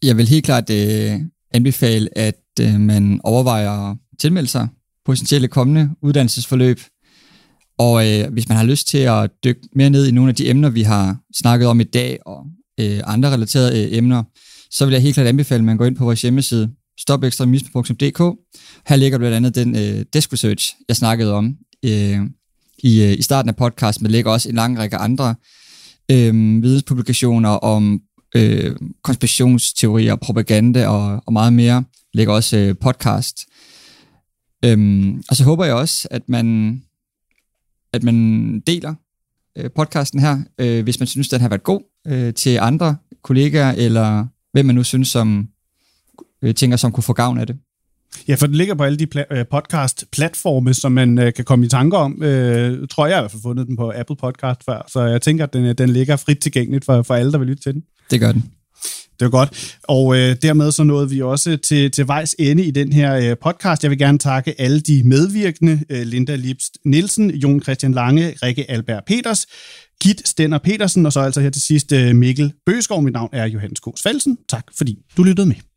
Jeg 0.04 0.18
vil 0.18 0.28
helt 0.28 0.46
klart 0.46 0.70
øh, 0.70 1.20
anbefale, 1.54 2.18
at 2.18 2.42
øh, 2.62 2.80
man 2.80 3.22
overvejer 3.24 3.92
at 3.92 3.98
tilmelde 4.20 4.50
sig 4.50 4.68
potentielle 5.06 5.48
kommende 5.48 5.90
uddannelsesforløb. 6.02 6.80
Og 7.78 8.08
øh, 8.08 8.34
hvis 8.34 8.50
man 8.50 8.58
har 8.58 8.66
lyst 8.66 8.88
til 8.88 8.98
at 8.98 9.32
dykke 9.44 9.62
mere 9.76 9.90
ned 9.90 10.08
i 10.08 10.12
nogle 10.12 10.30
af 10.30 10.36
de 10.36 10.50
emner, 10.50 10.70
vi 10.70 10.82
har 10.82 11.18
snakket 11.36 11.68
om 11.68 11.80
i 11.80 11.84
dag, 11.84 12.20
og 12.26 12.46
øh, 12.80 13.02
andre 13.06 13.34
relaterede 13.34 13.84
øh, 13.84 13.98
emner, 13.98 14.24
så 14.72 14.86
vil 14.86 14.94
jeg 14.94 15.02
helt 15.02 15.14
klart 15.14 15.28
anbefale, 15.28 15.60
at 15.60 15.66
man 15.66 15.78
går 15.78 15.86
ind 15.86 15.96
på 15.96 16.04
vores 16.04 16.22
hjemmeside, 16.22 16.70
stopekstremisme.dk. 17.00 18.20
Her 18.88 18.96
ligger 18.96 19.18
blandt 19.18 19.36
andet 19.36 19.56
den 19.56 19.76
øh, 19.76 20.06
desk 20.14 20.34
research, 20.34 20.76
jeg 20.88 20.96
snakkede 20.96 21.34
om 21.34 21.56
øh, 21.86 22.20
i, 22.84 23.04
øh, 23.04 23.20
i 23.20 23.22
starten 23.22 23.50
af 23.50 23.56
podcasten, 23.56 24.04
men 24.04 24.12
ligger 24.12 24.32
også 24.32 24.50
en 24.50 24.56
lang 24.56 24.80
række 24.80 24.98
andre 24.98 25.36
øh, 26.12 26.64
videnspublikationer 26.64 27.50
om 27.50 28.02
øh, 28.36 28.76
konspirationsteorier, 29.04 30.16
propaganda 30.16 30.88
og, 30.88 31.24
og 31.26 31.34
meget 31.34 31.54
mere. 31.54 31.84
Ligger 32.14 32.34
også 32.34 32.58
øh, 32.58 32.76
podcast. 32.82 33.46
Øhm, 34.66 35.24
og 35.30 35.36
så 35.36 35.44
håber 35.44 35.66
jeg 35.66 35.74
også, 35.74 36.08
at 36.12 36.22
man, 36.30 36.82
at 37.96 38.04
man 38.04 38.60
deler 38.60 38.94
øh, 39.58 39.70
podcasten 39.76 40.20
her, 40.20 40.40
øh, 40.60 40.84
hvis 40.84 41.00
man 41.00 41.08
synes, 41.08 41.30
den 41.30 41.42
har 41.42 41.50
været 41.50 41.64
god 41.64 41.82
øh, 42.08 42.34
til 42.34 42.58
andre 42.62 42.96
kollegaer, 43.24 43.72
eller 43.72 44.26
hvem 44.52 44.66
man 44.66 44.76
nu 44.76 44.84
synes, 44.84 45.08
som 45.08 45.48
øh, 46.42 46.56
tænker, 46.56 46.78
som 46.78 46.92
kunne 46.92 47.04
få 47.04 47.14
gavn 47.14 47.38
af 47.38 47.48
det. 47.48 47.58
Ja, 48.28 48.36
for 48.36 48.48
den 48.48 48.56
ligger 48.56 48.76
på 48.76 48.84
alle 48.84 48.98
de 48.98 49.08
pla- 49.16 49.36
øh, 49.38 49.46
podcast-platforme, 49.52 50.74
som 50.74 50.92
man 50.92 51.20
øh, 51.20 51.34
kan 51.34 51.46
komme 51.46 51.66
i 51.66 51.70
tanker 51.70 51.98
om. 51.98 52.24
Øh, 52.24 52.88
tror 52.88 53.06
jeg, 53.06 53.10
jeg 53.10 53.18
har 53.18 53.22
i 53.22 53.24
hvert 53.24 53.32
fald 53.32 53.42
fundet 53.42 53.68
den 53.68 53.78
på 53.78 53.94
Apple 53.96 54.16
Podcast 54.16 54.64
før, 54.66 54.86
så 54.88 55.02
jeg 55.02 55.22
tænker, 55.22 55.44
at 55.44 55.54
den, 55.54 55.66
øh, 55.66 55.78
den 55.78 55.90
ligger 55.90 56.16
frit 56.16 56.40
tilgængeligt 56.40 56.86
for, 56.86 57.02
for 57.02 57.16
alle, 57.16 57.32
der 57.32 57.38
vil 57.38 57.48
lytte 57.48 57.64
til 57.64 57.74
den. 57.74 57.84
Det 58.12 58.20
gør 58.20 58.32
den. 58.32 58.44
Det 59.20 59.26
var 59.26 59.30
godt. 59.30 59.78
Og 59.84 60.18
øh, 60.18 60.36
dermed 60.42 60.72
så 60.72 60.84
nåede 60.84 61.10
vi 61.10 61.22
også 61.22 61.58
til, 61.58 61.92
til 61.92 62.08
vejs 62.08 62.36
ende 62.40 62.64
i 62.64 62.72
den 62.72 62.94
her 62.94 63.16
øh, 63.16 63.38
podcast. 63.44 63.84
Jeg 63.84 63.92
vil 63.92 64.00
gerne 64.00 64.18
takke 64.18 64.62
alle 64.62 64.80
de 64.80 65.02
medvirkende. 65.06 65.80
Øh, 65.90 66.02
Linda 66.02 66.36
Lipst 66.36 66.78
Nielsen, 66.86 67.32
Jon 67.32 67.62
Christian 67.62 67.92
Lange, 67.92 68.36
Rikke 68.44 68.72
Albert 68.72 69.04
Peters, 69.08 69.48
Kit 70.02 70.28
Stenner 70.28 70.58
Petersen, 70.58 71.06
og 71.06 71.14
så 71.14 71.20
altså 71.20 71.42
her 71.42 71.50
til 71.50 71.62
sidst 71.62 71.92
øh, 71.92 72.16
Mikkel 72.16 72.54
Bøgeskov. 72.66 73.02
Mit 73.02 73.14
navn 73.14 73.30
er 73.34 73.46
Johannes 73.46 73.80
K. 73.80 73.88
Svalsen. 73.98 74.38
Tak 74.50 74.66
fordi 74.78 74.98
du 75.18 75.24
lyttede 75.24 75.48
med. 75.48 75.75